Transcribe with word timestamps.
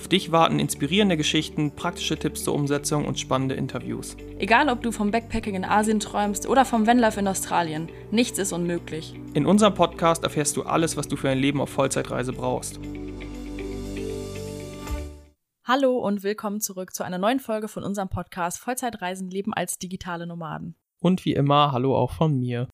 Auf 0.00 0.08
dich 0.08 0.32
warten 0.32 0.58
inspirierende 0.58 1.18
Geschichten, 1.18 1.72
praktische 1.72 2.16
Tipps 2.16 2.44
zur 2.44 2.54
Umsetzung 2.54 3.04
und 3.04 3.20
spannende 3.20 3.54
Interviews. 3.54 4.16
Egal, 4.38 4.70
ob 4.70 4.82
du 4.82 4.92
vom 4.92 5.10
Backpacking 5.10 5.54
in 5.54 5.64
Asien 5.66 6.00
träumst 6.00 6.48
oder 6.48 6.64
vom 6.64 6.86
Vanlife 6.86 7.20
in 7.20 7.28
Australien, 7.28 7.90
nichts 8.10 8.38
ist 8.38 8.54
unmöglich. 8.54 9.14
In 9.34 9.44
unserem 9.44 9.74
Podcast 9.74 10.24
erfährst 10.24 10.56
du 10.56 10.62
alles, 10.62 10.96
was 10.96 11.06
du 11.06 11.16
für 11.16 11.28
ein 11.28 11.38
Leben 11.38 11.60
auf 11.60 11.68
Vollzeitreise 11.68 12.32
brauchst. 12.32 12.80
Hallo 15.66 15.98
und 15.98 16.22
willkommen 16.22 16.62
zurück 16.62 16.94
zu 16.94 17.04
einer 17.04 17.18
neuen 17.18 17.38
Folge 17.38 17.68
von 17.68 17.84
unserem 17.84 18.08
Podcast 18.08 18.58
Vollzeitreisen 18.58 19.28
leben 19.28 19.52
als 19.52 19.76
digitale 19.76 20.26
Nomaden. 20.26 20.76
Und 21.02 21.26
wie 21.26 21.34
immer, 21.34 21.72
hallo 21.72 21.94
auch 21.94 22.12
von 22.12 22.38
mir. 22.38 22.68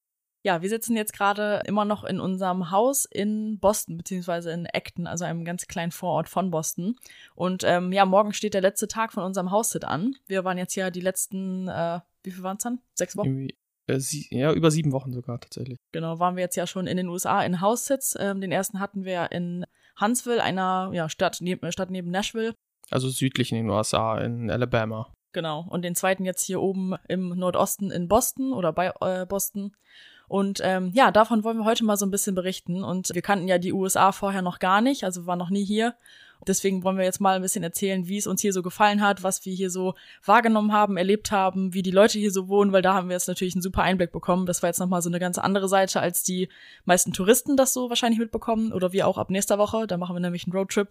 Ja, 0.47 0.63
wir 0.63 0.69
sitzen 0.69 0.95
jetzt 0.95 1.13
gerade 1.13 1.61
immer 1.67 1.85
noch 1.85 2.05
in 2.05 2.21
unserem 2.21 2.71
Haus 2.71 3.05
in 3.05 3.59
Boston, 3.59 3.97
beziehungsweise 3.97 4.53
in 4.53 4.69
Acton, 4.73 5.09
also 5.09 5.25
einem 5.25 5.45
ganz 5.45 5.67
kleinen 5.67 5.91
Vorort 5.91 6.29
von 6.29 6.53
Boston. 6.53 6.95
Und 7.35 7.65
ähm, 7.65 7.91
ja, 7.91 8.05
morgen 8.05 8.33
steht 8.33 8.55
der 8.55 8.61
letzte 8.61 8.87
Tag 8.87 9.13
von 9.13 9.25
unserem 9.25 9.51
Haussit 9.51 9.85
an. 9.85 10.15
Wir 10.29 10.45
waren 10.45 10.57
jetzt 10.57 10.77
ja 10.77 10.93
die 10.93 11.01
letzten, 11.01 11.67
äh, 11.67 11.99
wie 12.23 12.31
viel 12.31 12.45
waren 12.45 12.59
es 12.59 12.63
dann? 12.63 12.79
Sechs 12.95 13.17
Wochen? 13.17 13.27
Irgendwie, 13.27 13.57
äh, 13.89 13.99
ja, 14.31 14.53
über 14.53 14.71
sieben 14.71 14.93
Wochen 14.93 15.13
sogar 15.13 15.41
tatsächlich. 15.41 15.79
Genau, 15.91 16.21
waren 16.21 16.37
wir 16.37 16.45
jetzt 16.45 16.55
ja 16.55 16.69
schon 16.69 16.87
in 16.87 16.97
den 16.97 17.09
USA 17.09 17.43
in 17.43 17.61
Haussitz. 17.61 18.17
Ähm, 18.17 18.41
den 18.41 18.53
ersten 18.53 18.79
hatten 18.79 19.05
wir 19.05 19.33
in 19.33 19.67
Huntsville, 20.01 20.41
einer 20.41 20.91
ja, 20.93 21.09
Stadt, 21.09 21.39
neben, 21.41 21.73
Stadt 21.73 21.91
neben 21.91 22.13
Nashville. 22.13 22.55
Also 22.89 23.09
südlich 23.09 23.51
in 23.51 23.59
den 23.59 23.71
USA, 23.71 24.17
in 24.21 24.49
Alabama. 24.49 25.13
Genau. 25.33 25.67
Und 25.69 25.83
den 25.83 25.97
zweiten 25.97 26.25
jetzt 26.25 26.45
hier 26.45 26.63
oben 26.63 26.95
im 27.09 27.31
Nordosten 27.31 27.91
in 27.91 28.07
Boston 28.07 28.53
oder 28.53 28.73
bei 28.73 28.93
äh, 29.01 29.27
Boston. 29.27 29.75
Und 30.29 30.61
ähm, 30.63 30.91
ja, 30.95 31.11
davon 31.11 31.45
wollen 31.45 31.59
wir 31.59 31.65
heute 31.65 31.85
mal 31.85 31.97
so 31.97 32.07
ein 32.07 32.11
bisschen 32.11 32.35
berichten. 32.35 32.83
Und 32.83 33.11
wir 33.13 33.23
kannten 33.23 33.49
ja 33.49 33.59
die 33.59 33.73
USA 33.73 34.13
vorher 34.13 34.43
noch 34.43 34.59
gar 34.59 34.81
nicht, 34.81 35.05
also 35.05 35.23
wir 35.23 35.27
waren 35.27 35.39
noch 35.39 35.51
nie 35.51 35.65
hier. 35.65 35.95
Deswegen 36.47 36.85
wollen 36.85 36.99
wir 36.99 37.05
jetzt 37.05 37.21
mal 37.21 37.37
ein 37.37 37.43
bisschen 37.43 37.63
erzählen, 37.63 38.07
wie 38.09 38.19
es 38.19 38.27
uns 38.27 38.41
hier 38.41 38.53
so 38.53 38.63
gefallen 38.63 39.01
hat, 39.01 39.23
was 39.23 39.45
wir 39.45 39.55
hier 39.55 39.71
so 39.71 39.95
wahrgenommen 40.25 40.73
haben, 40.73 40.97
erlebt 40.97 41.31
haben, 41.31 41.73
wie 41.73 41.83
die 41.83 41.91
Leute 41.91 42.19
hier 42.19 42.31
so 42.31 42.49
wohnen, 42.49 42.73
weil 42.73 42.83
da 42.83 42.95
haben 42.95 43.09
wir 43.09 43.15
jetzt 43.15 43.29
natürlich 43.29 43.55
einen 43.55 43.63
super 43.63 43.83
Einblick 43.83 44.13
bekommen. 44.13 44.47
Das 44.47 44.63
war 44.63 44.69
jetzt 44.69 44.79
nochmal 44.79 45.03
so 45.03 45.09
eine 45.09 45.19
ganz 45.19 45.39
andere 45.39 45.69
Seite, 45.69 46.01
als 46.01 46.23
die 46.23 46.49
meisten 46.85 47.13
Touristen 47.13 47.57
das 47.57 47.73
so 47.73 47.89
wahrscheinlich 47.89 48.21
mitbekommen 48.21 48.73
oder 48.73 48.93
wir 48.93 49.07
auch 49.07 49.19
ab 49.19 49.31
nächster 49.31 49.59
Woche. 49.59 49.87
Da 49.87 49.97
machen 49.97 50.15
wir 50.15 50.21
nämlich 50.21 50.45
einen 50.45 50.53
Roadtrip. 50.53 50.91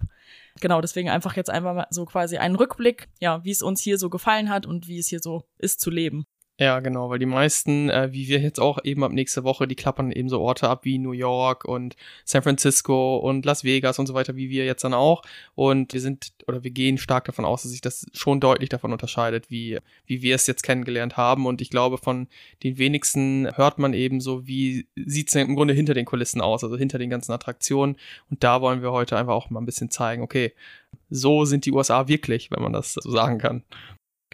Genau, 0.61 0.81
deswegen 0.81 1.09
einfach 1.09 1.35
jetzt 1.35 1.49
einfach 1.49 1.75
mal 1.75 1.87
so 1.89 2.05
quasi 2.05 2.37
einen 2.37 2.55
Rückblick, 2.55 3.07
ja, 3.19 3.43
wie 3.43 3.51
es 3.51 3.61
uns 3.61 3.81
hier 3.81 3.97
so 3.97 4.09
gefallen 4.09 4.49
hat 4.49 4.65
und 4.65 4.87
wie 4.87 4.99
es 4.99 5.07
hier 5.07 5.19
so 5.19 5.43
ist 5.59 5.79
zu 5.79 5.89
leben. 5.89 6.25
Ja, 6.57 6.79
genau, 6.79 7.09
weil 7.09 7.19
die 7.19 7.25
meisten, 7.25 7.89
äh, 7.89 8.13
wie 8.13 8.29
wir 8.29 8.39
jetzt 8.39 8.61
auch 8.61 8.79
eben 8.85 9.03
ab 9.03 9.11
nächste 9.11 9.43
Woche, 9.43 9.67
die 9.67 9.75
klappern 9.75 10.13
eben 10.13 10.29
so 10.29 10.39
Orte 10.39 10.69
ab 10.69 10.85
wie 10.85 10.97
New 10.97 11.11
York 11.11 11.65
und 11.65 11.97
San 12.23 12.43
Francisco 12.43 13.17
und 13.17 13.45
Las 13.45 13.65
Vegas 13.65 13.99
und 13.99 14.07
so 14.07 14.13
weiter, 14.13 14.37
wie 14.37 14.49
wir 14.49 14.63
jetzt 14.63 14.85
dann 14.85 14.93
auch. 14.93 15.21
Und 15.55 15.91
wir 15.91 15.99
sind 15.99 16.31
oder 16.47 16.63
wir 16.63 16.71
gehen 16.71 16.97
stark 16.97 17.25
davon 17.25 17.43
aus, 17.43 17.63
dass 17.63 17.71
sich 17.71 17.81
das 17.81 18.05
schon 18.13 18.39
deutlich 18.39 18.69
davon 18.69 18.93
unterscheidet, 18.93 19.51
wie, 19.51 19.79
wie 20.05 20.21
wir 20.21 20.35
es 20.35 20.47
jetzt 20.47 20.63
kennengelernt 20.63 21.17
haben. 21.17 21.45
Und 21.45 21.59
ich 21.59 21.69
glaube, 21.69 21.97
von 21.97 22.27
den 22.63 22.77
wenigsten 22.77 23.49
hört 23.57 23.77
man 23.77 23.93
eben 23.93 24.21
so, 24.21 24.47
wie 24.47 24.87
sieht 24.95 25.27
es 25.27 25.35
im 25.35 25.57
Grunde 25.57 25.73
hinter 25.73 25.93
den 25.93 26.05
Kulissen 26.05 26.39
aus, 26.39 26.63
also 26.63 26.77
hinter 26.77 26.99
den 26.99 27.09
ganzen 27.09 27.33
Attraktionen. 27.33 27.97
Und 28.29 28.45
da 28.45 28.61
wollen 28.61 28.81
wir 28.81 28.93
heute 28.93 29.17
einfach 29.17 29.33
auch 29.33 29.49
mal 29.49 29.59
ein 29.59 29.65
bisschen 29.65 29.91
zeigen, 29.91 30.23
okay, 30.23 30.53
so 31.09 31.43
sind 31.43 31.65
die 31.65 31.73
USA 31.73 32.07
wirklich, 32.07 32.49
wenn 32.51 32.63
man 32.63 32.71
das 32.71 32.93
so 32.93 33.11
sagen 33.11 33.39
kann. 33.39 33.63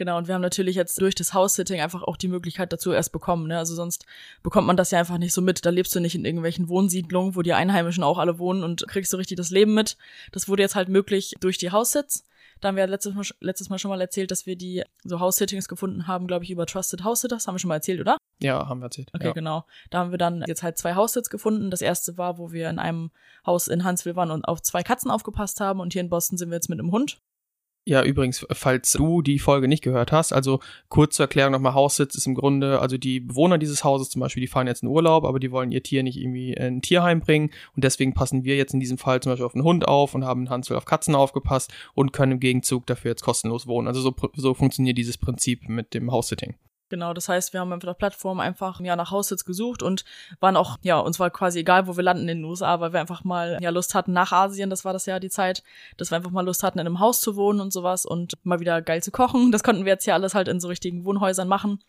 Genau, 0.02 0.18
und 0.18 0.28
wir 0.28 0.34
haben 0.34 0.42
natürlich 0.42 0.76
jetzt 0.76 1.00
durch 1.00 1.14
das 1.14 1.36
House-Sitting 1.36 1.80
einfach 1.80 2.02
auch 2.02 2.18
die 2.18 2.28
Möglichkeit 2.28 2.74
dazu 2.74 2.92
erst 2.92 3.12
bekommen. 3.12 3.48
Ne? 3.48 3.60
Also 3.60 3.76
sonst 3.76 4.08
bekommt 4.42 4.66
man 4.66 4.76
das 4.76 4.90
ja 4.90 4.98
einfach 4.98 5.20
nicht 5.20 5.32
so 5.32 5.44
mit. 5.44 5.64
Da 5.64 5.70
lebst 5.70 5.94
du 5.94 6.00
nicht 6.00 6.16
in 6.16 6.26
irgendwelchen 6.26 6.70
Wohnsiedlungen, 6.70 7.36
wo 7.36 7.44
die 7.44 7.54
Einheimischen 7.54 8.04
auch 8.04 8.18
alle 8.18 8.40
wohnen 8.40 8.64
und 8.64 8.88
kriegst 8.88 9.12
so 9.12 9.18
richtig 9.18 9.38
das 9.38 9.52
Leben 9.52 9.76
mit. 9.76 9.98
Das 10.32 10.50
wurde 10.50 10.64
jetzt 10.64 10.74
halt 10.74 10.90
möglich 10.90 11.36
durch 11.40 11.60
die 11.60 11.70
House-Sits. 11.70 12.26
Da 12.62 12.70
haben 12.70 12.78
wir 12.78 12.88
letztes 12.88 13.14
Mal, 13.14 13.24
letztes 13.42 13.70
Mal 13.70 13.78
schon 13.78 13.90
mal 13.90 14.02
erzählt, 14.02 14.32
dass 14.32 14.48
wir 14.48 14.56
die 14.56 14.84
so 15.04 15.20
House-Sittings 15.20 15.68
gefunden 15.68 16.08
haben, 16.08 16.26
glaube 16.26 16.46
ich, 16.46 16.50
über 16.50 16.66
Trusted 16.66 17.04
House-Sitters. 17.04 17.46
Haben 17.46 17.54
wir 17.54 17.60
schon 17.60 17.70
mal 17.70 17.76
erzählt, 17.76 18.02
oder? 18.02 18.18
Ja, 18.40 18.68
haben 18.68 18.80
wir 18.80 18.86
erzählt. 18.86 19.12
Okay, 19.14 19.28
ja. 19.28 19.34
genau. 19.34 19.66
Da 19.92 20.00
haben 20.00 20.10
wir 20.10 20.18
dann 20.18 20.44
jetzt 20.48 20.64
halt 20.64 20.80
zwei 20.80 20.96
House-Sits 20.96 21.30
gefunden. 21.30 21.70
Das 21.70 21.84
erste 21.84 22.18
war, 22.18 22.40
wo 22.40 22.52
wir 22.52 22.72
in 22.72 22.80
einem 22.80 23.12
Haus 23.46 23.68
in 23.68 23.86
Huntsville 23.86 24.16
waren 24.16 24.32
und 24.32 24.46
auf 24.46 24.64
zwei 24.64 24.82
Katzen 24.82 25.12
aufgepasst 25.12 25.60
haben. 25.60 25.80
Und 25.80 25.94
hier 25.94 26.02
in 26.02 26.10
Boston 26.10 26.40
sind 26.40 26.50
wir 26.50 26.56
jetzt 26.56 26.70
mit 26.70 26.80
einem 26.80 26.92
Hund. 26.92 27.22
Ja, 27.84 28.04
übrigens, 28.04 28.46
falls 28.52 28.92
du 28.92 29.24
die 29.24 29.40
Folge 29.40 29.68
nicht 29.68 29.84
gehört 29.84 30.12
hast, 30.12 30.34
also 30.34 30.60
kurze 30.88 31.24
Erklärung 31.24 31.54
nochmal, 31.54 31.74
Haussitz 31.74 32.14
ist 32.14 32.28
im 32.28 32.36
Grunde, 32.36 32.80
also 32.80 33.00
die 33.00 33.20
Bewohner 33.20 33.58
dieses 33.58 33.84
Hauses 33.84 34.10
zum 34.12 34.20
Beispiel, 34.20 34.42
die 34.42 34.48
fahren 34.48 34.68
jetzt 34.68 34.84
in 34.84 34.90
Urlaub, 34.90 35.26
aber 35.26 35.40
die 35.40 35.52
wollen 35.52 35.72
ihr 35.72 35.82
Tier 35.82 36.04
nicht 36.04 36.18
irgendwie 36.18 36.54
in 36.54 36.64
ein 36.64 36.82
Tierheim 36.84 37.22
bringen 37.22 37.50
und 37.76 37.84
deswegen 37.84 38.14
passen 38.14 38.44
wir 38.44 38.56
jetzt 38.56 38.76
in 38.76 38.80
diesem 38.80 39.00
Fall 39.00 39.20
zum 39.20 39.32
Beispiel 39.32 39.48
auf 39.48 39.56
einen 39.56 39.64
Hund 39.64 39.88
auf 39.88 40.14
und 40.14 40.26
haben 40.26 40.42
in 40.42 40.50
Hansel 40.52 40.78
auf 40.78 40.86
Katzen 40.86 41.16
aufgepasst 41.16 41.74
und 41.96 42.14
können 42.14 42.34
im 42.34 42.40
Gegenzug 42.40 42.86
dafür 42.86 43.12
jetzt 43.12 43.24
kostenlos 43.24 43.66
wohnen. 43.66 43.88
Also 43.88 44.02
so, 44.02 44.14
so 44.36 44.54
funktioniert 44.54 45.00
dieses 45.00 45.18
Prinzip 45.18 45.68
mit 45.68 45.96
dem 45.96 46.12
Haussitting. 46.12 46.56
Genau, 46.92 47.14
das 47.14 47.30
heißt, 47.30 47.54
wir 47.54 47.62
haben 47.62 47.72
auf 47.72 47.80
der 47.80 47.94
Plattform 47.94 48.42
einfach 48.42 48.82
ja 48.82 48.98
nach 48.98 49.12
Haussitz 49.12 49.46
gesucht 49.46 49.82
und 49.82 50.04
waren 50.42 50.58
auch, 50.58 50.78
ja, 50.82 51.00
uns 51.00 51.22
war 51.22 51.30
quasi 51.30 51.60
egal, 51.60 51.88
wo 51.88 51.96
wir 51.96 52.04
landen 52.04 52.28
in 52.28 52.40
den 52.40 52.44
USA, 52.44 52.82
weil 52.82 52.92
wir 52.92 53.00
einfach 53.00 53.24
mal 53.24 53.58
ja 53.62 53.70
Lust 53.70 53.96
hatten 53.96 54.12
nach 54.12 54.34
Asien, 54.34 54.70
das 54.70 54.84
war 54.84 54.92
das 54.92 55.06
ja 55.06 55.22
die 55.22 55.30
Zeit, 55.30 55.64
dass 55.96 56.12
wir 56.12 56.18
einfach 56.18 56.32
mal 56.32 56.46
Lust 56.46 56.64
hatten, 56.64 56.80
in 56.80 56.86
einem 56.86 57.00
Haus 57.00 57.22
zu 57.22 57.38
wohnen 57.38 57.62
und 57.62 57.72
sowas 57.72 58.06
und 58.06 58.34
mal 58.44 58.60
wieder 58.60 58.82
geil 58.82 59.02
zu 59.02 59.10
kochen. 59.10 59.54
Das 59.54 59.64
konnten 59.64 59.86
wir 59.86 59.94
jetzt 59.94 60.06
ja 60.06 60.16
alles 60.16 60.36
halt 60.36 60.50
in 60.50 60.60
so 60.60 60.68
richtigen 60.68 61.06
Wohnhäusern 61.06 61.48
machen. 61.48 61.80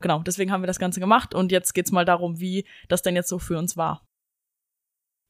Genau, 0.00 0.20
deswegen 0.20 0.50
haben 0.50 0.62
wir 0.62 0.68
das 0.68 0.78
Ganze 0.78 1.00
gemacht 1.00 1.34
und 1.34 1.52
jetzt 1.52 1.74
geht's 1.74 1.92
mal 1.92 2.06
darum, 2.06 2.40
wie 2.40 2.64
das 2.88 3.02
denn 3.02 3.14
jetzt 3.14 3.28
so 3.28 3.38
für 3.38 3.58
uns 3.58 3.76
war 3.76 4.00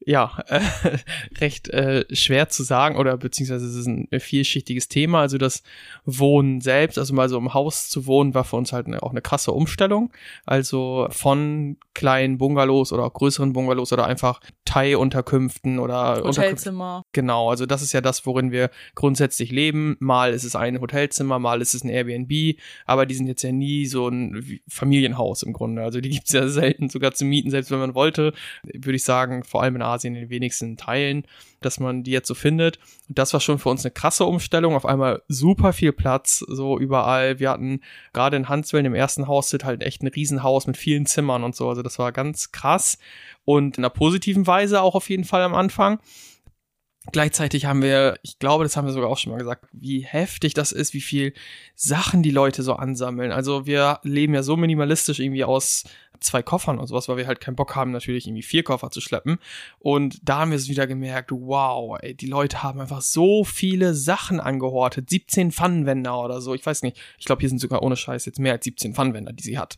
ja, 0.06 0.39
äh, 0.47 0.61
recht 1.41 1.69
äh, 1.69 2.05
schwer 2.15 2.49
zu 2.49 2.62
sagen 2.62 2.97
oder 2.97 3.17
beziehungsweise 3.17 3.67
es 3.67 3.75
ist 3.75 3.89
ein 3.89 4.09
vielschichtiges 4.19 4.87
Thema. 4.87 5.21
Also 5.21 5.37
das 5.37 5.65
Wohnen 6.05 6.61
selbst, 6.61 6.97
also 6.97 7.12
mal 7.12 7.28
so 7.28 7.37
im 7.37 7.55
Haus 7.55 7.89
zu 7.89 8.06
wohnen, 8.06 8.33
war 8.33 8.44
für 8.44 8.55
uns 8.55 8.72
halt 8.72 8.87
auch 9.03 9.11
eine 9.11 9.21
krasse 9.21 9.50
Umstellung. 9.50 10.12
Also 10.47 11.09
von 11.11 11.77
kleinen 11.93 12.39
Bungalows 12.39 12.93
oder 12.93 13.05
auch 13.05 13.12
größeren 13.12 13.53
Bungalows 13.53 13.93
oder 13.93 14.06
einfach 14.06 14.41
Thai-Unterkünften 14.65 15.81
oder 15.81 16.23
Hotelzimmer. 16.23 17.03
Genau, 17.12 17.50
also 17.50 17.67
das 17.67 17.83
ist 17.83 17.93
ja 17.93 18.00
das, 18.00 18.27
worin 18.27 18.53
wir 18.53 18.71
grundsätzlich 18.94 19.50
leben. 19.50 19.97
Mal 19.99 20.33
ist 20.33 20.44
es 20.44 20.55
ein 20.55 20.81
Hotelzimmer, 20.81 21.41
mal 21.41 21.61
ist 21.61 21.75
es 21.75 21.83
ein 21.83 21.88
Airbnb, 21.88 22.56
aber 22.84 23.06
die 23.06 23.15
sind 23.15 23.27
jetzt 23.27 23.43
ja 23.43 23.50
nie 23.50 23.87
so 23.87 24.06
ein 24.06 24.61
Familienhaus 24.69 25.43
im 25.43 25.53
Grunde. 25.53 25.83
Also 25.83 26.00
die 26.00 26.11
gibt's 26.11 26.33
ja 26.33 26.47
selten 26.56 26.91
sogar 26.91 27.12
zu 27.12 27.25
mieten, 27.25 27.50
selbst 27.50 27.73
wenn 27.73 27.81
man 27.81 27.97
wollte. 27.97 28.33
Würde 28.62 28.94
ich 28.94 29.03
sagen, 29.03 29.43
vor 29.43 29.65
allem 29.65 29.75
in 29.75 29.83
Asien 29.83 29.96
in 30.05 30.15
den 30.15 30.31
wenigsten 30.31 30.77
Teilen, 30.77 31.27
dass 31.61 31.81
man 31.81 32.03
die 32.03 32.11
jetzt 32.11 32.29
so 32.29 32.34
findet. 32.34 32.79
Und 33.09 33.19
das 33.19 33.33
war 33.33 33.41
schon 33.41 33.59
für 33.59 33.69
uns 33.69 33.84
eine 33.84 33.93
krasse 33.93 34.25
Umstellung. 34.25 34.75
Auf 34.75 34.87
einmal 34.87 35.23
super 35.29 35.73
viel 35.73 35.93
Platz, 35.93 36.39
so 36.39 36.79
überall. 36.79 37.39
Wir 37.39 37.51
hatten 37.51 37.81
gerade 38.12 38.37
in 38.37 38.49
Huntsville 38.49 38.87
im 38.87 38.95
ersten 38.95 39.27
Haus 39.27 39.53
halt 39.62 39.83
echt 39.83 40.03
ein 40.03 40.09
Riesenhaus 40.09 40.67
mit 40.67 40.77
vielen 40.77 41.06
Zimmern 41.06 41.45
und 41.45 41.55
so. 41.55 41.69
Also 41.69 41.83
das 41.83 41.99
war 41.99 42.12
ganz 42.12 42.53
krass 42.53 42.99
und 43.45 43.79
in 43.79 43.85
einer 43.85 43.91
positiven 43.91 44.47
Weise 44.47 44.83
auch 44.83 44.95
auf 44.95 45.09
jeden 45.09 45.25
Fall 45.25 45.43
am 45.43 45.55
Anfang. 45.55 46.01
Gleichzeitig 47.12 47.67
haben 47.67 47.83
wir, 47.83 48.19
ich 48.23 48.41
glaube, 48.41 48.65
das 48.65 48.77
haben 48.77 48.87
wir 48.87 48.93
sogar 48.93 49.09
auch 49.09 49.19
schon 49.19 49.31
mal 49.31 49.39
gesagt, 49.39 49.67
wie 49.73 50.01
heftig 50.01 50.55
das 50.55 50.73
ist, 50.73 50.93
wie 50.93 51.01
viel 51.01 51.35
Sachen 51.77 52.25
die 52.25 52.33
Leute 52.33 52.65
so 52.65 52.75
ansammeln. 52.75 53.31
Also 53.31 53.65
wir 53.65 54.01
leben 54.03 54.35
ja 54.35 54.43
so 54.43 54.56
minimalistisch 54.56 55.20
irgendwie 55.20 55.44
aus 55.44 55.85
zwei 56.21 56.43
Koffern 56.43 56.79
und 56.79 56.87
sowas, 56.87 57.09
weil 57.09 57.17
wir 57.17 57.27
halt 57.27 57.41
keinen 57.41 57.57
Bock 57.57 57.75
haben, 57.77 57.91
natürlich 57.91 58.27
irgendwie 58.27 58.43
vier 58.43 58.63
Koffer 58.63 58.91
zu 58.91 59.01
schleppen. 59.01 59.39
Und 59.79 60.19
da 60.23 60.41
haben 60.41 60.51
wir 60.51 60.57
es 60.57 60.69
wieder 60.69 60.87
gemerkt, 60.87 61.31
wow, 61.33 61.99
ey, 62.01 62.15
die 62.15 62.27
Leute 62.27 62.63
haben 62.63 62.81
einfach 62.81 63.03
so 63.03 63.45
viele 63.45 63.95
Sachen 63.95 64.41
angehortet. 64.41 65.11
17 65.11 65.53
Pfannenwender 65.53 66.21
oder 66.21 66.41
so. 66.41 66.55
Ich 66.55 66.65
weiß 66.65 66.83
nicht. 66.83 66.99
Ich 67.19 67.27
glaube, 67.27 67.41
hier 67.41 67.49
sind 67.49 67.61
sogar 67.61 67.83
ohne 67.83 67.97
Scheiß 67.97 68.25
jetzt 68.27 68.39
mehr 68.39 68.53
als 68.53 68.65
17 68.65 68.95
Pfannenwender, 68.95 69.33
die 69.33 69.43
sie 69.43 69.59
hat. 69.59 69.77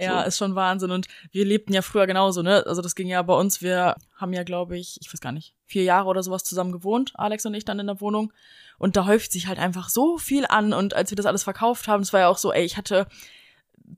Ja, 0.00 0.22
so. 0.22 0.28
ist 0.28 0.38
schon 0.38 0.54
Wahnsinn. 0.54 0.90
Und 0.90 1.06
wir 1.32 1.44
lebten 1.44 1.72
ja 1.72 1.82
früher 1.82 2.06
genauso, 2.06 2.42
ne? 2.42 2.64
Also 2.66 2.82
das 2.82 2.94
ging 2.94 3.08
ja 3.08 3.20
bei 3.22 3.34
uns, 3.34 3.62
wir 3.62 3.96
haben 4.16 4.32
ja, 4.32 4.44
glaube 4.44 4.78
ich, 4.78 4.98
ich 5.00 5.12
weiß 5.12 5.20
gar 5.20 5.32
nicht, 5.32 5.54
vier 5.66 5.82
Jahre 5.82 6.08
oder 6.08 6.22
sowas 6.22 6.44
zusammen 6.44 6.72
gewohnt, 6.72 7.12
Alex 7.14 7.44
und 7.46 7.54
ich 7.54 7.64
dann 7.64 7.80
in 7.80 7.86
der 7.86 8.00
Wohnung. 8.00 8.32
Und 8.78 8.96
da 8.96 9.06
häuft 9.06 9.32
sich 9.32 9.48
halt 9.48 9.58
einfach 9.58 9.88
so 9.88 10.18
viel 10.18 10.46
an. 10.46 10.72
Und 10.72 10.94
als 10.94 11.10
wir 11.10 11.16
das 11.16 11.26
alles 11.26 11.42
verkauft 11.42 11.88
haben, 11.88 12.02
es 12.02 12.12
war 12.12 12.20
ja 12.20 12.28
auch 12.28 12.38
so, 12.38 12.52
ey, 12.52 12.64
ich 12.64 12.76
hatte 12.76 13.08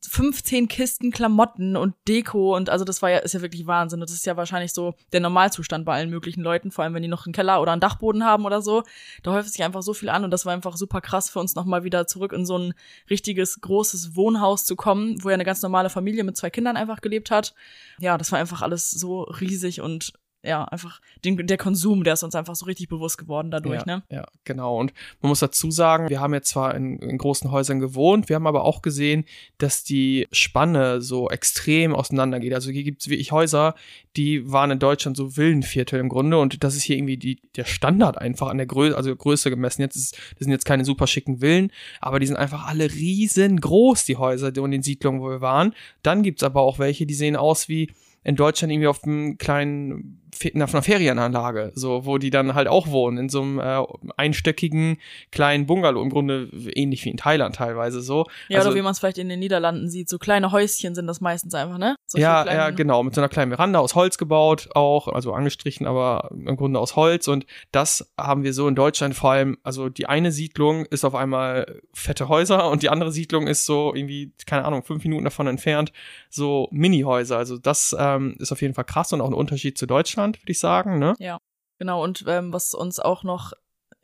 15 0.08 0.68
Kisten 0.68 1.10
Klamotten 1.10 1.76
und 1.76 1.94
Deko 2.06 2.56
und 2.56 2.70
also 2.70 2.84
das 2.84 3.02
war 3.02 3.10
ja, 3.10 3.18
ist 3.18 3.34
ja 3.34 3.42
wirklich 3.42 3.66
Wahnsinn. 3.66 4.00
Das 4.00 4.10
ist 4.10 4.26
ja 4.26 4.36
wahrscheinlich 4.36 4.72
so 4.72 4.94
der 5.12 5.20
Normalzustand 5.20 5.84
bei 5.84 5.94
allen 5.94 6.10
möglichen 6.10 6.42
Leuten, 6.42 6.70
vor 6.70 6.84
allem 6.84 6.94
wenn 6.94 7.02
die 7.02 7.08
noch 7.08 7.26
einen 7.26 7.32
Keller 7.32 7.60
oder 7.60 7.72
einen 7.72 7.80
Dachboden 7.80 8.24
haben 8.24 8.44
oder 8.44 8.62
so. 8.62 8.82
Da 9.22 9.32
häuft 9.32 9.50
sich 9.50 9.62
einfach 9.62 9.82
so 9.82 9.94
viel 9.94 10.08
an 10.08 10.24
und 10.24 10.30
das 10.30 10.46
war 10.46 10.52
einfach 10.52 10.76
super 10.76 11.00
krass 11.00 11.30
für 11.30 11.40
uns 11.40 11.54
nochmal 11.54 11.84
wieder 11.84 12.06
zurück 12.06 12.32
in 12.32 12.46
so 12.46 12.58
ein 12.58 12.74
richtiges, 13.08 13.60
großes 13.60 14.16
Wohnhaus 14.16 14.64
zu 14.64 14.76
kommen, 14.76 15.22
wo 15.22 15.28
ja 15.28 15.34
eine 15.34 15.44
ganz 15.44 15.62
normale 15.62 15.90
Familie 15.90 16.24
mit 16.24 16.36
zwei 16.36 16.50
Kindern 16.50 16.76
einfach 16.76 17.00
gelebt 17.00 17.30
hat. 17.30 17.54
Ja, 17.98 18.18
das 18.18 18.32
war 18.32 18.38
einfach 18.38 18.62
alles 18.62 18.90
so 18.90 19.22
riesig 19.22 19.80
und 19.80 20.12
ja, 20.42 20.64
einfach 20.64 21.00
den, 21.24 21.46
der 21.46 21.58
Konsum, 21.58 22.02
der 22.02 22.14
ist 22.14 22.22
uns 22.22 22.34
einfach 22.34 22.54
so 22.54 22.64
richtig 22.64 22.88
bewusst 22.88 23.18
geworden 23.18 23.50
dadurch, 23.50 23.82
ja, 23.86 23.96
ne? 23.96 24.02
Ja, 24.10 24.26
genau. 24.44 24.78
Und 24.78 24.94
man 25.20 25.28
muss 25.28 25.40
dazu 25.40 25.70
sagen, 25.70 26.08
wir 26.08 26.20
haben 26.20 26.32
jetzt 26.32 26.48
zwar 26.48 26.74
in, 26.74 26.98
in, 26.98 27.18
großen 27.18 27.50
Häusern 27.50 27.78
gewohnt, 27.78 28.28
wir 28.28 28.36
haben 28.36 28.46
aber 28.46 28.64
auch 28.64 28.80
gesehen, 28.80 29.24
dass 29.58 29.84
die 29.84 30.28
Spanne 30.32 31.02
so 31.02 31.28
extrem 31.28 31.94
auseinandergeht. 31.94 32.54
Also 32.54 32.70
hier 32.70 32.84
gibt 32.84 33.02
es 33.02 33.08
wirklich 33.08 33.32
Häuser, 33.32 33.74
die 34.16 34.50
waren 34.50 34.70
in 34.70 34.78
Deutschland 34.78 35.16
so 35.16 35.36
Villenviertel 35.36 36.00
im 36.00 36.08
Grunde 36.08 36.38
und 36.38 36.64
das 36.64 36.74
ist 36.74 36.84
hier 36.84 36.96
irgendwie 36.96 37.18
die, 37.18 37.42
der 37.56 37.64
Standard 37.64 38.16
einfach 38.16 38.48
an 38.48 38.56
der 38.56 38.66
Größe, 38.66 38.96
also 38.96 39.14
Größe 39.14 39.50
gemessen. 39.50 39.82
Jetzt 39.82 39.96
ist, 39.96 40.14
das 40.14 40.44
sind 40.44 40.52
jetzt 40.52 40.64
keine 40.64 40.86
super 40.86 41.06
schicken 41.06 41.40
Villen, 41.40 41.70
aber 42.00 42.18
die 42.18 42.26
sind 42.26 42.36
einfach 42.36 42.66
alle 42.66 42.90
riesengroß, 42.90 44.06
die 44.06 44.16
Häuser 44.16 44.50
und 44.62 44.70
den 44.70 44.82
Siedlungen, 44.82 45.20
wo 45.20 45.28
wir 45.28 45.42
waren. 45.42 45.74
Dann 46.02 46.22
gibt's 46.22 46.42
aber 46.42 46.62
auch 46.62 46.78
welche, 46.78 47.04
die 47.04 47.14
sehen 47.14 47.36
aus 47.36 47.68
wie 47.68 47.90
in 48.22 48.36
Deutschland 48.36 48.72
irgendwie 48.72 48.88
auf 48.88 49.04
einem 49.04 49.38
kleinen 49.38 50.19
auf 50.34 50.74
einer 50.74 50.82
Ferienanlage, 50.82 51.72
so, 51.74 52.06
wo 52.06 52.18
die 52.18 52.30
dann 52.30 52.54
halt 52.54 52.68
auch 52.68 52.88
wohnen, 52.88 53.18
in 53.18 53.28
so 53.28 53.42
einem 53.42 53.58
äh, 53.58 53.82
einstöckigen 54.16 54.98
kleinen 55.32 55.66
Bungalow, 55.66 56.02
im 56.02 56.10
Grunde 56.10 56.48
ähnlich 56.74 57.04
wie 57.04 57.10
in 57.10 57.16
Thailand 57.16 57.56
teilweise 57.56 58.00
so. 58.00 58.26
Ja, 58.48 58.58
also, 58.58 58.70
oder 58.70 58.78
wie 58.78 58.82
man 58.82 58.92
es 58.92 58.98
vielleicht 58.98 59.18
in 59.18 59.28
den 59.28 59.40
Niederlanden 59.40 59.88
sieht, 59.88 60.08
so 60.08 60.18
kleine 60.18 60.52
Häuschen 60.52 60.94
sind 60.94 61.06
das 61.06 61.20
meistens 61.20 61.54
einfach, 61.54 61.78
ne? 61.78 61.96
So 62.06 62.18
ja, 62.18 62.44
ja, 62.46 62.70
genau, 62.70 63.02
mit 63.02 63.14
so 63.14 63.20
einer 63.20 63.28
kleinen 63.28 63.50
Veranda 63.50 63.78
aus 63.78 63.94
Holz 63.94 64.18
gebaut, 64.18 64.68
auch, 64.74 65.08
also 65.08 65.32
angestrichen, 65.32 65.86
aber 65.86 66.30
im 66.32 66.56
Grunde 66.56 66.80
aus 66.80 66.96
Holz 66.96 67.28
und 67.28 67.46
das 67.72 68.12
haben 68.18 68.42
wir 68.42 68.52
so 68.52 68.68
in 68.68 68.74
Deutschland 68.74 69.14
vor 69.14 69.32
allem, 69.32 69.58
also 69.62 69.88
die 69.88 70.06
eine 70.06 70.32
Siedlung 70.32 70.86
ist 70.86 71.04
auf 71.04 71.14
einmal 71.14 71.80
fette 71.92 72.28
Häuser 72.28 72.70
und 72.70 72.82
die 72.82 72.88
andere 72.88 73.12
Siedlung 73.12 73.46
ist 73.46 73.64
so 73.64 73.94
irgendwie, 73.94 74.32
keine 74.46 74.64
Ahnung, 74.64 74.82
fünf 74.82 75.04
Minuten 75.04 75.24
davon 75.24 75.46
entfernt, 75.46 75.92
so 76.28 76.68
Mini-Häuser, 76.70 77.36
also 77.36 77.58
das 77.58 77.94
ähm, 77.98 78.36
ist 78.38 78.52
auf 78.52 78.62
jeden 78.62 78.74
Fall 78.74 78.84
krass 78.84 79.12
und 79.12 79.20
auch 79.20 79.28
ein 79.28 79.34
Unterschied 79.34 79.76
zu 79.76 79.86
Deutschland. 79.86 80.19
Deutschland, 80.20 80.42
würde 80.42 80.52
ich 80.52 80.58
sagen, 80.58 80.98
ne? 80.98 81.14
Ja, 81.18 81.38
genau. 81.78 82.02
Und 82.02 82.24
ähm, 82.26 82.52
was 82.52 82.74
uns 82.74 83.00
auch 83.00 83.24
noch 83.24 83.52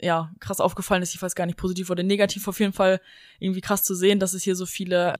ja 0.01 0.31
krass 0.41 0.61
aufgefallen 0.61 1.03
ist, 1.03 1.15
ich 1.15 1.23
weiß 1.23 1.35
gar 1.35 1.47
nicht 1.47 1.59
positiv 1.59 1.91
oder 1.91 2.03
negativ, 2.03 2.47
auf 2.49 2.61
jeden 2.61 2.73
Fall 2.73 3.01
irgendwie 3.39 3.63
krass 3.63 3.83
zu 3.83 3.95
sehen, 3.95 4.21
dass 4.21 4.35
es 4.35 4.43
hier 4.43 4.57
so 4.57 4.67
viele 4.67 5.15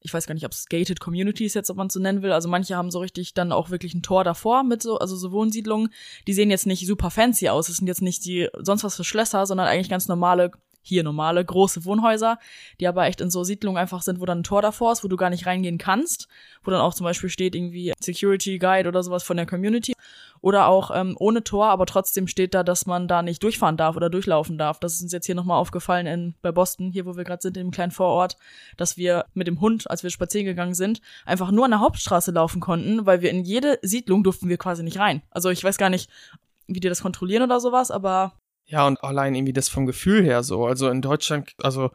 ich 0.00 0.14
weiß 0.14 0.28
gar 0.28 0.34
nicht, 0.34 0.44
ob 0.44 0.52
es 0.52 0.66
gated 0.66 1.00
Communities 1.00 1.54
jetzt, 1.54 1.70
ob 1.70 1.76
man 1.76 1.88
es 1.88 1.92
so 1.92 1.98
nennen 1.98 2.22
will. 2.22 2.30
Also 2.30 2.48
manche 2.48 2.76
haben 2.76 2.92
so 2.92 3.00
richtig 3.00 3.34
dann 3.34 3.50
auch 3.50 3.70
wirklich 3.70 3.94
ein 3.94 4.02
Tor 4.02 4.22
davor 4.22 4.62
mit 4.62 4.80
so, 4.80 4.96
also 4.98 5.16
so 5.16 5.32
Wohnsiedlungen. 5.32 5.92
Die 6.28 6.34
sehen 6.34 6.50
jetzt 6.50 6.68
nicht 6.68 6.86
super 6.86 7.10
fancy 7.10 7.48
aus. 7.48 7.68
Es 7.68 7.78
sind 7.78 7.88
jetzt 7.88 8.00
nicht 8.00 8.24
die 8.24 8.48
sonst 8.60 8.84
was 8.84 8.94
für 8.94 9.02
Schlösser, 9.02 9.44
sondern 9.44 9.66
eigentlich 9.66 9.88
ganz 9.88 10.06
normale 10.06 10.52
hier 10.88 11.02
normale 11.02 11.44
große 11.44 11.84
Wohnhäuser, 11.84 12.38
die 12.80 12.88
aber 12.88 13.06
echt 13.06 13.20
in 13.20 13.30
so 13.30 13.44
Siedlungen 13.44 13.78
einfach 13.78 14.02
sind, 14.02 14.20
wo 14.20 14.26
dann 14.26 14.40
ein 14.40 14.44
Tor 14.44 14.62
davor 14.62 14.92
ist, 14.92 15.04
wo 15.04 15.08
du 15.08 15.16
gar 15.16 15.30
nicht 15.30 15.46
reingehen 15.46 15.78
kannst, 15.78 16.28
wo 16.64 16.70
dann 16.70 16.80
auch 16.80 16.94
zum 16.94 17.04
Beispiel 17.04 17.30
steht 17.30 17.54
irgendwie 17.54 17.92
Security 18.00 18.58
Guide 18.58 18.88
oder 18.88 19.02
sowas 19.02 19.22
von 19.22 19.36
der 19.36 19.46
Community 19.46 19.94
oder 20.40 20.66
auch 20.68 20.90
ähm, 20.94 21.16
ohne 21.18 21.42
Tor, 21.42 21.66
aber 21.66 21.86
trotzdem 21.86 22.28
steht 22.28 22.54
da, 22.54 22.62
dass 22.62 22.86
man 22.86 23.08
da 23.08 23.22
nicht 23.22 23.42
durchfahren 23.42 23.76
darf 23.76 23.96
oder 23.96 24.10
durchlaufen 24.10 24.58
darf. 24.58 24.78
Das 24.78 24.94
ist 24.94 25.02
uns 25.02 25.12
jetzt 25.12 25.26
hier 25.26 25.34
nochmal 25.34 25.58
aufgefallen 25.58 26.06
in 26.06 26.34
bei 26.42 26.52
Boston, 26.52 26.90
hier 26.92 27.06
wo 27.06 27.16
wir 27.16 27.24
gerade 27.24 27.42
sind, 27.42 27.56
in 27.56 27.68
dem 27.68 27.70
kleinen 27.70 27.92
Vorort, 27.92 28.36
dass 28.76 28.96
wir 28.96 29.24
mit 29.34 29.46
dem 29.46 29.60
Hund, 29.60 29.90
als 29.90 30.02
wir 30.02 30.10
spazieren 30.10 30.46
gegangen 30.46 30.74
sind, 30.74 31.00
einfach 31.26 31.50
nur 31.50 31.64
an 31.64 31.72
der 31.72 31.80
Hauptstraße 31.80 32.30
laufen 32.30 32.60
konnten, 32.60 33.06
weil 33.06 33.20
wir 33.22 33.30
in 33.30 33.44
jede 33.44 33.78
Siedlung 33.82 34.22
durften 34.22 34.48
wir 34.48 34.58
quasi 34.58 34.82
nicht 34.82 34.98
rein. 34.98 35.22
Also 35.30 35.50
ich 35.50 35.62
weiß 35.62 35.78
gar 35.78 35.90
nicht, 35.90 36.10
wie 36.66 36.80
die 36.80 36.88
das 36.88 37.02
kontrollieren 37.02 37.42
oder 37.42 37.60
sowas, 37.60 37.90
aber 37.90 38.32
ja, 38.68 38.86
und 38.86 39.02
allein 39.02 39.34
irgendwie 39.34 39.52
das 39.52 39.68
vom 39.68 39.86
Gefühl 39.86 40.22
her 40.22 40.42
so. 40.42 40.66
Also 40.66 40.88
in 40.88 41.02
Deutschland, 41.02 41.54
also 41.62 41.90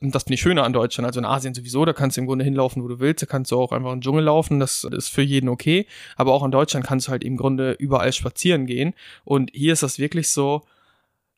das 0.00 0.24
finde 0.24 0.34
ich 0.34 0.40
schöner 0.40 0.64
an 0.64 0.72
Deutschland. 0.72 1.06
Also 1.06 1.20
in 1.20 1.26
Asien 1.26 1.54
sowieso, 1.54 1.84
da 1.84 1.92
kannst 1.92 2.16
du 2.16 2.20
im 2.20 2.26
Grunde 2.26 2.44
hinlaufen, 2.44 2.82
wo 2.82 2.88
du 2.88 3.00
willst. 3.00 3.22
Da 3.22 3.26
kannst 3.26 3.50
du 3.50 3.60
auch 3.60 3.72
einfach 3.72 3.92
in 3.92 3.96
den 3.96 4.02
Dschungel 4.02 4.24
laufen. 4.24 4.60
Das 4.60 4.84
ist 4.84 5.08
für 5.08 5.22
jeden 5.22 5.48
okay. 5.48 5.86
Aber 6.16 6.32
auch 6.34 6.44
in 6.44 6.50
Deutschland 6.50 6.86
kannst 6.86 7.08
du 7.08 7.10
halt 7.12 7.24
im 7.24 7.36
Grunde 7.36 7.72
überall 7.72 8.12
spazieren 8.12 8.66
gehen. 8.66 8.94
Und 9.24 9.50
hier 9.52 9.72
ist 9.72 9.82
das 9.82 9.98
wirklich 9.98 10.28
so, 10.30 10.62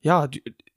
ja, 0.01 0.29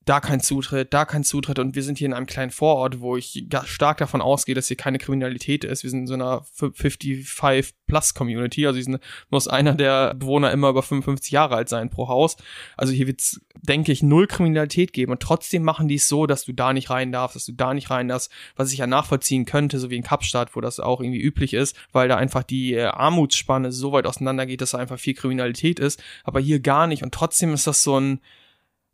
da 0.06 0.20
kein 0.20 0.42
Zutritt, 0.42 0.94
da 0.94 1.06
kein 1.06 1.24
Zutritt 1.24 1.60
und 1.60 1.76
wir 1.76 1.84
sind 1.84 1.98
hier 1.98 2.08
in 2.08 2.14
einem 2.14 2.26
kleinen 2.26 2.52
Vorort, 2.52 3.00
wo 3.00 3.16
ich 3.16 3.48
stark 3.64 3.98
davon 3.98 4.22
ausgehe, 4.22 4.54
dass 4.54 4.68
hier 4.68 4.76
keine 4.76 4.98
Kriminalität 4.98 5.64
ist. 5.64 5.84
Wir 5.84 5.90
sind 5.90 6.02
in 6.02 6.08
so 6.08 6.16
einer 6.16 6.46
55-Plus-Community, 6.58 8.68
also 8.68 8.82
sind, 8.82 9.00
muss 9.30 9.48
einer 9.48 9.76
der 9.76 10.14
Bewohner 10.14 10.52
immer 10.52 10.70
über 10.70 10.84
55 10.84 11.32
Jahre 11.32 11.56
alt 11.56 11.70
sein 11.70 11.90
pro 11.90 12.10
Haus. 12.10 12.36
Also 12.76 12.92
hier 12.92 13.08
wird's, 13.08 13.40
denke 13.62 13.94
ich, 13.94 14.04
null 14.04 14.28
Kriminalität 14.28 14.92
geben 14.92 15.14
und 15.14 15.22
trotzdem 15.22 15.64
machen 15.64 15.88
die 15.88 15.96
es 15.96 16.10
so, 16.10 16.28
dass 16.28 16.44
du 16.44 16.52
da 16.52 16.74
nicht 16.74 16.90
rein 16.90 17.14
darfst, 17.14 17.38
dass 17.38 17.46
du 17.46 17.54
da 17.54 17.74
nicht 17.74 17.90
rein 17.90 18.10
darfst, 18.10 18.30
was 18.58 18.74
ich 18.74 18.80
ja 18.80 18.88
nachvollziehen 18.88 19.46
könnte, 19.46 19.80
so 19.80 19.90
wie 19.90 19.96
in 19.96 20.04
Kapstadt, 20.04 20.54
wo 20.56 20.62
das 20.62 20.82
auch 20.82 21.00
irgendwie 21.00 21.22
üblich 21.22 21.54
ist, 21.54 21.78
weil 21.94 22.10
da 22.10 22.18
einfach 22.18 22.44
die 22.44 22.74
äh, 22.74 22.84
Armutsspanne 22.84 23.72
so 23.72 23.94
weit 23.94 24.06
auseinander 24.06 24.46
geht, 24.46 24.60
dass 24.60 24.72
da 24.72 24.80
einfach 24.80 25.00
viel 25.00 25.14
Kriminalität 25.14 25.80
ist, 25.80 26.04
aber 26.26 26.42
hier 26.42 26.60
gar 26.60 26.88
nicht 26.88 27.04
und 27.04 27.14
trotzdem 27.14 27.54
ist 27.54 27.68
das 27.68 27.84
so 27.84 28.00
ein 28.00 28.20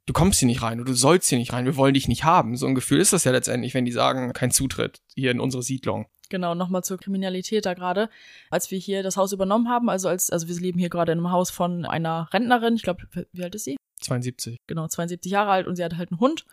du 0.10 0.14
kommst 0.14 0.40
hier 0.40 0.48
nicht 0.48 0.64
rein 0.64 0.80
oder 0.80 0.90
du 0.90 0.96
sollst 0.96 1.30
hier 1.30 1.38
nicht 1.38 1.54
rein, 1.54 1.66
wir 1.66 1.76
wollen 1.76 1.94
dich 1.94 2.08
nicht 2.08 2.24
haben. 2.24 2.58
So 2.58 2.66
ein 2.66 2.74
Gefühl 2.74 3.00
ist 3.00 3.14
das 3.14 3.26
ja 3.26 3.32
letztendlich, 3.32 3.76
wenn 3.76 3.86
die 3.86 3.92
sagen, 3.92 4.34
kein 4.34 4.50
Zutritt 4.50 5.02
hier 5.14 5.30
in 5.30 5.40
unsere 5.40 5.62
Siedlung. 5.62 6.08
Genau, 6.30 6.56
nochmal 6.56 6.84
zur 6.84 6.98
Kriminalität 6.98 7.68
da 7.68 7.76
gerade. 7.76 8.10
Als 8.50 8.72
wir 8.72 8.80
hier 8.80 9.04
das 9.04 9.18
Haus 9.18 9.34
übernommen 9.34 9.70
haben, 9.70 9.88
also 9.88 10.10
als, 10.10 10.32
also 10.32 10.48
wir 10.48 10.60
leben 10.60 10.80
hier 10.80 10.90
gerade 10.90 11.12
in 11.12 11.20
einem 11.20 11.32
Haus 11.32 11.52
von 11.52 11.86
einer 11.86 12.28
Rentnerin, 12.34 12.76
ich 12.76 12.82
glaube, 12.82 13.04
wie 13.32 13.44
alt 13.44 13.54
ist 13.54 13.66
sie? 13.66 13.78
72. 14.02 14.58
Genau, 14.66 14.88
72 14.88 15.32
Jahre 15.32 15.52
alt 15.52 15.68
und 15.68 15.76
sie 15.76 15.84
hat 15.84 15.98
halt 15.98 16.12
einen 16.12 16.20
Hund. 16.20 16.46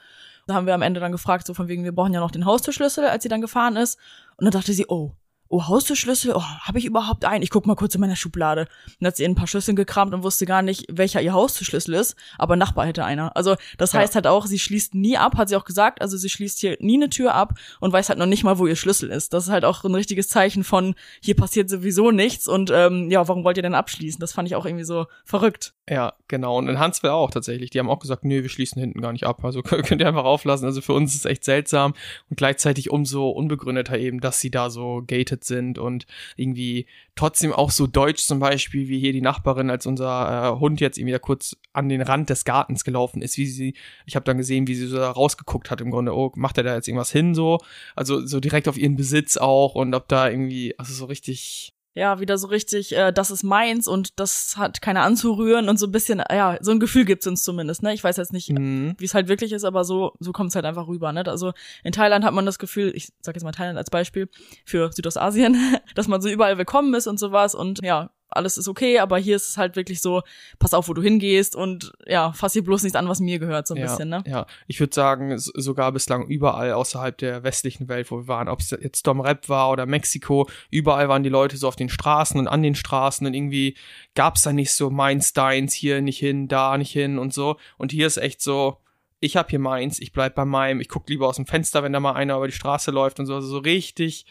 Da 0.47 0.55
haben 0.55 0.67
wir 0.67 0.75
am 0.75 0.83
Ende 0.83 1.01
dann 1.01 1.13
gefragt, 1.13 1.47
so 1.47 1.55
von 1.55 1.69
wegen, 1.69 1.85
wir 1.85 1.93
brauchen 1.93 2.13
ja 2.13 2.21
noch 2.21 2.31
den 2.31 2.45
Haustürschlüssel, 2.45 3.07
als 3.07 3.23
sie 3.23 3.31
dann 3.31 3.41
gefahren 3.41 3.77
ist. 3.77 3.99
Und 4.37 4.45
dann 4.45 4.53
dachte 4.53 4.75
sie, 4.75 4.87
oh, 4.89 5.13
oh, 5.49 5.67
Haustürschlüssel, 5.67 6.33
oh, 6.35 6.43
habe 6.43 6.79
ich 6.79 6.85
überhaupt 6.85 7.25
einen? 7.25 7.43
Ich 7.43 7.51
guck 7.51 7.67
mal 7.67 7.77
kurz 7.77 7.95
in 7.95 8.01
meiner 8.01 8.17
Schublade. 8.17 8.63
Und 8.63 8.97
dann 9.01 9.09
hat 9.09 9.17
sie 9.17 9.25
in 9.25 9.33
ein 9.33 9.35
paar 9.35 9.47
Schlüsseln 9.47 9.77
gekramt 9.77 10.15
und 10.15 10.23
wusste 10.23 10.47
gar 10.47 10.63
nicht, 10.63 10.87
welcher 10.91 11.23
ihr 11.23 11.33
Haustürschlüssel 11.33 11.95
ist, 11.95 12.17
aber 12.39 12.57
Nachbar 12.57 12.87
hätte 12.87 13.05
einer. 13.05 13.37
Also 13.37 13.57
das 13.79 13.93
ja. 13.93 14.01
heißt 14.01 14.15
halt 14.15 14.27
auch, 14.27 14.47
sie 14.47 14.59
schließt 14.59 14.95
nie 14.95 15.17
ab, 15.17 15.37
hat 15.37 15.49
sie 15.49 15.57
auch 15.57 15.65
gesagt, 15.65 16.01
also 16.01 16.17
sie 16.17 16.29
schließt 16.29 16.59
hier 16.61 16.77
nie 16.81 16.97
eine 16.97 17.11
Tür 17.11 17.35
ab 17.35 17.55
und 17.81 17.93
weiß 17.93 18.09
halt 18.09 18.19
noch 18.19 18.27
nicht 18.27 18.45
mal, 18.45 18.59
wo 18.59 18.67
ihr 18.67 18.77
Schlüssel 18.77 19.11
ist. 19.11 19.33
Das 19.33 19.45
ist 19.45 19.51
halt 19.51 19.65
auch 19.65 19.85
ein 19.85 19.95
richtiges 19.95 20.29
Zeichen 20.29 20.65
von, 20.65 20.95
hier 21.21 21.37
passiert 21.37 21.71
sowieso 21.71 22.11
nichts 22.11 22.49
und 22.49 22.71
ähm, 22.75 23.11
ja, 23.11 23.27
warum 23.29 23.45
wollt 23.45 23.57
ihr 23.57 23.63
denn 23.63 23.75
abschließen? 23.75 24.21
Das 24.21 24.33
fand 24.33 24.49
ich 24.49 24.57
auch 24.57 24.67
irgendwie 24.67 24.85
so 24.85 25.07
verrückt. 25.25 25.75
Ja, 25.89 26.15
genau. 26.27 26.59
Und 26.59 26.69
in 26.69 26.81
Hanswell 26.81 27.13
auch 27.13 27.31
tatsächlich. 27.31 27.71
Die 27.71 27.79
haben 27.79 27.89
auch 27.89 28.01
gesagt, 28.01 28.25
nee, 28.25 28.43
wir 28.43 28.49
schließen 28.49 28.81
hinten 28.81 29.01
gar 29.01 29.13
nicht 29.13 29.25
ab. 29.25 29.45
Also 29.45 29.63
könnt 29.63 30.01
ihr 30.01 30.09
einfach 30.09 30.25
auflassen. 30.25 30.67
Also 30.67 30.81
für 30.81 30.95
uns 30.95 31.15
ist 31.15 31.21
es 31.21 31.31
echt 31.31 31.45
seltsam 31.45 31.95
und 32.29 32.37
gleichzeitig 32.37 32.91
umso 32.91 33.29
unbegründeter 33.29 33.97
eben, 33.97 34.21
dass 34.21 34.41
sie 34.41 34.51
da 34.51 34.69
so 34.69 35.03
gated 35.07 35.36
sind 35.45 35.79
und 35.79 36.07
irgendwie 36.37 36.87
trotzdem 37.15 37.53
auch 37.53 37.71
so 37.71 37.87
deutsch 37.87 38.25
zum 38.27 38.39
Beispiel, 38.39 38.89
wie 38.89 38.99
hier 38.99 39.13
die 39.13 39.21
Nachbarin, 39.21 39.71
als 39.71 39.87
unser 39.87 40.55
äh, 40.57 40.61
Hund 40.61 40.81
jetzt 40.81 40.99
irgendwie 40.99 41.13
da 41.13 41.19
kurz 41.19 41.57
an 41.73 41.89
den 41.89 42.03
Rand 42.03 42.31
des 42.31 42.45
Gartens 42.45 42.85
gelaufen 42.85 43.23
ist, 43.23 43.39
wie 43.39 43.47
sie, 43.47 43.75
ich 44.07 44.17
habe 44.17 44.25
dann 44.25 44.39
gesehen, 44.39 44.67
wie 44.67 44.75
sie 44.75 44.87
so 44.87 44.97
da 44.97 45.11
rausgeguckt 45.11 45.71
hat 45.71 45.81
im 45.81 45.91
Grunde, 45.91 46.15
oh, 46.15 46.33
macht 46.37 46.59
er 46.59 46.65
da 46.65 46.75
jetzt 46.75 46.89
irgendwas 46.89 47.13
hin 47.13 47.35
so? 47.35 47.59
Also 47.95 48.25
so 48.27 48.41
direkt 48.41 48.69
auf 48.69 48.79
ihren 48.79 48.97
Besitz 48.97 49.37
auch 49.37 49.75
und 49.75 49.95
ob 49.95 50.09
da 50.09 50.29
irgendwie, 50.29 50.79
also 50.79 50.93
so 50.93 51.05
richtig 51.07 51.76
ja, 51.97 52.21
wieder 52.21 52.37
so 52.37 52.49
richtig, 52.49 52.95
äh, 52.95 53.11
das 53.11 53.31
ist 53.31 53.43
meins 53.43 53.89
und 53.89 54.21
das 54.21 54.59
hat 54.59 54.83
keiner 54.83 55.03
anzurühren 55.03 55.71
und 55.71 55.79
so 55.79 55.87
ein 55.87 55.93
bisschen, 55.93 56.23
ja, 56.31 56.59
so 56.61 56.71
ein 56.71 56.79
Gefühl 56.79 57.07
gibt's 57.07 57.27
uns 57.27 57.43
zumindest, 57.43 57.83
ne? 57.83 57.95
Ich 57.95 58.05
weiß 58.05 58.19
jetzt 58.19 58.35
nicht, 58.35 58.51
mhm. 58.51 58.95
wie 58.99 59.07
es 59.07 59.15
halt 59.15 59.29
wirklich 59.29 59.53
ist, 59.53 59.65
aber 59.65 59.83
so, 59.83 60.13
so 60.21 60.33
kommt's 60.33 60.55
halt 60.55 60.67
einfach 60.67 60.89
rüber, 60.89 61.11
ne? 61.13 61.25
Also 61.27 61.55
in 61.85 61.93
Thailand 61.93 62.23
hat 62.23 62.35
man 62.35 62.45
das 62.45 62.59
Gefühl, 62.59 62.93
ich 62.95 63.13
sag 63.23 63.35
jetzt 63.35 63.45
mal 63.45 63.53
Thailand 63.53 63.79
als 63.79 63.89
Beispiel 63.89 64.29
für 64.67 64.93
Südostasien, 64.93 65.57
dass 65.95 66.07
man 66.07 66.21
so 66.21 66.29
überall 66.29 66.59
willkommen 66.59 66.93
ist 66.93 67.07
und 67.07 67.19
sowas 67.19 67.55
und 67.55 67.83
ja, 67.83 68.11
alles 68.29 68.59
ist 68.59 68.69
okay, 68.69 68.99
aber 68.99 69.19
hier 69.19 69.37
ist 69.37 69.49
es 69.49 69.57
halt 69.57 69.77
wirklich 69.77 70.01
so, 70.01 70.23
pass 70.59 70.75
auf, 70.75 70.89
wo 70.89 70.95
du 70.95 71.03
hingehst 71.03 71.55
und 71.57 71.93
ja, 72.07 72.33
fass 72.33 72.53
hier 72.53 72.65
bloß 72.65 72.83
nichts 72.83 72.97
an, 72.97 73.09
was 73.09 73.21
mir 73.21 73.39
gehört, 73.39 73.67
so 73.67 73.75
ein 73.75 73.81
ja, 73.81 73.87
bisschen, 73.87 74.09
ne? 74.09 74.25
Ja, 74.27 74.47
ich 74.67 74.81
würde 74.81 74.95
sagen, 74.95 75.39
sogar 75.39 75.93
bislang 75.93 76.27
überall 76.27 76.73
außerhalb 76.73 77.17
der 77.19 77.43
westlichen 77.45 77.89
Welt, 77.89 78.11
wo 78.11 78.19
wir 78.19 78.29
waren, 78.29 78.49
ob 78.49 78.61
es 78.61 78.71
jetzt 78.71 79.07
Dom 79.07 79.21
Rep 79.21 79.49
war 79.49 79.71
oder 79.71 79.87
Mexiko, 79.87 80.49
überall 80.71 81.09
waren 81.09 81.23
die 81.23 81.29
Leute 81.29 81.57
so 81.57 81.69
auf 81.69 81.77
den 81.77 81.89
Straßen 81.89 82.39
und 82.39 82.49
an 82.49 82.63
den 82.63 82.75
Straßen 82.75 83.27
und 83.27 83.35
irgendwie 83.35 83.77
gab 84.15 84.37
es 84.37 84.43
da 84.43 84.53
nicht 84.53 84.73
so 84.73 84.91
meins, 84.91 85.33
deins, 85.33 85.73
hier 85.75 86.01
nicht 86.03 86.19
hin, 86.19 86.49
da 86.49 86.77
nicht 86.79 86.93
hin 86.93 87.19
und 87.19 87.33
so. 87.33 87.57
Und 87.79 87.93
hier 87.93 88.07
ist 88.07 88.17
echt 88.17 88.43
so, 88.43 88.79
ich 89.21 89.37
hab 89.37 89.51
hier 89.51 89.59
meins, 89.59 89.99
ich 90.01 90.13
bleib 90.13 90.35
bei 90.35 90.45
meinem, 90.45 90.81
ich 90.81 90.89
guck 90.89 91.09
lieber 91.09 91.27
aus 91.29 91.37
dem 91.37 91.47
Fenster, 91.47 91.83
wenn 91.83 91.93
da 91.93 92.01
mal 92.01 92.13
einer 92.13 92.37
über 92.37 92.47
die 92.47 92.53
Straße 92.53 92.91
läuft 92.91 93.19
und 93.21 93.27
so, 93.27 93.35
also 93.35 93.49
so 93.49 93.59
richtig 93.59 94.27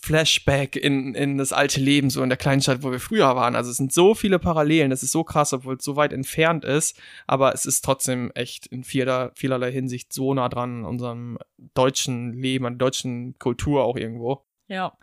Flashback 0.00 0.76
in, 0.76 1.14
in 1.14 1.38
das 1.38 1.52
alte 1.52 1.80
Leben, 1.80 2.10
so 2.10 2.22
in 2.22 2.28
der 2.28 2.38
kleinen 2.38 2.62
Stadt, 2.62 2.82
wo 2.82 2.90
wir 2.90 3.00
früher 3.00 3.36
waren. 3.36 3.56
Also 3.56 3.70
es 3.70 3.76
sind 3.76 3.92
so 3.92 4.14
viele 4.14 4.38
Parallelen, 4.38 4.90
das 4.90 5.02
ist 5.02 5.12
so 5.12 5.24
krass, 5.24 5.52
obwohl 5.52 5.76
es 5.76 5.84
so 5.84 5.96
weit 5.96 6.12
entfernt 6.12 6.64
ist, 6.64 6.98
aber 7.26 7.54
es 7.54 7.66
ist 7.66 7.84
trotzdem 7.84 8.30
echt 8.34 8.66
in 8.66 8.84
vieler, 8.84 9.32
vielerlei 9.34 9.72
Hinsicht 9.72 10.12
so 10.12 10.34
nah 10.34 10.48
dran 10.48 10.80
an 10.80 10.84
unserem 10.84 11.38
deutschen 11.74 12.32
Leben, 12.32 12.66
an 12.66 12.78
der 12.78 12.86
deutschen 12.86 13.38
Kultur 13.38 13.84
auch 13.84 13.96
irgendwo. 13.96 14.44
Ja. 14.68 14.96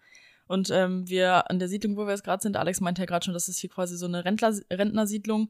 Und 0.48 0.70
ähm, 0.70 1.08
wir 1.08 1.50
an 1.50 1.60
der 1.60 1.70
Siedlung, 1.70 1.96
wo 1.96 2.06
wir 2.06 2.12
jetzt 2.12 2.26
gerade 2.26 2.44
sind, 2.44 2.58
Alex 2.58 2.82
meinte 2.82 3.02
ja 3.02 3.06
gerade 3.06 3.24
schon, 3.24 3.34
das 3.34 3.48
ist 3.48 3.60
hier 3.60 3.70
quasi 3.70 3.96
so 3.96 4.06
eine 4.06 4.26
Rentler 4.26 4.54
Rentnersiedlung 4.70 5.50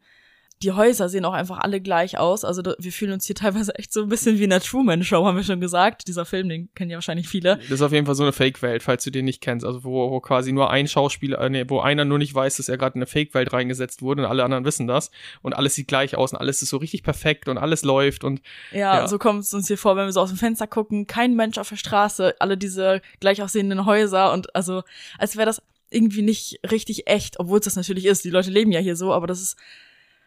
die 0.63 0.71
Häuser 0.71 1.09
sehen 1.09 1.25
auch 1.25 1.33
einfach 1.33 1.57
alle 1.57 1.81
gleich 1.81 2.17
aus. 2.17 2.45
Also 2.45 2.61
wir 2.77 2.91
fühlen 2.91 3.13
uns 3.13 3.25
hier 3.25 3.35
teilweise 3.35 3.73
echt 3.75 3.91
so 3.91 4.03
ein 4.03 4.09
bisschen 4.09 4.37
wie 4.37 4.43
in 4.43 4.51
der 4.51 4.61
Truman 4.61 5.03
Show, 5.03 5.25
haben 5.25 5.35
wir 5.35 5.43
schon 5.43 5.59
gesagt. 5.59 6.07
Dieser 6.07 6.25
Film, 6.25 6.49
den 6.49 6.73
kennen 6.75 6.91
ja 6.91 6.97
wahrscheinlich 6.97 7.27
viele. 7.27 7.57
Das 7.57 7.71
ist 7.71 7.81
auf 7.81 7.91
jeden 7.91 8.05
Fall 8.05 8.15
so 8.15 8.23
eine 8.23 8.31
Fake-Welt, 8.31 8.83
falls 8.83 9.03
du 9.03 9.09
den 9.09 9.25
nicht 9.25 9.41
kennst. 9.41 9.65
Also 9.65 9.83
wo, 9.83 10.11
wo 10.11 10.19
quasi 10.19 10.51
nur 10.51 10.69
ein 10.69 10.87
Schauspieler, 10.87 11.39
äh, 11.39 11.49
nee, 11.49 11.65
wo 11.67 11.79
einer 11.79 12.05
nur 12.05 12.19
nicht 12.19 12.33
weiß, 12.33 12.57
dass 12.57 12.69
er 12.69 12.77
gerade 12.77 12.95
in 12.95 12.99
eine 12.99 13.07
Fake-Welt 13.07 13.51
reingesetzt 13.51 14.01
wurde 14.01 14.23
und 14.23 14.29
alle 14.29 14.43
anderen 14.43 14.63
wissen 14.63 14.85
das. 14.85 15.09
Und 15.41 15.53
alles 15.53 15.73
sieht 15.73 15.87
gleich 15.87 16.15
aus 16.15 16.31
und 16.31 16.39
alles 16.39 16.61
ist 16.61 16.69
so 16.69 16.77
richtig 16.77 17.01
perfekt 17.01 17.47
und 17.47 17.57
alles 17.57 17.83
läuft 17.83 18.23
und 18.23 18.41
ja, 18.71 18.99
ja. 18.99 19.07
so 19.07 19.17
kommt 19.17 19.43
es 19.43 19.53
uns 19.53 19.67
hier 19.67 19.77
vor, 19.77 19.95
wenn 19.95 20.05
wir 20.05 20.11
so 20.11 20.21
aus 20.21 20.29
dem 20.29 20.37
Fenster 20.37 20.67
gucken, 20.67 21.07
kein 21.07 21.35
Mensch 21.35 21.57
auf 21.57 21.69
der 21.69 21.75
Straße, 21.77 22.35
alle 22.39 22.57
diese 22.57 23.01
gleich 23.19 23.41
aussehenden 23.41 23.85
Häuser 23.85 24.31
und 24.33 24.55
also 24.55 24.83
als 25.17 25.37
wäre 25.37 25.45
das 25.45 25.61
irgendwie 25.89 26.21
nicht 26.21 26.59
richtig 26.71 27.07
echt, 27.07 27.39
obwohl 27.39 27.59
es 27.59 27.65
das 27.65 27.75
natürlich 27.75 28.05
ist. 28.05 28.23
Die 28.23 28.29
Leute 28.29 28.49
leben 28.49 28.71
ja 28.71 28.79
hier 28.79 28.95
so, 28.95 29.13
aber 29.13 29.27
das 29.27 29.41
ist 29.41 29.57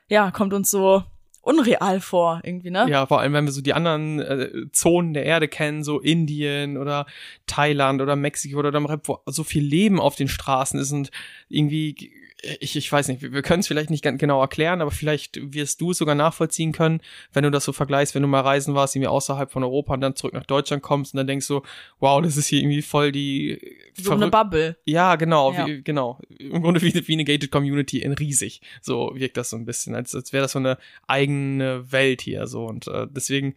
ja, 0.08 0.30
kommt 0.30 0.52
uns 0.52 0.70
so 0.70 1.02
unreal 1.44 2.00
vor, 2.00 2.40
irgendwie, 2.42 2.70
ne? 2.70 2.86
Ja, 2.88 3.06
vor 3.06 3.20
allem, 3.20 3.32
wenn 3.34 3.44
wir 3.44 3.52
so 3.52 3.60
die 3.60 3.74
anderen 3.74 4.20
äh, 4.20 4.50
Zonen 4.72 5.12
der 5.12 5.24
Erde 5.24 5.46
kennen, 5.46 5.84
so 5.84 6.00
Indien 6.00 6.76
oder 6.78 7.06
Thailand 7.46 8.00
oder 8.00 8.16
Mexiko 8.16 8.58
oder 8.58 8.72
wo 9.04 9.20
so 9.26 9.44
viel 9.44 9.62
Leben 9.62 10.00
auf 10.00 10.16
den 10.16 10.28
Straßen 10.28 10.80
ist 10.80 10.92
und 10.92 11.10
irgendwie 11.48 12.12
ich, 12.42 12.76
ich 12.76 12.90
weiß 12.90 13.08
nicht, 13.08 13.22
wir, 13.22 13.32
wir 13.32 13.42
können 13.42 13.60
es 13.60 13.68
vielleicht 13.68 13.90
nicht 13.90 14.02
ganz 14.02 14.20
genau 14.20 14.40
erklären, 14.40 14.80
aber 14.80 14.90
vielleicht 14.90 15.38
wirst 15.40 15.80
du 15.80 15.92
es 15.92 15.98
sogar 15.98 16.14
nachvollziehen 16.14 16.72
können, 16.72 17.00
wenn 17.32 17.44
du 17.44 17.50
das 17.50 17.64
so 17.64 17.72
vergleichst, 17.72 18.14
wenn 18.14 18.22
du 18.22 18.28
mal 18.28 18.40
reisen 18.40 18.74
warst, 18.74 18.94
irgendwie 18.94 19.08
außerhalb 19.08 19.50
von 19.50 19.62
Europa 19.62 19.94
und 19.94 20.00
dann 20.00 20.16
zurück 20.16 20.34
nach 20.34 20.44
Deutschland 20.44 20.82
kommst 20.82 21.14
und 21.14 21.18
dann 21.18 21.26
denkst 21.26 21.48
du, 21.48 21.62
wow, 22.00 22.20
das 22.22 22.36
ist 22.36 22.48
hier 22.48 22.60
irgendwie 22.60 22.82
voll 22.82 23.12
die 23.12 23.78
so 23.94 24.12
eine 24.12 24.28
Bubble. 24.28 24.76
Ja, 24.84 25.16
genau, 25.16 25.52
ja. 25.52 25.66
Wie, 25.66 25.82
genau. 25.82 26.18
Im 26.28 26.62
Grunde 26.62 26.82
wie, 26.82 26.92
wie 27.06 27.12
eine 27.12 27.24
gated 27.24 27.50
Community 27.50 28.00
in 28.00 28.12
riesig. 28.12 28.60
So 28.82 29.12
wirkt 29.14 29.36
das 29.36 29.50
so 29.50 29.56
ein 29.56 29.64
bisschen, 29.64 29.94
als, 29.94 30.14
als 30.14 30.32
wäre 30.32 30.42
das 30.42 30.52
so 30.52 30.58
eine 30.58 30.78
eigene 31.06 31.90
Welt 31.92 32.20
hier 32.20 32.46
so 32.46 32.66
und 32.66 32.86
äh, 32.88 33.06
deswegen, 33.10 33.54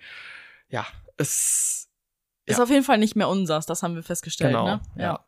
ja, 0.69 0.86
es 1.17 1.89
ist 2.46 2.62
auf 2.62 2.69
jeden 2.69 2.84
Fall 2.84 2.98
nicht 2.98 3.15
mehr 3.15 3.27
unsers, 3.27 3.65
das 3.65 3.84
haben 3.84 3.96
wir 3.96 4.03
festgestellt, 4.03 4.51
genau, 4.51 4.65
ne? 4.65 4.81
ja. 4.96 5.03
ja. 5.03 5.25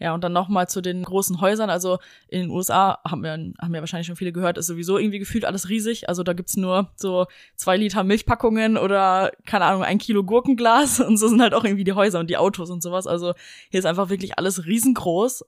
Ja, 0.00 0.12
und 0.12 0.24
dann 0.24 0.32
nochmal 0.32 0.68
zu 0.68 0.80
den 0.80 1.04
großen 1.04 1.40
Häusern. 1.40 1.70
Also 1.70 1.98
in 2.28 2.42
den 2.42 2.50
USA 2.50 2.98
haben 3.08 3.22
wir, 3.22 3.32
haben 3.32 3.74
ja 3.74 3.80
wahrscheinlich 3.80 4.08
schon 4.08 4.16
viele 4.16 4.32
gehört, 4.32 4.58
ist 4.58 4.66
sowieso 4.66 4.98
irgendwie 4.98 5.20
gefühlt 5.20 5.44
alles 5.44 5.68
riesig. 5.68 6.08
Also 6.08 6.24
da 6.24 6.32
gibt's 6.32 6.56
nur 6.56 6.90
so 6.96 7.26
zwei 7.54 7.76
Liter 7.76 8.02
Milchpackungen 8.02 8.76
oder, 8.76 9.30
keine 9.46 9.66
Ahnung, 9.66 9.84
ein 9.84 9.98
Kilo 9.98 10.24
Gurkenglas 10.24 11.00
und 11.06 11.16
so 11.16 11.28
sind 11.28 11.40
halt 11.40 11.54
auch 11.54 11.64
irgendwie 11.64 11.84
die 11.84 11.92
Häuser 11.92 12.18
und 12.18 12.28
die 12.28 12.36
Autos 12.36 12.70
und 12.70 12.82
sowas. 12.82 13.06
Also 13.06 13.34
hier 13.70 13.78
ist 13.78 13.86
einfach 13.86 14.08
wirklich 14.08 14.36
alles 14.36 14.66
riesengroß. 14.66 15.44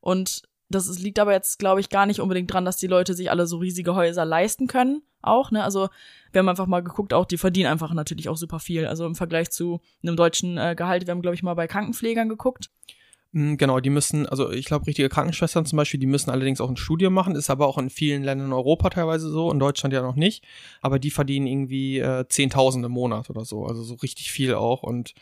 Und 0.00 0.42
das 0.70 0.86
ist, 0.86 0.98
liegt 1.00 1.18
aber 1.18 1.32
jetzt, 1.32 1.58
glaube 1.58 1.80
ich, 1.80 1.88
gar 1.88 2.06
nicht 2.06 2.20
unbedingt 2.20 2.52
dran, 2.52 2.64
dass 2.64 2.76
die 2.76 2.86
Leute 2.88 3.14
sich 3.14 3.30
alle 3.30 3.46
so 3.46 3.58
riesige 3.58 3.94
Häuser 3.94 4.24
leisten 4.24 4.66
können. 4.66 5.02
Auch, 5.22 5.50
ne? 5.50 5.64
Also 5.64 5.88
wir 6.32 6.40
haben 6.40 6.48
einfach 6.48 6.66
mal 6.66 6.82
geguckt, 6.82 7.14
auch 7.14 7.24
die 7.24 7.38
verdienen 7.38 7.70
einfach 7.70 7.92
natürlich 7.94 8.28
auch 8.28 8.36
super 8.36 8.58
viel. 8.58 8.86
Also 8.86 9.06
im 9.06 9.14
Vergleich 9.14 9.50
zu 9.50 9.80
einem 10.02 10.16
deutschen 10.16 10.58
äh, 10.58 10.74
Gehalt, 10.76 11.06
wir 11.06 11.12
haben, 11.12 11.22
glaube 11.22 11.34
ich, 11.34 11.42
mal 11.42 11.54
bei 11.54 11.66
Krankenpflegern 11.66 12.28
geguckt. 12.28 12.70
Hm, 13.34 13.58
genau, 13.58 13.78
die 13.80 13.90
müssen, 13.90 14.26
also 14.26 14.50
ich 14.50 14.64
glaube, 14.64 14.86
richtige 14.86 15.10
Krankenschwestern 15.10 15.66
zum 15.66 15.76
Beispiel, 15.76 16.00
die 16.00 16.06
müssen 16.06 16.30
allerdings 16.30 16.62
auch 16.62 16.70
ein 16.70 16.78
Studium 16.78 17.12
machen, 17.12 17.36
ist 17.36 17.50
aber 17.50 17.66
auch 17.66 17.76
in 17.76 17.90
vielen 17.90 18.22
Ländern 18.24 18.46
in 18.48 18.52
Europa 18.54 18.88
teilweise 18.88 19.28
so, 19.28 19.52
in 19.52 19.58
Deutschland 19.58 19.92
ja 19.92 20.00
noch 20.00 20.16
nicht, 20.16 20.44
aber 20.80 20.98
die 20.98 21.10
verdienen 21.10 21.46
irgendwie 21.46 21.98
äh, 21.98 22.24
10.000 22.24 22.86
im 22.86 22.92
Monat 22.92 23.28
oder 23.28 23.44
so, 23.44 23.66
also 23.66 23.82
so 23.82 23.94
richtig 23.96 24.32
viel 24.32 24.54
auch. 24.54 24.82
Und 24.82 25.14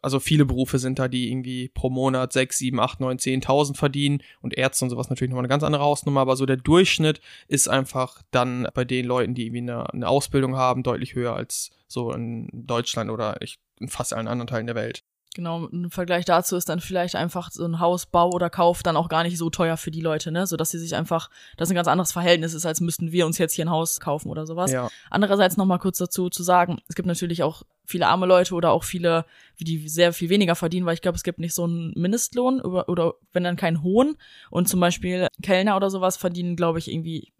also 0.00 0.20
viele 0.20 0.44
Berufe 0.44 0.78
sind 0.78 1.00
da, 1.00 1.08
die 1.08 1.28
irgendwie 1.30 1.68
pro 1.68 1.90
Monat 1.90 2.32
6, 2.32 2.56
7, 2.58 2.78
8, 2.78 3.00
9, 3.00 3.18
10.000 3.18 3.76
verdienen. 3.76 4.22
Und 4.40 4.56
Ärzte 4.56 4.84
und 4.84 4.90
sowas 4.90 5.10
natürlich 5.10 5.30
nochmal 5.30 5.42
eine 5.42 5.48
ganz 5.48 5.64
andere 5.64 5.82
Hausnummer, 5.82 6.20
aber 6.20 6.36
so 6.36 6.46
der 6.46 6.56
Durchschnitt 6.56 7.20
ist 7.48 7.68
einfach 7.68 8.22
dann 8.30 8.68
bei 8.74 8.84
den 8.84 9.06
Leuten, 9.06 9.34
die 9.34 9.46
irgendwie 9.46 9.58
eine, 9.58 9.92
eine 9.92 10.08
Ausbildung 10.08 10.56
haben, 10.56 10.84
deutlich 10.84 11.14
höher 11.14 11.34
als 11.34 11.70
so 11.88 12.12
in 12.12 12.48
Deutschland 12.52 13.10
oder 13.10 13.38
in 13.80 13.88
fast 13.88 14.14
allen 14.14 14.28
anderen 14.28 14.46
Teilen 14.46 14.66
der 14.66 14.76
Welt. 14.76 15.02
Genau, 15.34 15.66
im 15.66 15.90
Vergleich 15.90 16.24
dazu 16.24 16.54
ist 16.54 16.68
dann 16.68 16.78
vielleicht 16.78 17.16
einfach 17.16 17.50
so 17.50 17.64
ein 17.64 17.80
Hausbau 17.80 18.30
oder 18.30 18.50
Kauf 18.50 18.84
dann 18.84 18.96
auch 18.96 19.08
gar 19.08 19.24
nicht 19.24 19.36
so 19.36 19.50
teuer 19.50 19.76
für 19.76 19.90
die 19.90 20.00
Leute, 20.00 20.30
ne? 20.30 20.46
So 20.46 20.56
dass 20.56 20.70
sie 20.70 20.78
sich 20.78 20.94
einfach, 20.94 21.28
das 21.56 21.68
ein 21.70 21.74
ganz 21.74 21.88
anderes 21.88 22.12
Verhältnis 22.12 22.54
ist, 22.54 22.64
als 22.64 22.80
müssten 22.80 23.10
wir 23.10 23.26
uns 23.26 23.36
jetzt 23.38 23.52
hier 23.52 23.64
ein 23.64 23.70
Haus 23.70 23.98
kaufen 23.98 24.30
oder 24.30 24.46
sowas. 24.46 24.70
Ja. 24.70 24.88
Andererseits 25.10 25.56
nochmal 25.56 25.80
kurz 25.80 25.98
dazu 25.98 26.30
zu 26.30 26.44
sagen, 26.44 26.80
es 26.88 26.94
gibt 26.94 27.08
natürlich 27.08 27.42
auch 27.42 27.64
viele 27.84 28.06
arme 28.06 28.26
Leute 28.26 28.54
oder 28.54 28.70
auch 28.70 28.84
viele, 28.84 29.26
die 29.58 29.88
sehr 29.88 30.12
viel 30.12 30.28
weniger 30.28 30.54
verdienen, 30.54 30.86
weil 30.86 30.94
ich 30.94 31.02
glaube, 31.02 31.16
es 31.16 31.24
gibt 31.24 31.40
nicht 31.40 31.54
so 31.54 31.64
einen 31.64 31.92
Mindestlohn 31.96 32.60
oder, 32.60 32.88
oder 32.88 33.14
wenn 33.32 33.42
dann 33.42 33.56
keinen 33.56 33.82
hohen. 33.82 34.16
Und 34.50 34.68
zum 34.68 34.78
Beispiel 34.78 35.26
Kellner 35.42 35.76
oder 35.76 35.90
sowas 35.90 36.16
verdienen, 36.16 36.54
glaube 36.54 36.78
ich, 36.78 36.90
irgendwie 36.90 37.32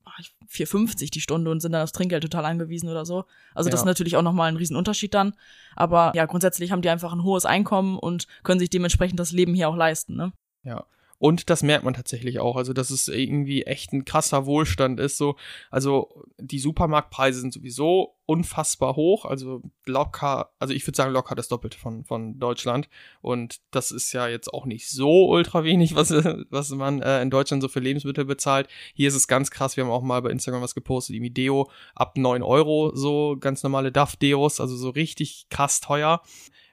4,50 0.48 1.10
die 1.10 1.20
Stunde 1.20 1.50
und 1.50 1.60
sind 1.60 1.72
dann 1.72 1.82
aufs 1.82 1.92
Trinkgeld 1.92 2.22
total 2.22 2.44
angewiesen 2.44 2.88
oder 2.88 3.04
so. 3.04 3.24
Also 3.54 3.70
das 3.70 3.80
ja. 3.80 3.82
ist 3.82 3.86
natürlich 3.86 4.16
auch 4.16 4.22
nochmal 4.22 4.48
ein 4.48 4.56
Riesenunterschied 4.56 5.14
dann. 5.14 5.34
Aber 5.76 6.12
ja, 6.14 6.26
grundsätzlich 6.26 6.72
haben 6.72 6.82
die 6.82 6.90
einfach 6.90 7.12
ein 7.12 7.22
hohes 7.22 7.44
Einkommen 7.44 7.98
und 7.98 8.26
können 8.42 8.60
sich 8.60 8.70
dementsprechend 8.70 9.18
das 9.20 9.32
Leben 9.32 9.54
hier 9.54 9.68
auch 9.68 9.76
leisten, 9.76 10.16
ne? 10.16 10.32
Ja. 10.62 10.84
Und 11.18 11.48
das 11.48 11.62
merkt 11.62 11.84
man 11.84 11.94
tatsächlich 11.94 12.40
auch, 12.40 12.56
also 12.56 12.72
dass 12.72 12.90
es 12.90 13.08
irgendwie 13.08 13.62
echt 13.62 13.92
ein 13.92 14.04
krasser 14.04 14.46
Wohlstand 14.46 15.00
ist. 15.00 15.16
So, 15.16 15.36
also 15.70 16.24
die 16.38 16.58
Supermarktpreise 16.58 17.40
sind 17.40 17.52
sowieso 17.52 18.16
unfassbar 18.26 18.96
hoch, 18.96 19.24
also 19.24 19.62
locker, 19.86 20.50
also 20.58 20.72
ich 20.72 20.86
würde 20.86 20.96
sagen 20.96 21.12
locker 21.12 21.34
das 21.34 21.48
Doppelte 21.48 21.78
von 21.78 22.04
von 22.04 22.38
Deutschland. 22.38 22.88
Und 23.20 23.60
das 23.70 23.90
ist 23.90 24.12
ja 24.12 24.28
jetzt 24.28 24.52
auch 24.52 24.66
nicht 24.66 24.88
so 24.88 25.28
ultra 25.28 25.62
wenig, 25.64 25.94
was 25.94 26.10
was 26.50 26.70
man 26.70 27.00
äh, 27.02 27.22
in 27.22 27.30
Deutschland 27.30 27.62
so 27.62 27.68
für 27.68 27.80
Lebensmittel 27.80 28.24
bezahlt. 28.24 28.68
Hier 28.94 29.08
ist 29.08 29.14
es 29.14 29.28
ganz 29.28 29.50
krass. 29.50 29.76
Wir 29.76 29.84
haben 29.84 29.90
auch 29.90 30.02
mal 30.02 30.20
bei 30.22 30.30
Instagram 30.30 30.62
was 30.62 30.74
gepostet, 30.74 31.16
irgendwie 31.16 31.32
Deo 31.32 31.70
ab 31.94 32.16
neun 32.16 32.42
Euro, 32.42 32.94
so 32.94 33.36
ganz 33.38 33.62
normale 33.62 33.92
Duff 33.92 34.16
Deos, 34.16 34.60
also 34.60 34.76
so 34.76 34.90
richtig 34.90 35.46
krass 35.50 35.80
teuer 35.80 36.22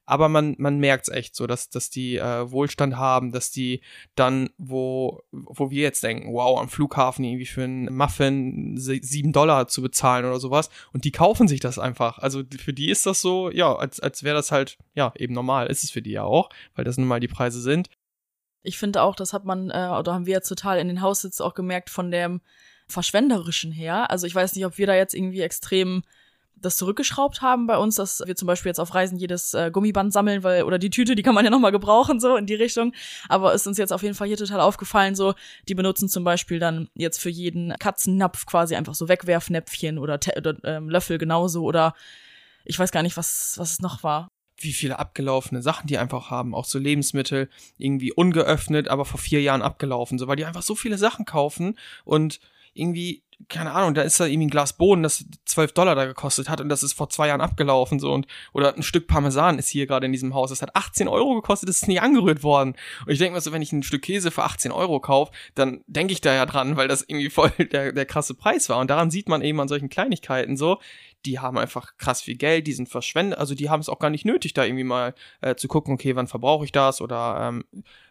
aber 0.06 0.30
man, 0.30 0.56
man 0.58 0.80
merkt 0.80 1.08
es 1.08 1.14
echt 1.14 1.36
so, 1.36 1.48
dass, 1.48 1.70
dass 1.70 1.90
die 1.90 2.18
äh, 2.18 2.52
Wohlstand 2.52 2.98
haben, 2.98 3.32
dass 3.32 3.52
die 3.52 3.82
dann, 4.16 4.50
wo, 4.58 5.22
wo 5.32 5.70
wir 5.70 5.84
jetzt 5.84 6.04
denken, 6.04 6.34
wow, 6.34 6.60
am 6.60 6.70
Flughafen 6.70 7.24
irgendwie 7.24 7.46
für 7.46 7.64
einen 7.64 7.96
Muffin 7.96 8.78
sieben 8.78 9.32
Dollar 9.32 9.68
zu 9.68 9.82
bezahlen 9.82 10.26
oder 10.26 10.40
sowas 10.40 10.70
und 10.92 11.06
die 11.06 11.12
kaufen 11.12 11.48
sich 11.48 11.60
das 11.60 11.80
einfach. 11.80 12.18
Also 12.18 12.44
für 12.60 12.74
die 12.74 12.90
ist 12.90 13.06
das 13.06 13.22
so, 13.22 13.52
ja, 13.52 13.76
als, 13.76 14.00
als 14.00 14.24
wäre 14.24 14.36
das 14.36 14.52
halt, 14.52 14.78
ja, 14.94 15.14
eben 15.18 15.34
normal, 15.34 15.68
ist 15.68 15.84
es 15.84 15.92
für 15.92 16.02
die 16.02 16.12
ja 16.12 16.24
auch, 16.24 16.50
weil 16.76 16.86
das 16.86 16.98
nun 16.98 17.08
mal 17.08 17.20
die 17.20 17.28
Preise 17.28 17.62
sind. 17.62 17.90
Ich 18.64 18.78
finde 18.78 19.02
auch, 19.02 19.16
das 19.16 19.34
hat 19.34 19.46
man, 19.46 19.70
äh, 19.70 19.90
oder 19.98 20.14
haben 20.14 20.26
wir 20.26 20.34
jetzt 20.34 20.50
total 20.50 20.80
in 20.80 20.88
den 20.88 21.02
Haussitz 21.02 21.42
auch 21.42 21.54
gemerkt 21.54 21.90
von 21.90 22.12
dem 22.12 22.42
Verschwenderischen 22.88 23.72
her. 23.72 24.12
Also 24.12 24.28
ich 24.28 24.36
weiß 24.36 24.56
nicht, 24.56 24.66
ob 24.66 24.78
wir 24.78 24.88
da 24.88 24.96
jetzt 24.96 25.14
irgendwie 25.14 25.42
extrem 25.42 26.04
das 26.62 26.78
zurückgeschraubt 26.78 27.42
haben 27.42 27.68
bei 27.68 27.78
uns, 27.78 27.96
dass 27.96 28.24
wir 28.26 28.36
zum 28.36 28.48
Beispiel 28.48 28.70
jetzt 28.70 28.80
auf 28.80 28.94
Reisen 28.94 29.18
jedes 29.18 29.54
äh, 29.54 29.72
Gummiband 29.72 30.14
sammeln, 30.14 30.44
weil, 30.44 30.64
oder 30.64 30.80
die 30.80 30.90
Tüte, 30.90 31.16
die 31.16 31.24
kann 31.24 31.36
man 31.36 31.46
ja 31.46 31.52
nochmal 31.52 31.72
gebrauchen, 31.72 32.20
so 32.20 32.36
in 32.36 32.46
die 32.46 32.56
Richtung. 32.56 32.94
Aber 33.30 33.54
ist 33.54 33.68
uns 33.68 33.78
jetzt 33.78 33.92
auf 33.94 34.04
jeden 34.04 34.16
Fall 34.16 34.28
hier 34.28 34.38
total 34.38 34.60
aufgefallen, 34.60 35.16
so, 35.16 35.34
die 35.68 35.76
benutzen 35.76 36.10
zum 36.10 36.24
Beispiel 36.24 36.60
dann 36.60 36.90
jetzt 36.96 37.20
für 37.20 37.30
jeden 37.30 37.74
Katzennapf 37.80 38.46
quasi 38.46 38.76
einfach 38.76 38.96
so 38.96 39.08
Wegwerfnäpfchen 39.08 39.98
oder, 39.98 40.20
oder 40.38 40.56
ähm, 40.64 40.90
Löffel 40.90 41.18
genauso 41.18 41.64
oder 41.64 41.94
ich 42.64 42.78
weiß 42.78 42.92
gar 42.92 43.04
nicht, 43.04 43.18
was, 43.18 43.56
was 43.58 43.74
es 43.74 43.80
noch 43.80 44.04
war 44.04 44.28
wie 44.64 44.74
viele 44.74 45.00
abgelaufene 45.00 45.64
Sachen 45.64 45.88
die 45.88 45.98
einfach 45.98 46.30
haben, 46.30 46.54
auch 46.54 46.66
so 46.66 46.78
Lebensmittel, 46.78 47.50
irgendwie 47.80 48.14
ungeöffnet, 48.14 48.88
aber 48.90 49.06
vor 49.06 49.20
vier 49.20 49.42
Jahren 49.42 49.64
abgelaufen, 49.64 50.20
so 50.20 50.28
weil 50.28 50.36
die 50.36 50.46
einfach 50.46 50.62
so 50.62 50.76
viele 50.76 51.00
Sachen 51.00 51.26
kaufen 51.26 51.78
und 52.06 52.40
irgendwie 52.74 53.24
keine 53.50 53.72
Ahnung, 53.72 53.94
da 53.94 54.02
ist 54.02 54.20
da 54.20 54.26
irgendwie 54.26 54.48
ein 54.48 54.50
Glas 54.50 54.74
Bohnen, 54.74 55.04
das 55.04 55.26
12 55.46 55.74
Dollar 55.74 55.96
da 55.96 56.06
gekostet 56.06 56.50
hat 56.50 56.62
und 56.62 56.70
das 56.70 56.84
ist 56.84 56.94
vor 56.94 57.10
zwei 57.10 57.28
Jahren 57.28 57.42
abgelaufen 57.42 58.00
so 58.00 58.12
und 58.12 58.28
oder 58.54 58.76
ein 58.76 58.84
Stück 58.84 59.08
Parmesan 59.08 59.60
ist 59.60 59.70
hier 59.70 59.88
gerade 59.88 60.06
in 60.06 60.12
diesem 60.12 60.34
Haus, 60.34 60.50
das 60.50 60.62
hat 60.62 60.76
18 60.76 61.08
Euro 61.08 61.36
gekostet, 61.36 61.70
das 61.70 61.78
ist 61.78 61.88
nie 61.88 62.00
angerührt 62.00 62.44
worden. 62.44 62.76
Und 63.06 63.12
ich 63.12 63.20
denke 63.20 63.36
mir 63.36 63.42
so, 63.42 63.52
wenn 63.52 63.62
ich 63.62 63.72
ein 63.72 63.84
Stück 63.84 64.04
Käse 64.04 64.32
für 64.32 64.44
18 64.44 64.72
Euro 64.72 65.00
kaufe, 65.00 65.32
dann 65.56 65.84
denke 65.88 66.14
ich 66.14 66.22
da 66.22 66.34
ja 66.34 66.46
dran, 66.46 66.78
weil 66.78 66.88
das 66.88 67.04
irgendwie 67.08 67.30
voll 67.30 67.52
der, 67.72 67.92
der 67.92 68.06
krasse 68.06 68.34
Preis 68.34 68.70
war. 68.70 68.80
Und 68.80 68.90
daran 68.90 69.12
sieht 69.12 69.30
man 69.30 69.42
eben 69.42 69.60
an 69.60 69.68
solchen 69.68 69.90
Kleinigkeiten 69.90 70.58
so, 70.58 70.80
die 71.26 71.40
haben 71.40 71.58
einfach 71.58 71.98
krass 71.98 72.22
viel 72.22 72.36
Geld, 72.36 72.68
die 72.68 72.74
sind 72.74 72.90
verschwendet, 72.90 73.40
also 73.40 73.56
die 73.56 73.70
haben 73.70 73.80
es 73.80 73.90
auch 73.90 74.00
gar 74.00 74.10
nicht 74.10 74.26
nötig, 74.26 74.54
da 74.54 74.66
irgendwie 74.66 74.84
mal 74.84 75.14
äh, 75.42 75.56
zu 75.56 75.68
gucken, 75.68 75.94
okay, 75.94 76.16
wann 76.16 76.28
verbrauche 76.28 76.66
ich 76.66 76.72
das 76.72 77.02
oder 77.02 77.38
ähm, 77.42 77.64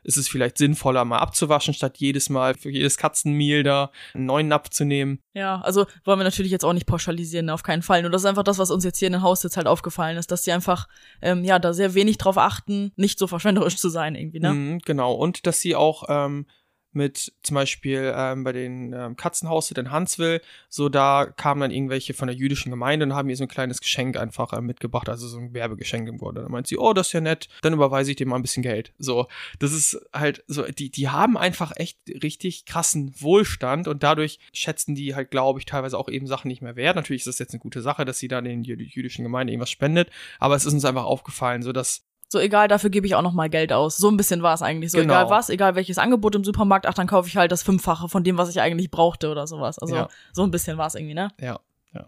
ist 0.03 0.17
es 0.17 0.29
vielleicht 0.29 0.59
sinnvoller, 0.59 1.05
mal 1.05 1.19
abzuwaschen, 1.19 1.75
statt 1.75 1.99
jedes 1.99 2.31
Mal 2.31 2.55
für 2.55 2.71
jedes 2.71 2.97
Katzenmehl 2.97 3.63
da 3.63 3.91
einen 4.15 4.27
neuen 4.27 4.49
Napf 4.49 4.71
zu 4.71 4.85
nehmen. 4.85 5.21
Ja, 5.35 5.61
also 5.61 5.87
wollen 6.05 6.19
wir 6.19 6.25
natürlich 6.25 6.53
jetzt 6.53 6.65
auch 6.65 6.73
nicht 6.73 6.87
pauschalisieren, 6.87 7.51
auf 7.51 7.63
keinen 7.63 7.83
Fall. 7.83 8.03
Nur 8.03 8.11
das 8.11 8.23
ist 8.23 8.27
einfach 8.27 8.43
das, 8.43 8.59
was 8.59 8.71
uns 8.71 8.85
jetzt 8.85 8.99
hier 8.99 9.07
in 9.07 9.13
den 9.13 9.23
Haus 9.23 9.43
jetzt 9.43 9.57
halt 9.57 9.67
aufgefallen 9.67 10.17
ist, 10.17 10.31
dass 10.31 10.43
die 10.43 10.53
einfach, 10.53 10.89
ähm, 11.23 11.45
ja, 11.45 11.59
da 11.59 11.73
sehr 11.73 11.95
wenig 11.95 12.19
drauf 12.19 12.39
achten, 12.39 12.93
nicht 12.97 13.19
so 13.19 13.27
verschwenderisch 13.27 13.77
zu 13.77 13.89
sein 13.89 14.15
irgendwie, 14.15 14.41
ne? 14.41 14.53
Mhm, 14.53 14.79
genau, 14.81 15.15
und 15.15 15.47
dass 15.47 15.61
sie 15.61 15.77
auch 15.77 16.05
ähm, 16.09 16.47
mit 16.93 17.33
zum 17.43 17.55
Beispiel 17.55 18.13
ähm, 18.15 18.45
bei 18.45 18.53
den 18.53 18.93
ähm, 18.93 19.17
Katzenhaus 19.17 19.71
in 19.71 19.91
Hansville, 19.91 20.41
so 20.69 20.89
da 20.89 21.27
kamen 21.27 21.61
dann 21.61 21.71
irgendwelche 21.71 22.15
von 22.15 22.29
der 22.29 22.37
jüdischen 22.37 22.71
Gemeinde 22.71 23.07
und 23.07 23.15
haben 23.15 23.31
ihr 23.31 23.37
so 23.37 23.45
ein 23.45 23.49
kleines 23.49 23.81
Geschenk 23.81 24.17
einfach 24.17 24.53
äh, 24.53 24.61
mitgebracht, 24.61 25.09
also 25.09 25.29
so 25.29 25.39
ein 25.39 25.55
Werbegeschenk 25.55 26.09
im 26.09 26.19
Grunde. 26.19 26.43
Dann 26.43 26.51
meint 26.51 26.67
sie, 26.67 26.79
oh, 26.79 26.93
das 26.93 27.09
ist 27.09 27.13
ja 27.13 27.21
nett, 27.21 27.49
dann 27.63 27.73
überweise 27.73 28.11
ich 28.11 28.17
dir 28.17 28.27
mal 28.27 28.37
ein 28.37 28.43
bisschen 28.43 28.63
Geld. 28.63 28.93
So, 28.99 29.29
das 29.59 29.73
ist 29.73 30.01
halt 30.13 30.45
so, 30.47 30.65
die, 30.65 30.91
die 30.91 31.09
haben 31.09 31.37
einfach 31.37 31.73
echt 31.77 31.99
richtig 32.23 32.65
krassen 32.65 33.15
Wohlstand 33.21 33.87
und 33.89 34.03
dadurch 34.03 34.41
schätzen 34.53 34.95
die 34.95 35.15
halt, 35.15 35.31
glaube 35.31 35.61
ich, 35.61 35.67
teilweise 35.67 35.99
auch 35.99 36.09
eben 36.09 36.27
Sachen 36.27 36.49
nicht 36.49 36.63
mehr 36.63 36.77
wert. 36.77 36.97
Natürlich 36.97 37.23
ist 37.23 37.29
das 37.29 37.39
jetzt 37.39 37.53
eine 37.53 37.61
gute 37.61 37.83
Sache, 37.83 38.05
dass 38.05 38.19
sie 38.19 38.29
da 38.29 38.41
den 38.41 38.65
jüdischen 38.65 39.23
Gemeinde 39.23 39.53
irgendwas 39.53 39.71
spendet, 39.71 40.11
aber 40.39 40.57
es 40.57 40.67
ist 40.67 40.73
uns 40.73 40.85
einfach 40.85 41.05
aufgefallen, 41.05 41.63
so 41.63 41.73
dass 41.73 42.10
so 42.33 42.39
egal, 42.39 42.69
dafür 42.69 42.91
gebe 42.91 43.09
ich 43.09 43.17
auch 43.17 43.23
noch 43.23 43.33
mal 43.33 43.51
Geld 43.51 43.73
aus. 43.73 43.97
So 43.97 44.09
ein 44.09 44.17
bisschen 44.17 44.41
war 44.43 44.55
es 44.55 44.63
eigentlich 44.63 44.93
so. 44.93 44.99
Genau. 44.99 45.15
Egal 45.15 45.31
was, 45.31 45.51
egal 45.51 45.75
welches 45.75 45.99
Angebot 45.99 46.37
im 46.37 46.45
Supermarkt, 46.45 46.87
ach, 46.87 46.95
dann 46.95 47.09
kaufe 47.09 47.29
ich 47.29 47.37
halt 47.37 47.51
das 47.51 47.65
Fünffache 47.65 48.09
von 48.09 48.23
dem, 48.23 48.39
was 48.39 48.49
ich 48.49 48.61
eigentlich 48.61 48.91
brauchte 48.91 49.31
oder 49.31 49.49
sowas. 49.49 49.81
Also 49.81 49.97
ja. 49.97 50.09
so 50.33 50.45
ein 50.45 50.53
bisschen 50.53 50.79
war 50.79 50.87
es 50.87 50.95
irgendwie, 50.95 51.15
ne? 51.15 51.33
Ja, 51.41 51.59
ja. 51.93 52.07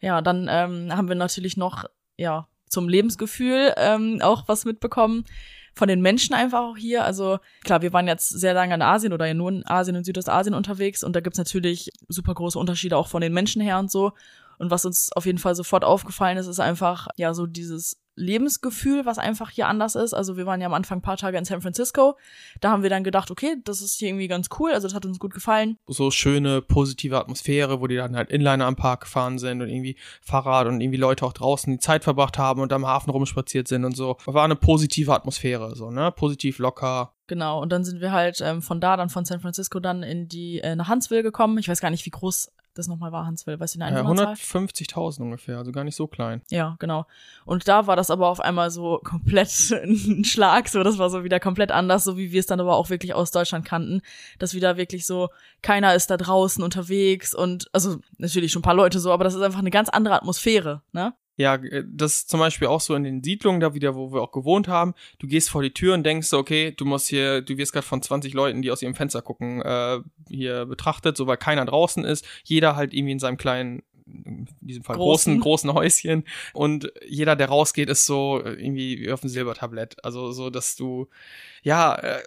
Ja, 0.00 0.22
dann 0.22 0.48
ähm, 0.50 0.92
haben 0.94 1.06
wir 1.06 1.14
natürlich 1.14 1.56
noch, 1.56 1.84
ja, 2.16 2.48
zum 2.68 2.88
Lebensgefühl 2.88 3.72
ähm, 3.76 4.18
auch 4.22 4.48
was 4.48 4.64
mitbekommen 4.64 5.24
von 5.72 5.86
den 5.88 6.00
Menschen 6.00 6.34
einfach 6.34 6.60
auch 6.60 6.76
hier. 6.76 7.04
Also 7.04 7.38
klar, 7.62 7.80
wir 7.80 7.92
waren 7.92 8.08
jetzt 8.08 8.28
sehr 8.28 8.54
lange 8.54 8.74
in 8.74 8.82
Asien 8.82 9.12
oder 9.12 9.26
ja 9.26 9.34
nur 9.34 9.50
in 9.50 9.66
Asien 9.66 9.96
und 9.96 10.04
Südostasien 10.04 10.54
unterwegs 10.54 11.04
und 11.04 11.14
da 11.14 11.20
gibt's 11.20 11.38
natürlich 11.38 11.92
super 12.08 12.34
große 12.34 12.58
Unterschiede 12.58 12.96
auch 12.96 13.06
von 13.06 13.20
den 13.20 13.32
Menschen 13.32 13.62
her 13.62 13.78
und 13.78 13.90
so. 13.90 14.12
Und 14.62 14.70
was 14.70 14.84
uns 14.84 15.10
auf 15.16 15.26
jeden 15.26 15.38
Fall 15.38 15.56
sofort 15.56 15.82
aufgefallen 15.82 16.38
ist, 16.38 16.46
ist 16.46 16.60
einfach 16.60 17.08
ja 17.16 17.34
so 17.34 17.46
dieses 17.46 18.00
Lebensgefühl, 18.14 19.04
was 19.04 19.18
einfach 19.18 19.50
hier 19.50 19.66
anders 19.66 19.96
ist. 19.96 20.14
Also 20.14 20.36
wir 20.36 20.46
waren 20.46 20.60
ja 20.60 20.68
am 20.68 20.72
Anfang 20.72 20.98
ein 20.98 21.02
paar 21.02 21.16
Tage 21.16 21.36
in 21.36 21.44
San 21.44 21.62
Francisco. 21.62 22.16
Da 22.60 22.70
haben 22.70 22.84
wir 22.84 22.90
dann 22.90 23.02
gedacht, 23.02 23.32
okay, 23.32 23.56
das 23.64 23.80
ist 23.80 23.98
hier 23.98 24.10
irgendwie 24.10 24.28
ganz 24.28 24.50
cool. 24.60 24.70
Also 24.70 24.86
das 24.86 24.94
hat 24.94 25.04
uns 25.04 25.18
gut 25.18 25.34
gefallen. 25.34 25.78
So 25.88 26.12
schöne, 26.12 26.62
positive 26.62 27.18
Atmosphäre, 27.18 27.80
wo 27.80 27.88
die 27.88 27.96
dann 27.96 28.14
halt 28.14 28.30
Inliner 28.30 28.66
am 28.66 28.76
Park 28.76 29.00
gefahren 29.00 29.40
sind 29.40 29.62
und 29.62 29.68
irgendwie 29.68 29.96
Fahrrad 30.20 30.68
und 30.68 30.80
irgendwie 30.80 30.98
Leute 30.98 31.26
auch 31.26 31.32
draußen 31.32 31.72
die 31.72 31.80
Zeit 31.80 32.04
verbracht 32.04 32.38
haben 32.38 32.60
und 32.60 32.72
am 32.72 32.86
Hafen 32.86 33.10
rumspaziert 33.10 33.66
sind 33.66 33.84
und 33.84 33.96
so. 33.96 34.16
War 34.26 34.44
eine 34.44 34.54
positive 34.54 35.12
Atmosphäre, 35.12 35.74
so, 35.74 35.90
ne? 35.90 36.12
Positiv, 36.12 36.60
locker. 36.60 37.14
Genau, 37.26 37.60
und 37.60 37.72
dann 37.72 37.82
sind 37.82 38.00
wir 38.00 38.12
halt 38.12 38.40
ähm, 38.40 38.62
von 38.62 38.80
da 38.80 38.96
dann 38.96 39.08
von 39.08 39.24
San 39.24 39.40
Francisco 39.40 39.80
dann 39.80 40.04
in 40.04 40.28
die 40.28 40.60
äh, 40.60 40.76
nach 40.76 40.88
Huntsville 40.88 41.24
gekommen. 41.24 41.58
Ich 41.58 41.68
weiß 41.68 41.80
gar 41.80 41.90
nicht, 41.90 42.06
wie 42.06 42.10
groß 42.10 42.52
das 42.74 42.88
nochmal 42.88 43.12
war, 43.12 43.26
Hansville, 43.26 43.60
weißt 43.60 43.74
du 43.74 43.78
die 43.78 43.84
Einwohnerzahl? 43.84 44.34
Ja, 44.34 44.60
150.000 44.60 45.22
ungefähr, 45.22 45.58
also 45.58 45.72
gar 45.72 45.84
nicht 45.84 45.96
so 45.96 46.06
klein. 46.06 46.42
Ja, 46.50 46.76
genau. 46.78 47.06
Und 47.44 47.68
da 47.68 47.86
war 47.86 47.96
das 47.96 48.10
aber 48.10 48.28
auf 48.28 48.40
einmal 48.40 48.70
so 48.70 49.00
komplett 49.04 49.50
ein 49.72 50.24
Schlag, 50.24 50.68
so 50.68 50.82
das 50.82 50.98
war 50.98 51.10
so 51.10 51.24
wieder 51.24 51.40
komplett 51.40 51.70
anders, 51.72 52.04
so 52.04 52.16
wie 52.16 52.32
wir 52.32 52.40
es 52.40 52.46
dann 52.46 52.60
aber 52.60 52.76
auch 52.76 52.90
wirklich 52.90 53.14
aus 53.14 53.30
Deutschland 53.30 53.64
kannten, 53.64 54.00
dass 54.38 54.54
wieder 54.54 54.76
wirklich 54.76 55.06
so 55.06 55.28
keiner 55.60 55.94
ist 55.94 56.10
da 56.10 56.16
draußen 56.16 56.62
unterwegs 56.62 57.34
und 57.34 57.68
also 57.72 57.98
natürlich 58.18 58.52
schon 58.52 58.60
ein 58.60 58.64
paar 58.64 58.74
Leute 58.74 59.00
so, 59.00 59.12
aber 59.12 59.24
das 59.24 59.34
ist 59.34 59.42
einfach 59.42 59.60
eine 59.60 59.70
ganz 59.70 59.88
andere 59.88 60.14
Atmosphäre, 60.14 60.82
ne? 60.92 61.14
Ja, 61.42 61.56
äh, 61.56 61.84
das 61.86 62.14
ist 62.14 62.30
zum 62.30 62.38
Beispiel 62.38 62.68
auch 62.68 62.80
so 62.80 62.94
in 62.94 63.02
den 63.02 63.22
Siedlungen, 63.22 63.60
da 63.60 63.74
wieder, 63.74 63.96
wo 63.96 64.12
wir 64.12 64.22
auch 64.22 64.30
gewohnt 64.30 64.68
haben. 64.68 64.94
Du 65.18 65.26
gehst 65.26 65.50
vor 65.50 65.62
die 65.62 65.74
Tür 65.74 65.94
und 65.94 66.04
denkst, 66.04 66.28
so, 66.28 66.38
okay, 66.38 66.70
du 66.70 66.84
musst 66.84 67.08
hier, 67.08 67.42
du 67.42 67.56
wirst 67.56 67.72
gerade 67.72 67.86
von 67.86 68.00
20 68.00 68.32
Leuten, 68.32 68.62
die 68.62 68.70
aus 68.70 68.80
ihrem 68.80 68.94
Fenster 68.94 69.22
gucken, 69.22 69.60
äh, 69.60 69.98
hier 70.28 70.66
betrachtet, 70.66 71.16
so 71.16 71.26
weil 71.26 71.36
keiner 71.36 71.64
draußen 71.64 72.04
ist. 72.04 72.24
Jeder 72.44 72.76
halt 72.76 72.94
irgendwie 72.94 73.12
in 73.12 73.18
seinem 73.18 73.36
kleinen 73.36 73.82
in 74.06 74.46
diesem 74.60 74.84
Fall 74.84 74.96
großen, 74.96 75.40
großen, 75.40 75.70
großen 75.70 75.74
Häuschen. 75.74 76.24
Und 76.52 76.92
jeder, 77.06 77.34
der 77.34 77.48
rausgeht, 77.48 77.88
ist 77.88 78.06
so 78.06 78.40
irgendwie 78.44 79.00
wie 79.00 79.10
auf 79.10 79.20
dem 79.20 79.30
Silbertablett. 79.30 80.04
Also 80.04 80.32
so, 80.32 80.50
dass 80.50 80.76
du, 80.76 81.08
ja, 81.62 81.94
äh, 81.94 82.22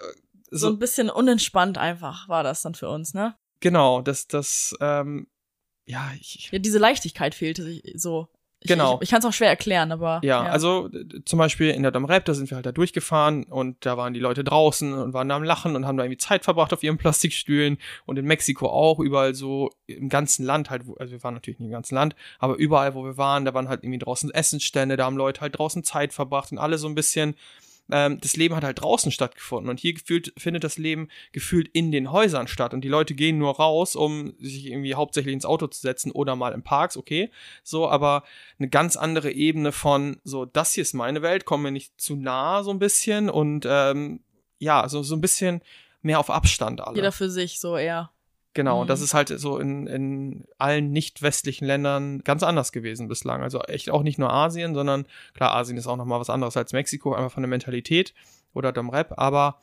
so, 0.52 0.58
so 0.58 0.70
ein 0.70 0.80
bisschen 0.80 1.10
unentspannt 1.10 1.78
einfach 1.78 2.28
war 2.28 2.44
das 2.44 2.62
dann 2.62 2.76
für 2.76 2.90
uns, 2.90 3.14
ne? 3.14 3.36
Genau, 3.62 4.02
das, 4.02 4.28
das, 4.28 4.76
ähm, 4.80 5.28
ja, 5.86 6.12
ich. 6.20 6.50
Ja, 6.52 6.60
diese 6.60 6.80
Leichtigkeit 6.80 7.36
fehlte 7.36 7.82
so. 7.94 8.28
Ich, 8.66 8.70
genau. 8.70 8.96
Ich, 8.96 9.04
ich 9.04 9.10
kann 9.12 9.20
es 9.20 9.26
auch 9.26 9.34
schwer 9.34 9.50
erklären, 9.50 9.92
aber. 9.92 10.20
Ja, 10.24 10.44
ja. 10.44 10.50
also 10.50 10.90
zum 11.24 11.38
Beispiel 11.38 11.70
in 11.70 11.84
der 11.84 11.92
Domrep, 11.92 12.26
da 12.26 12.34
sind 12.34 12.50
wir 12.50 12.56
halt 12.56 12.66
da 12.66 12.72
durchgefahren 12.72 13.44
und 13.44 13.86
da 13.86 13.96
waren 13.96 14.16
die 14.16 14.20
Leute 14.20 14.44
draußen 14.44 14.92
und 14.92 15.14
waren 15.14 15.30
da 15.30 15.36
am 15.36 15.44
Lachen 15.44 15.76
und 15.76 15.86
haben 15.86 15.98
da 15.98 16.04
irgendwie 16.04 16.18
Zeit 16.18 16.44
verbracht 16.44 16.74
auf 16.74 16.82
ihren 16.82 16.98
Plastikstühlen 17.06 17.78
und 18.08 18.18
in 18.18 18.26
Mexiko 18.26 18.68
auch, 18.68 19.00
überall 19.00 19.36
so 19.36 19.70
im 19.86 20.10
ganzen 20.10 20.46
Land 20.46 20.72
halt, 20.72 20.84
also 20.98 21.12
wir 21.14 21.24
waren 21.24 21.36
natürlich 21.36 21.60
nicht 21.60 21.68
im 21.68 21.74
ganzen 21.74 21.94
Land, 21.94 22.16
aber 22.40 22.56
überall, 22.56 22.96
wo 22.96 23.06
wir 23.06 23.18
waren, 23.18 23.46
da 23.46 23.54
waren 23.54 23.70
halt 23.70 23.84
irgendwie 23.84 24.00
draußen 24.00 24.32
Essensstände, 24.32 24.98
da 24.98 25.06
haben 25.06 25.18
Leute 25.18 25.42
halt 25.42 25.60
draußen 25.60 25.84
Zeit 25.84 26.12
verbracht 26.12 26.52
und 26.52 26.58
alle 26.58 26.80
so 26.80 26.88
ein 26.88 26.96
bisschen 26.96 27.36
ähm, 27.92 28.20
das 28.20 28.36
Leben 28.36 28.56
hat 28.56 28.64
halt 28.64 28.82
draußen 28.82 29.12
stattgefunden 29.12 29.70
und 29.70 29.80
hier 29.80 29.94
gefühlt 29.94 30.34
findet 30.38 30.64
das 30.64 30.78
Leben 30.78 31.10
gefühlt 31.32 31.70
in 31.74 31.92
den 31.92 32.12
Häusern 32.12 32.48
statt 32.48 32.74
und 32.74 32.82
die 32.82 32.90
Leute 32.90 33.14
gehen 33.14 33.38
nur 33.38 33.56
raus, 33.56 33.96
um 33.96 34.34
sich 34.40 34.68
irgendwie 34.68 34.96
hauptsächlich 34.96 35.34
ins 35.34 35.46
Auto 35.46 35.68
zu 35.68 35.82
setzen 35.82 36.12
oder 36.12 36.36
mal 36.36 36.54
in 36.54 36.64
Parks, 36.64 36.98
okay, 36.98 37.30
so, 37.64 37.88
aber 37.88 38.24
eine 38.58 38.70
ganz 38.70 38.98
andere 38.98 39.32
Ebene 39.32 39.72
von 39.72 40.18
so, 40.24 40.46
das 40.46 40.74
hier 40.74 40.82
ist 40.82 40.94
meine 40.94 41.22
Welt, 41.22 41.46
kommen 41.46 41.64
mir 41.64 41.72
nicht 41.72 42.00
zu 42.00 42.16
nah 42.16 42.64
so 42.64 42.72
ein 42.72 42.80
bisschen 42.80 43.30
und 43.30 43.66
ähm, 43.70 44.22
ja, 44.58 44.90
so, 44.90 45.04
so 45.04 45.16
ein 45.16 45.22
bisschen 45.22 45.62
mehr 46.02 46.20
auf 46.20 46.30
Abstand 46.30 46.82
alle. 46.82 46.96
Jeder 46.96 47.12
für 47.12 47.30
sich 47.30 47.60
so 47.60 47.78
eher. 47.78 48.12
Genau, 48.56 48.84
mhm. 48.84 48.88
das 48.88 49.02
ist 49.02 49.14
halt 49.14 49.30
so 49.30 49.60
in, 49.60 49.86
in 49.86 50.46
allen 50.58 50.92
nicht 50.92 51.22
westlichen 51.22 51.66
Ländern 51.66 52.24
ganz 52.24 52.42
anders 52.42 52.72
gewesen 52.72 53.10
bislang. 53.10 53.44
Also 53.44 53.60
echt 53.60 53.92
auch 53.92 54.02
nicht 54.02 54.18
nur 54.18 54.32
Asien, 54.32 54.74
sondern 54.74 55.06
klar, 55.36 55.54
Asien 55.54 55.78
ist 55.78 55.88
auch 55.88 55.98
nochmal 55.98 56.22
was 56.22 56.30
anderes 56.30 56.58
als 56.58 56.72
Mexiko, 56.74 57.14
einfach 57.14 57.34
von 57.34 57.44
der 57.44 57.50
Mentalität 57.50 58.14
oder 58.54 58.72
dem 58.72 58.90
Rap, 58.90 59.14
aber 59.18 59.60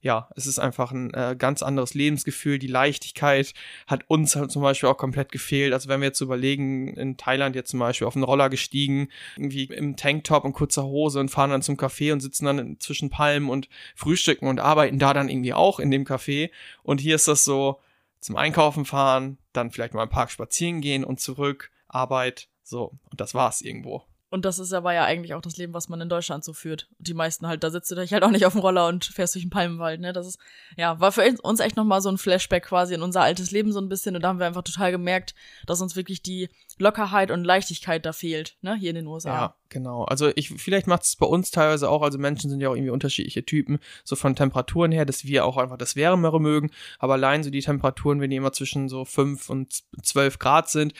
ja, 0.00 0.28
es 0.36 0.46
ist 0.46 0.60
einfach 0.60 0.92
ein 0.92 1.12
äh, 1.14 1.34
ganz 1.36 1.64
anderes 1.64 1.94
Lebensgefühl. 1.94 2.60
Die 2.60 2.68
Leichtigkeit 2.68 3.52
hat 3.88 4.04
uns 4.06 4.36
halt 4.36 4.52
zum 4.52 4.62
Beispiel 4.62 4.88
auch 4.88 4.96
komplett 4.98 5.32
gefehlt. 5.32 5.72
Also 5.72 5.88
wenn 5.88 6.00
wir 6.00 6.06
jetzt 6.06 6.20
überlegen, 6.20 6.94
in 6.96 7.16
Thailand 7.16 7.56
jetzt 7.56 7.70
zum 7.70 7.80
Beispiel 7.80 8.06
auf 8.06 8.14
einen 8.14 8.22
Roller 8.22 8.48
gestiegen, 8.48 9.08
irgendwie 9.36 9.64
im 9.64 9.96
Tanktop 9.96 10.44
und 10.44 10.52
kurzer 10.52 10.84
Hose 10.84 11.18
und 11.18 11.30
fahren 11.30 11.50
dann 11.50 11.62
zum 11.62 11.76
Café 11.76 12.12
und 12.12 12.20
sitzen 12.20 12.44
dann 12.44 12.76
zwischen 12.78 13.10
Palmen 13.10 13.48
und 13.48 13.68
frühstücken 13.96 14.46
und 14.46 14.60
arbeiten 14.60 15.00
da 15.00 15.12
dann 15.12 15.28
irgendwie 15.28 15.54
auch 15.54 15.80
in 15.80 15.90
dem 15.90 16.04
Café. 16.04 16.50
Und 16.84 17.00
hier 17.00 17.16
ist 17.16 17.26
das 17.26 17.42
so, 17.42 17.80
zum 18.20 18.36
Einkaufen 18.36 18.84
fahren, 18.84 19.38
dann 19.52 19.70
vielleicht 19.70 19.94
mal 19.94 20.02
im 20.02 20.08
Park 20.08 20.30
spazieren 20.30 20.80
gehen 20.80 21.04
und 21.04 21.20
zurück, 21.20 21.70
Arbeit, 21.88 22.48
so. 22.62 22.98
Und 23.10 23.20
das 23.20 23.34
war's 23.34 23.60
irgendwo. 23.60 24.04
Und 24.28 24.44
das 24.44 24.58
ist 24.58 24.72
aber 24.72 24.92
ja 24.92 25.04
eigentlich 25.04 25.34
auch 25.34 25.40
das 25.40 25.56
Leben, 25.56 25.72
was 25.72 25.88
man 25.88 26.00
in 26.00 26.08
Deutschland 26.08 26.44
so 26.44 26.52
führt. 26.52 26.88
Die 26.98 27.14
meisten 27.14 27.46
halt, 27.46 27.62
da 27.62 27.70
sitzt 27.70 27.90
du 27.90 27.94
dich 27.94 28.12
halt 28.12 28.24
auch 28.24 28.30
nicht 28.30 28.44
auf 28.44 28.54
dem 28.54 28.60
Roller 28.60 28.88
und 28.88 29.04
fährst 29.04 29.34
durch 29.34 29.44
den 29.44 29.50
Palmenwald, 29.50 30.00
ne? 30.00 30.12
Das 30.12 30.26
ist, 30.26 30.38
ja, 30.76 30.98
war 30.98 31.12
für 31.12 31.22
uns 31.42 31.60
echt 31.60 31.76
nochmal 31.76 32.00
so 32.00 32.08
ein 32.08 32.18
Flashback 32.18 32.64
quasi 32.64 32.94
in 32.94 33.02
unser 33.02 33.22
altes 33.22 33.52
Leben 33.52 33.72
so 33.72 33.80
ein 33.80 33.88
bisschen. 33.88 34.16
Und 34.16 34.22
da 34.22 34.28
haben 34.28 34.40
wir 34.40 34.46
einfach 34.46 34.62
total 34.62 34.90
gemerkt, 34.90 35.34
dass 35.66 35.80
uns 35.80 35.94
wirklich 35.94 36.22
die 36.22 36.48
Lockerheit 36.78 37.30
und 37.30 37.44
Leichtigkeit 37.44 38.04
da 38.04 38.12
fehlt, 38.12 38.56
ne? 38.62 38.74
Hier 38.74 38.90
in 38.90 38.96
den 38.96 39.06
USA. 39.06 39.28
Ja, 39.30 39.54
genau. 39.68 40.04
Also 40.04 40.32
ich, 40.34 40.50
vielleicht 40.50 40.88
macht 40.88 41.04
es 41.04 41.14
bei 41.14 41.26
uns 41.26 41.52
teilweise 41.52 41.88
auch, 41.88 42.02
also 42.02 42.18
Menschen 42.18 42.50
sind 42.50 42.60
ja 42.60 42.68
auch 42.68 42.74
irgendwie 42.74 42.90
unterschiedliche 42.90 43.44
Typen, 43.46 43.78
so 44.02 44.16
von 44.16 44.34
Temperaturen 44.34 44.90
her, 44.90 45.04
dass 45.04 45.24
wir 45.24 45.44
auch 45.44 45.56
einfach 45.56 45.78
das 45.78 45.94
Wärmere 45.94 46.40
mögen. 46.40 46.72
Aber 46.98 47.14
allein 47.14 47.44
so 47.44 47.50
die 47.50 47.60
Temperaturen, 47.60 48.20
wenn 48.20 48.30
die 48.30 48.36
immer 48.36 48.52
zwischen 48.52 48.88
so 48.88 49.04
fünf 49.04 49.48
und 49.50 49.84
zwölf 50.02 50.40
Grad 50.40 50.68
sind, 50.68 50.94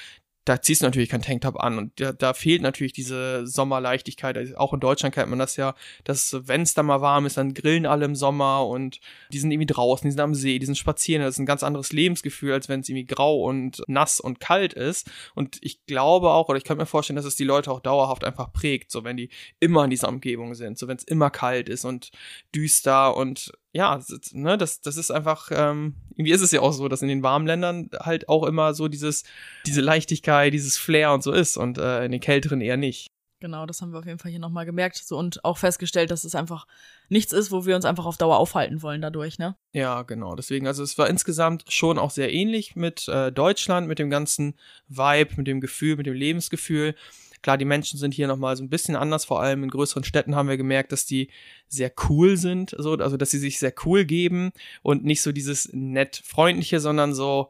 da 0.46 0.62
ziehst 0.62 0.80
du 0.80 0.86
natürlich 0.86 1.08
kein 1.08 1.22
Tanktop 1.22 1.56
an 1.56 1.76
und 1.76 2.00
da, 2.00 2.12
da 2.12 2.32
fehlt 2.32 2.62
natürlich 2.62 2.92
diese 2.92 3.46
Sommerleichtigkeit. 3.48 4.38
Also 4.38 4.56
auch 4.56 4.72
in 4.72 4.78
Deutschland 4.78 5.12
kennt 5.12 5.28
man 5.28 5.40
das 5.40 5.56
ja, 5.56 5.74
dass 6.04 6.36
wenn 6.44 6.62
es 6.62 6.72
da 6.72 6.84
mal 6.84 7.00
warm 7.00 7.26
ist, 7.26 7.36
dann 7.36 7.52
grillen 7.52 7.84
alle 7.84 8.04
im 8.04 8.14
Sommer 8.14 8.64
und 8.64 9.00
die 9.32 9.40
sind 9.40 9.50
irgendwie 9.50 9.66
draußen, 9.66 10.06
die 10.06 10.12
sind 10.12 10.20
am 10.20 10.36
See, 10.36 10.60
die 10.60 10.66
sind 10.66 10.78
spazieren. 10.78 11.22
Das 11.22 11.34
ist 11.34 11.40
ein 11.40 11.46
ganz 11.46 11.64
anderes 11.64 11.92
Lebensgefühl, 11.92 12.52
als 12.52 12.68
wenn 12.68 12.80
es 12.80 12.88
irgendwie 12.88 13.06
grau 13.06 13.42
und 13.42 13.82
nass 13.88 14.20
und 14.20 14.38
kalt 14.38 14.72
ist. 14.72 15.10
Und 15.34 15.58
ich 15.62 15.84
glaube 15.86 16.30
auch, 16.30 16.48
oder 16.48 16.58
ich 16.58 16.64
kann 16.64 16.76
mir 16.76 16.86
vorstellen, 16.86 17.16
dass 17.16 17.24
es 17.24 17.34
die 17.34 17.44
Leute 17.44 17.72
auch 17.72 17.80
dauerhaft 17.80 18.22
einfach 18.22 18.52
prägt, 18.52 18.92
so 18.92 19.02
wenn 19.02 19.16
die 19.16 19.30
immer 19.58 19.82
in 19.82 19.90
dieser 19.90 20.08
Umgebung 20.08 20.54
sind, 20.54 20.78
so 20.78 20.86
wenn 20.86 20.96
es 20.96 21.04
immer 21.04 21.30
kalt 21.30 21.68
ist 21.68 21.84
und 21.84 22.12
düster 22.54 23.16
und 23.16 23.52
ja, 23.76 24.00
ne, 24.32 24.56
das, 24.56 24.80
das 24.80 24.96
ist 24.96 25.10
einfach, 25.10 25.50
ähm, 25.52 25.96
irgendwie 26.12 26.32
ist 26.32 26.40
es 26.40 26.50
ja 26.50 26.60
auch 26.62 26.72
so, 26.72 26.88
dass 26.88 27.02
in 27.02 27.08
den 27.08 27.22
warmen 27.22 27.46
Ländern 27.46 27.90
halt 28.00 28.28
auch 28.28 28.44
immer 28.44 28.72
so 28.72 28.88
dieses, 28.88 29.22
diese 29.66 29.82
Leichtigkeit, 29.82 30.54
dieses 30.54 30.78
Flair 30.78 31.12
und 31.12 31.22
so 31.22 31.30
ist 31.30 31.58
und 31.58 31.76
äh, 31.76 32.06
in 32.06 32.10
den 32.10 32.22
kälteren 32.22 32.62
eher 32.62 32.78
nicht. 32.78 33.08
Genau, 33.38 33.66
das 33.66 33.82
haben 33.82 33.92
wir 33.92 33.98
auf 33.98 34.06
jeden 34.06 34.18
Fall 34.18 34.30
hier 34.30 34.40
nochmal 34.40 34.64
gemerkt 34.64 34.96
so, 34.96 35.18
und 35.18 35.44
auch 35.44 35.58
festgestellt, 35.58 36.10
dass 36.10 36.24
es 36.24 36.34
einfach 36.34 36.66
nichts 37.10 37.34
ist, 37.34 37.52
wo 37.52 37.66
wir 37.66 37.76
uns 37.76 37.84
einfach 37.84 38.06
auf 38.06 38.16
Dauer 38.16 38.38
aufhalten 38.38 38.80
wollen 38.80 39.02
dadurch, 39.02 39.38
ne? 39.38 39.56
Ja, 39.72 40.04
genau. 40.04 40.34
Deswegen, 40.36 40.66
also 40.66 40.82
es 40.82 40.96
war 40.96 41.10
insgesamt 41.10 41.64
schon 41.68 41.98
auch 41.98 42.10
sehr 42.10 42.32
ähnlich 42.32 42.76
mit 42.76 43.06
äh, 43.08 43.30
Deutschland, 43.30 43.88
mit 43.88 43.98
dem 43.98 44.08
ganzen 44.08 44.54
Vibe, 44.88 45.34
mit 45.36 45.46
dem 45.48 45.60
Gefühl, 45.60 45.96
mit 45.96 46.06
dem 46.06 46.14
Lebensgefühl. 46.14 46.94
Klar, 47.42 47.58
die 47.58 47.64
Menschen 47.64 47.98
sind 47.98 48.14
hier 48.14 48.26
nochmal 48.26 48.56
so 48.56 48.64
ein 48.64 48.70
bisschen 48.70 48.96
anders, 48.96 49.24
vor 49.24 49.40
allem 49.40 49.62
in 49.64 49.70
größeren 49.70 50.04
Städten 50.04 50.34
haben 50.34 50.48
wir 50.48 50.56
gemerkt, 50.56 50.92
dass 50.92 51.06
die 51.06 51.28
sehr 51.68 51.92
cool 52.08 52.36
sind, 52.36 52.74
so, 52.78 52.94
also 52.94 53.16
dass 53.16 53.30
sie 53.30 53.38
sich 53.38 53.58
sehr 53.58 53.74
cool 53.84 54.04
geben 54.04 54.52
und 54.82 55.04
nicht 55.04 55.22
so 55.22 55.32
dieses 55.32 55.70
nett 55.72 56.20
freundliche, 56.24 56.80
sondern 56.80 57.14
so, 57.14 57.48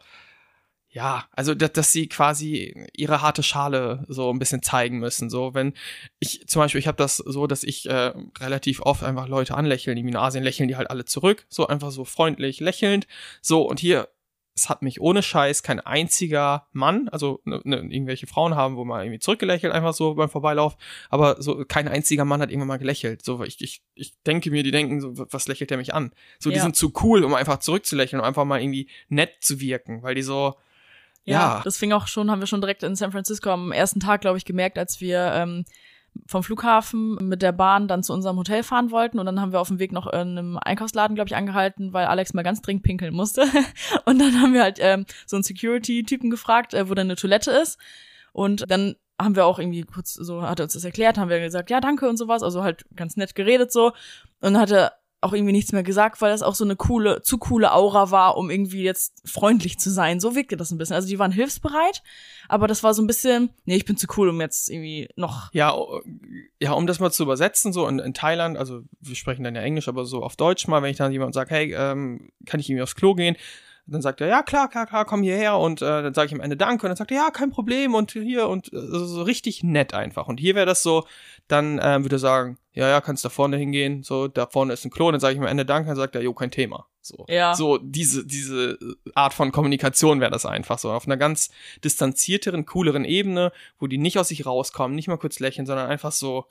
ja, 0.97 1.27
also 1.33 1.55
dass, 1.55 1.73
dass 1.73 1.93
sie 1.93 2.09
quasi 2.09 2.87
ihre 2.95 3.21
harte 3.21 3.43
Schale 3.43 4.07
so 4.09 4.31
ein 4.33 4.39
bisschen 4.39 4.63
zeigen 4.63 4.99
müssen. 4.99 5.29
So, 5.29 5.53
wenn 5.53 5.75
ich 6.21 6.47
zum 6.47 6.61
Beispiel, 6.61 6.79
ich 6.79 6.87
habe 6.87 6.97
das 6.97 7.19
so, 7.19 7.47
dass 7.47 7.65
ich 7.65 7.87
äh, 7.87 8.15
relativ 8.41 8.81
oft 8.81 9.03
einfach 9.03 9.29
Leute 9.29 9.55
anlächeln, 9.55 9.97
die 9.97 10.03
in 10.03 10.17
Asien 10.17 10.43
lächeln 10.43 10.69
die 10.69 10.77
halt 10.77 10.91
alle 10.91 11.05
zurück, 11.05 11.45
so 11.51 11.67
einfach 11.67 11.91
so 11.91 12.07
freundlich 12.07 12.61
lächelnd. 12.61 13.07
So, 13.43 13.69
und 13.69 13.79
hier, 13.79 14.09
es 14.57 14.71
hat 14.71 14.81
mich 14.81 15.01
ohne 15.03 15.23
Scheiß 15.23 15.63
kein 15.63 15.81
einziger 15.81 16.67
Mann, 16.73 17.09
also 17.11 17.41
ne, 17.45 17.61
ne, 17.65 17.77
irgendwelche 17.77 18.27
Frauen 18.27 18.55
haben, 18.55 18.77
wo 18.77 18.87
man 18.87 19.03
irgendwie 19.03 19.19
zurückgelächelt, 19.19 19.73
einfach 19.73 19.93
so 19.93 20.15
beim 20.15 20.31
Vorbeilauf, 20.31 20.77
aber 21.11 21.43
so 21.43 21.65
kein 21.67 21.89
einziger 21.89 22.25
Mann 22.25 22.41
hat 22.41 22.51
irgendwann 22.51 22.69
mal 22.69 22.79
gelächelt. 22.79 23.23
So, 23.23 23.45
ich, 23.45 23.61
ich, 23.61 23.83
ich 23.95 24.15
denke 24.23 24.51
mir, 24.51 24.63
die 24.63 24.71
denken 24.71 25.01
so, 25.01 25.13
was 25.31 25.47
lächelt 25.47 25.69
der 25.71 25.77
mich 25.77 25.93
an? 25.93 26.11
So, 26.39 26.51
die 26.51 26.57
Ja. 26.57 26.63
sind 26.63 26.75
zu 26.75 26.93
cool, 27.03 27.23
um 27.23 27.35
einfach 27.35 27.59
zurückzulächeln, 27.59 28.19
um 28.21 28.27
einfach 28.27 28.47
mal 28.47 28.61
irgendwie 28.61 28.89
nett 29.09 29.35
zu 29.41 29.61
wirken, 29.61 30.03
weil 30.03 30.15
die 30.15 30.23
so, 30.23 30.55
ja. 31.25 31.61
Das 31.65 31.77
fing 31.77 31.93
auch 31.93 32.07
schon, 32.07 32.31
haben 32.31 32.41
wir 32.41 32.47
schon 32.47 32.61
direkt 32.61 32.83
in 32.83 32.97
San 32.97 33.13
Francisco 33.13 33.51
am 33.51 33.73
ersten 33.73 34.01
Tag, 34.01 34.21
glaube 34.23 34.39
ich, 34.39 34.45
gemerkt, 34.45 34.79
als 34.79 35.01
wir 35.01 35.33
ähm, 35.35 35.65
vom 36.27 36.43
Flughafen 36.43 37.17
mit 37.29 37.43
der 37.43 37.53
Bahn 37.53 37.89
dann 37.89 38.03
zu 38.03 38.13
unserem 38.13 38.37
Hotel 38.37 38.63
fahren 38.63 38.91
wollten 38.91 39.19
und 39.19 39.27
dann 39.27 39.41
haben 39.41 39.53
wir 39.53 39.61
auf 39.61 39.69
dem 39.69 39.79
Weg 39.79 39.93
noch 39.93 40.07
in 40.07 40.19
einem 40.19 40.59
Einkaufsladen, 40.59 41.15
glaube 41.15 41.29
ich, 41.29 41.37
angehalten, 41.37 41.93
weil 41.93 42.07
Alex 42.07 42.35
mal 42.35 42.43
ganz 42.43 42.63
dringend 42.63 42.85
pinkeln 42.85 43.15
musste. 43.15 43.43
und 44.05 44.19
dann 44.19 44.41
haben 44.41 44.53
wir 44.53 44.63
halt 44.63 44.79
ähm, 44.81 45.07
so 45.27 45.37
einen 45.37 45.43
Security-Typen 45.45 46.31
gefragt, 46.31 46.75
äh, 46.75 46.89
wo 46.89 46.95
denn 46.95 47.07
eine 47.07 47.17
Toilette 47.17 47.51
ist. 47.51 47.79
Und 48.33 48.71
dann 48.71 48.97
haben 49.21 49.37
wir 49.37 49.47
auch 49.47 49.59
irgendwie 49.59 49.83
kurz 49.83 50.15
so, 50.15 50.43
hat 50.43 50.61
er 50.61 50.65
uns 50.65 50.75
das 50.75 50.85
erklärt, 50.85 51.19
haben 51.19 51.31
wir 51.31 51.41
gesagt, 51.41 51.71
ja, 51.71 51.81
danke 51.81 52.09
und 52.09 52.17
sowas, 52.17 52.43
also 52.43 52.63
halt 52.63 52.85
ganz 52.95 53.17
nett 53.17 53.35
geredet 53.35 53.73
so. 53.73 53.87
Und 53.87 53.95
dann 54.53 54.59
hat 54.59 54.71
er 54.71 54.93
auch 55.27 55.33
irgendwie 55.33 55.53
nichts 55.53 55.73
mehr 55.73 55.83
gesagt, 55.83 56.21
weil 56.21 56.31
das 56.31 56.43
auch 56.43 56.55
so 56.55 56.65
eine 56.65 56.77
coole, 56.77 57.21
zu 57.23 57.39
coole 57.39 57.73
Aura 57.73 58.11
war, 58.11 58.37
um 58.37 58.51
irgendwie 58.51 58.83
jetzt 58.83 59.23
freundlich 59.29 59.79
zu 59.79 59.91
sein. 59.91 60.21
So 60.21 60.35
wirkte 60.35 60.57
das 60.57 60.71
ein 60.71 60.79
bisschen. 60.79 60.95
Also 60.95 61.09
die 61.09 61.19
waren 61.19 61.33
hilfsbereit, 61.33 62.03
aber 62.49 62.69
das 62.69 62.83
war 62.83 62.95
so 62.95 63.03
ein 63.03 63.07
bisschen, 63.07 63.51
nee, 63.65 63.77
ich 63.77 63.85
bin 63.85 63.97
zu 63.97 64.07
cool, 64.17 64.29
um 64.29 64.41
jetzt 64.41 64.71
irgendwie 64.71 65.09
noch. 65.17 65.53
Ja, 65.53 65.77
ja, 66.61 66.73
um 66.73 66.87
das 66.87 67.01
mal 67.01 67.11
zu 67.11 67.25
übersetzen, 67.25 67.73
so 67.73 67.89
in, 67.89 67.99
in 67.99 68.15
Thailand, 68.15 68.57
also 68.57 68.83
wir 69.01 69.17
sprechen 69.17 69.45
dann 69.45 69.55
ja 69.55 69.63
Englisch, 69.63 69.89
aber 69.89 70.05
so 70.05 70.23
auf 70.23 70.37
Deutsch 70.37 70.69
mal, 70.69 70.83
wenn 70.83 70.91
ich 70.91 70.97
dann 70.97 71.13
jemand 71.13 71.35
sage, 71.35 71.51
hey, 71.51 71.75
ähm, 71.75 72.31
kann 72.47 72.61
ich 72.61 72.71
irgendwie 72.71 72.83
aufs 72.83 72.97
Klo 72.97 73.15
gehen? 73.15 73.37
Dann 73.89 74.03
sagt 74.03 74.21
er, 74.21 74.27
ja, 74.27 74.43
klar, 74.43 74.69
klar, 74.69 74.87
klar, 74.87 75.05
komm 75.05 75.23
hierher 75.23 75.59
und 75.59 75.81
äh, 75.81 76.03
dann 76.03 76.13
sage 76.13 76.27
ich 76.27 76.35
am 76.35 76.41
Ende 76.41 76.57
Danke 76.57 76.87
und 76.87 76.91
dann 76.91 76.97
sagt 76.97 77.13
er, 77.13 77.17
ja, 77.19 77.31
kein 77.31 77.51
Problem 77.51 77.95
und 77.95 78.13
hier 78.13 78.49
und 78.49 78.73
äh, 78.73 78.79
so, 78.81 79.23
richtig 79.23 79.63
nett 79.63 79.95
einfach. 79.95 80.27
Und 80.27 80.41
hier 80.41 80.55
wäre 80.57 80.67
das 80.67 80.83
so, 80.83 81.07
dann 81.47 81.79
ähm, 81.83 82.05
würde 82.05 82.17
er 82.17 82.21
sagen, 82.21 82.59
ja, 82.73 82.89
ja, 82.89 83.01
kannst 83.01 83.25
da 83.25 83.29
vorne 83.29 83.57
hingehen, 83.57 84.03
so, 84.03 84.27
da 84.29 84.47
vorne 84.47 84.73
ist 84.73 84.85
ein 84.85 84.91
Klo, 84.91 85.11
dann 85.11 85.21
sage 85.21 85.35
ich 85.35 85.41
am 85.41 85.47
Ende 85.47 85.65
Danke, 85.65 85.89
dann 85.89 85.97
sagt 85.97 86.15
er, 86.17 86.23
jo, 86.23 86.35
kein 86.35 86.51
Thema. 86.51 86.87
So, 87.01 87.25
Ja. 87.29 87.55
so 87.55 87.79
diese, 87.79 88.27
diese 88.27 88.77
Art 89.15 89.33
von 89.33 89.53
Kommunikation 89.53 90.21
wäre 90.21 90.33
das 90.33 90.45
einfach 90.45 90.79
so, 90.79 90.91
auf 90.91 91.07
einer 91.07 91.17
ganz 91.17 91.51
distanzierteren, 91.85 92.67
cooleren 92.67 93.05
Ebene, 93.05 93.53
wo 93.79 93.87
die 93.87 93.99
nicht 93.99 94.19
aus 94.19 94.29
sich 94.29 94.45
rauskommen, 94.45 94.97
nicht 94.97 95.07
mal 95.07 95.17
kurz 95.17 95.39
lächeln, 95.39 95.67
sondern 95.67 95.89
einfach 95.89 96.11
so, 96.11 96.47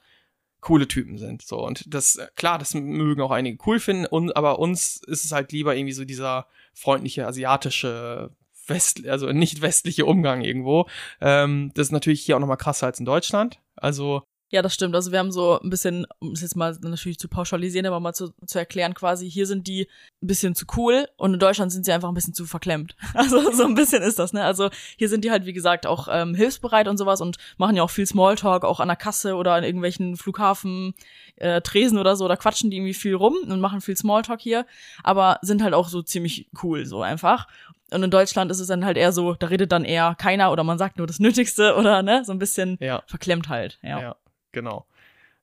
coole 0.65 0.88
Typen 0.88 1.17
sind. 1.17 1.43
So, 1.43 1.63
und 1.65 1.86
das, 1.93 2.15
äh, 2.15 2.28
klar, 2.36 2.58
das 2.58 2.73
mögen 2.73 3.21
auch 3.21 3.32
einige 3.32 3.58
cool 3.65 3.80
finden, 3.80 4.06
und, 4.06 4.36
aber 4.36 4.60
uns 4.60 4.99
ist 5.08 5.23
es 5.23 5.32
halt 5.32 5.51
lieber 5.51 5.75
irgendwie 5.75 5.93
so 5.93 6.06
dieser 6.06 6.47
freundliche, 6.73 7.25
asiatische, 7.28 8.32
West, 8.67 9.08
also 9.08 9.32
nicht 9.32 9.62
westliche 9.62 10.08
Umgang 10.08 10.41
irgendwo. 10.41 10.88
Ähm, 11.21 11.71
das 11.75 11.88
ist 11.88 11.91
natürlich 11.91 12.21
hier 12.21 12.36
auch 12.36 12.39
nochmal 12.39 12.58
krasser 12.58 12.88
als 12.88 12.99
in 12.99 13.06
Deutschland. 13.06 13.60
Also, 13.75 14.23
Ja, 14.56 14.62
das 14.62 14.74
stimmt. 14.74 14.96
Also 14.96 15.12
wir 15.12 15.20
haben 15.20 15.34
so 15.34 15.60
ein 15.60 15.70
bisschen, 15.70 16.08
um 16.20 16.32
es 16.32 16.39
jetzt 16.39 16.56
mal 16.56 16.78
natürlich 16.80 17.20
zu 17.20 17.28
pauschalisieren, 17.28 17.86
aber 17.86 18.00
mal 18.00 18.13
zu, 18.13 18.34
zu 18.48 18.58
erklären 18.58 18.94
quasi, 18.94 19.30
hier 19.30 19.48
sind 19.48 19.68
die 19.68 19.82
ein 20.24 20.28
bisschen 20.28 20.56
zu 20.56 20.65
cool 20.78 21.10
und 21.18 21.34
in 21.34 21.41
Deutschland 21.41 21.74
sind 21.74 21.86
sie 21.86 21.91
einfach 21.91 22.08
ein 22.08 22.13
bisschen 22.13 22.34
zu 22.34 22.46
verklemmt. 22.46 22.96
Also 23.15 23.52
so 23.52 23.65
ein 23.65 23.76
bisschen 23.76 24.02
ist 24.02 24.18
das, 24.18 24.32
ne? 24.32 24.46
Also 24.46 24.70
hier 24.96 25.10
sind 25.10 25.26
die 25.26 25.32
halt, 25.32 25.46
wie 25.46 25.52
gesagt, 25.52 25.86
auch 25.86 26.08
ähm, 26.10 26.36
hilfsbereit 26.36 26.88
und 26.88 26.96
sowas 26.96 27.20
und 27.20 27.36
machen 27.58 27.76
ja 27.76 27.84
auch 27.84 27.89
viel 27.89 28.06
Smalltalk, 28.06 28.63
auch 28.63 28.80
an 28.80 28.88
der 28.88 28.96
Kasse 28.96 29.36
oder 29.36 29.56
an 29.56 29.65
irgendwelchen 29.65 30.15
Flughafen, 30.15 30.94
äh, 31.36 31.60
Tresen 31.60 31.98
oder 31.98 32.15
so, 32.15 32.30
da 32.30 32.38
quatschen 32.38 32.72
die 32.72 32.78
irgendwie 32.78 32.94
viel 32.94 33.15
rum 33.15 33.36
und 33.46 33.60
machen 33.60 33.82
viel 33.82 33.98
Smalltalk 33.98 34.39
hier, 34.39 34.65
aber 35.04 35.39
sind 35.41 35.62
halt 35.62 35.74
auch 35.74 35.89
so 35.89 36.02
ziemlich 36.02 36.48
cool, 36.63 36.86
so 36.86 37.02
einfach. 37.02 37.48
Und 37.91 38.04
in 38.04 38.12
Deutschland 38.12 38.52
ist 38.52 38.62
es 38.62 38.68
dann 38.68 38.86
halt 38.86 38.96
eher 38.96 39.12
so, 39.12 39.34
da 39.34 39.48
redet 39.48 39.74
dann 39.74 39.84
eher 39.84 40.15
keiner 40.18 40.54
oder 40.54 40.63
man 40.63 40.78
sagt 40.78 40.98
nur 40.98 41.08
das 41.08 41.20
Nötigste 41.20 41.76
oder 41.78 42.04
ne, 42.04 42.24
so 42.24 42.32
ein 42.32 42.39
bisschen 42.39 42.78
ja. 42.80 43.04
verklemmt 43.06 43.50
halt, 43.50 43.80
ja. 43.84 44.00
Ja, 44.00 44.15
genau. 44.56 44.88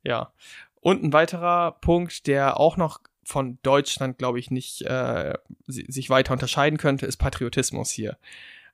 Ja. 0.03 0.33
Und 0.81 1.05
ein 1.05 1.13
weiterer 1.13 1.73
Punkt, 1.81 2.27
der 2.27 2.59
auch 2.59 2.77
noch 2.77 3.01
von 3.23 3.59
Deutschland, 3.63 4.19
glaube 4.19 4.41
ich, 4.41 4.51
nicht 4.51 4.83
äh, 4.83 5.35
si- 5.69 5.87
sich 5.89 6.11
weiter 6.11 6.33
unterscheiden 6.33 6.77
könnte, 6.77 7.07
ist 7.07 7.19
Patriotismus 7.19 7.91
hier. 7.91 8.19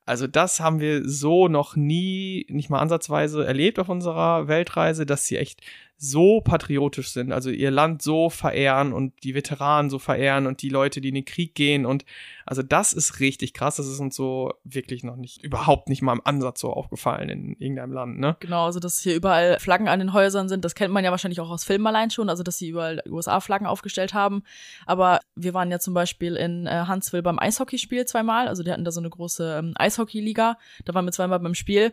Also 0.06 0.26
das 0.26 0.58
haben 0.60 0.80
wir 0.80 1.06
so 1.06 1.48
noch 1.48 1.76
nie, 1.76 2.46
nicht 2.48 2.70
mal 2.70 2.78
ansatzweise 2.80 3.46
erlebt 3.46 3.78
auf 3.78 3.90
unserer 3.90 4.48
Weltreise, 4.48 5.04
dass 5.04 5.26
sie 5.26 5.36
echt 5.36 5.60
so 6.00 6.40
patriotisch 6.40 7.10
sind, 7.10 7.32
also 7.32 7.50
ihr 7.50 7.72
Land 7.72 8.02
so 8.02 8.30
verehren 8.30 8.92
und 8.92 9.12
die 9.24 9.34
Veteranen 9.34 9.90
so 9.90 9.98
verehren 9.98 10.46
und 10.46 10.62
die 10.62 10.68
Leute, 10.68 11.00
die 11.00 11.08
in 11.08 11.16
den 11.16 11.24
Krieg 11.24 11.56
gehen 11.56 11.84
und 11.84 12.04
also 12.46 12.62
das 12.62 12.92
ist 12.92 13.18
richtig 13.18 13.52
krass, 13.52 13.76
das 13.76 13.88
ist 13.88 13.98
uns 13.98 14.14
so 14.14 14.54
wirklich 14.62 15.02
noch 15.02 15.16
nicht, 15.16 15.42
überhaupt 15.42 15.88
nicht 15.88 16.00
mal 16.00 16.12
im 16.12 16.22
Ansatz 16.24 16.60
so 16.60 16.72
aufgefallen 16.72 17.28
in 17.28 17.56
irgendeinem 17.58 17.92
Land, 17.92 18.20
ne? 18.20 18.36
Genau, 18.38 18.66
also 18.66 18.78
dass 18.78 19.00
hier 19.00 19.16
überall 19.16 19.58
Flaggen 19.58 19.88
an 19.88 19.98
den 19.98 20.12
Häusern 20.12 20.48
sind, 20.48 20.64
das 20.64 20.76
kennt 20.76 20.94
man 20.94 21.04
ja 21.04 21.10
wahrscheinlich 21.10 21.40
auch 21.40 21.50
aus 21.50 21.64
Filmen 21.64 21.88
allein 21.88 22.10
schon, 22.10 22.30
also 22.30 22.44
dass 22.44 22.58
sie 22.58 22.68
überall 22.68 23.02
USA-Flaggen 23.08 23.66
aufgestellt 23.66 24.14
haben. 24.14 24.44
Aber 24.86 25.18
wir 25.34 25.52
waren 25.52 25.70
ja 25.72 25.80
zum 25.80 25.94
Beispiel 25.94 26.36
in 26.36 26.66
äh, 26.66 26.84
Huntsville 26.86 27.24
beim 27.24 27.40
Eishockeyspiel 27.40 28.06
zweimal, 28.06 28.46
also 28.46 28.62
die 28.62 28.70
hatten 28.70 28.84
da 28.84 28.92
so 28.92 29.00
eine 29.00 29.10
große 29.10 29.58
ähm, 29.58 29.72
Eishockey-Liga, 29.74 30.58
da 30.84 30.94
waren 30.94 31.04
wir 31.04 31.12
zweimal 31.12 31.40
beim 31.40 31.54
Spiel. 31.54 31.92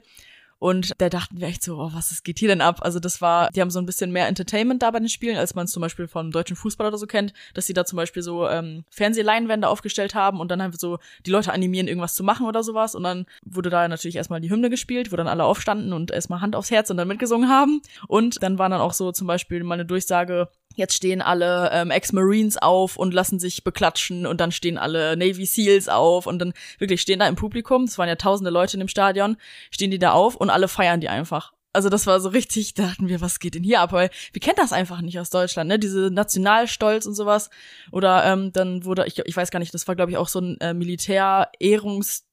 Und 0.65 0.93
da 0.97 1.09
dachten 1.09 1.39
wir 1.39 1.47
echt 1.47 1.61
so, 1.61 1.77
oh, 1.77 1.91
was 1.93 2.23
geht 2.23 2.39
hier 2.39 2.47
denn 2.47 2.59
ab? 2.59 2.79
Also 2.81 2.99
das 2.99 3.21
war, 3.21 3.51
die 3.51 3.61
haben 3.61 3.69
so 3.69 3.77
ein 3.77 3.85
bisschen 3.85 4.11
mehr 4.11 4.25
Entertainment 4.27 4.81
da 4.81 4.89
bei 4.89 4.97
den 4.97 5.09
Spielen, 5.09 5.37
als 5.37 5.53
man 5.53 5.65
es 5.65 5.71
zum 5.71 5.81
Beispiel 5.81 6.07
vom 6.07 6.31
deutschen 6.31 6.55
Fußball 6.55 6.87
oder 6.87 6.97
so 6.97 7.05
kennt, 7.05 7.33
dass 7.53 7.67
sie 7.67 7.73
da 7.73 7.85
zum 7.85 7.97
Beispiel 7.97 8.23
so 8.23 8.49
ähm, 8.49 8.83
Fernsehleinwände 8.89 9.67
aufgestellt 9.67 10.15
haben 10.15 10.39
und 10.39 10.49
dann 10.49 10.63
haben 10.63 10.73
wir 10.73 10.79
so 10.79 10.97
die 11.23 11.29
Leute 11.29 11.53
animieren, 11.53 11.87
irgendwas 11.87 12.15
zu 12.15 12.23
machen 12.23 12.47
oder 12.47 12.63
sowas. 12.63 12.95
Und 12.95 13.03
dann 13.03 13.27
wurde 13.45 13.69
da 13.69 13.87
natürlich 13.87 14.15
erstmal 14.15 14.41
die 14.41 14.49
Hymne 14.49 14.71
gespielt, 14.71 15.11
wo 15.11 15.15
dann 15.17 15.27
alle 15.27 15.43
aufstanden 15.43 15.93
und 15.93 16.09
erstmal 16.09 16.41
Hand 16.41 16.55
aufs 16.55 16.71
Herz 16.71 16.89
und 16.89 16.97
dann 16.97 17.09
mitgesungen 17.09 17.47
haben. 17.47 17.83
Und 18.07 18.41
dann 18.41 18.57
war 18.57 18.67
dann 18.67 18.81
auch 18.81 18.93
so 18.93 19.11
zum 19.11 19.27
Beispiel 19.27 19.63
mal 19.63 19.75
eine 19.75 19.85
Durchsage, 19.85 20.49
Jetzt 20.75 20.93
stehen 20.93 21.21
alle 21.21 21.69
ähm, 21.71 21.91
Ex-Marines 21.91 22.57
auf 22.57 22.97
und 22.97 23.13
lassen 23.13 23.39
sich 23.39 23.63
beklatschen 23.63 24.25
und 24.25 24.41
dann 24.41 24.51
stehen 24.51 24.77
alle 24.77 25.17
Navy 25.17 25.45
Seals 25.45 25.89
auf 25.89 26.27
und 26.27 26.39
dann 26.39 26.53
wirklich 26.77 27.01
stehen 27.01 27.19
da 27.19 27.27
im 27.27 27.35
Publikum, 27.35 27.83
es 27.85 27.97
waren 27.97 28.07
ja 28.07 28.15
tausende 28.15 28.51
Leute 28.51 28.75
in 28.75 28.79
dem 28.79 28.87
Stadion, 28.87 29.37
stehen 29.71 29.91
die 29.91 29.99
da 29.99 30.11
auf 30.11 30.35
und 30.35 30.49
alle 30.49 30.67
feiern 30.67 31.01
die 31.01 31.09
einfach. 31.09 31.53
Also 31.73 31.89
das 31.89 32.07
war 32.07 32.21
so 32.21 32.29
richtig, 32.29 32.73
da 32.73 32.83
dachten 32.83 33.09
wir, 33.09 33.19
was 33.19 33.39
geht 33.39 33.55
denn 33.55 33.63
hier 33.63 33.81
ab? 33.81 33.91
Weil 33.91 34.09
wir 34.31 34.39
kennen 34.39 34.55
das 34.55 34.71
einfach 34.71 35.01
nicht 35.01 35.19
aus 35.19 35.29
Deutschland, 35.29 35.67
ne? 35.67 35.77
Diese 35.77 36.09
Nationalstolz 36.09 37.05
und 37.05 37.15
sowas. 37.15 37.49
Oder 37.91 38.23
ähm, 38.25 38.53
dann 38.53 38.85
wurde, 38.85 39.05
ich, 39.07 39.19
ich 39.19 39.35
weiß 39.35 39.51
gar 39.51 39.59
nicht, 39.59 39.73
das 39.73 39.85
war 39.85 39.95
glaube 39.95 40.11
ich 40.11 40.17
auch 40.17 40.29
so 40.29 40.39
ein 40.39 40.57
äh, 40.61 40.73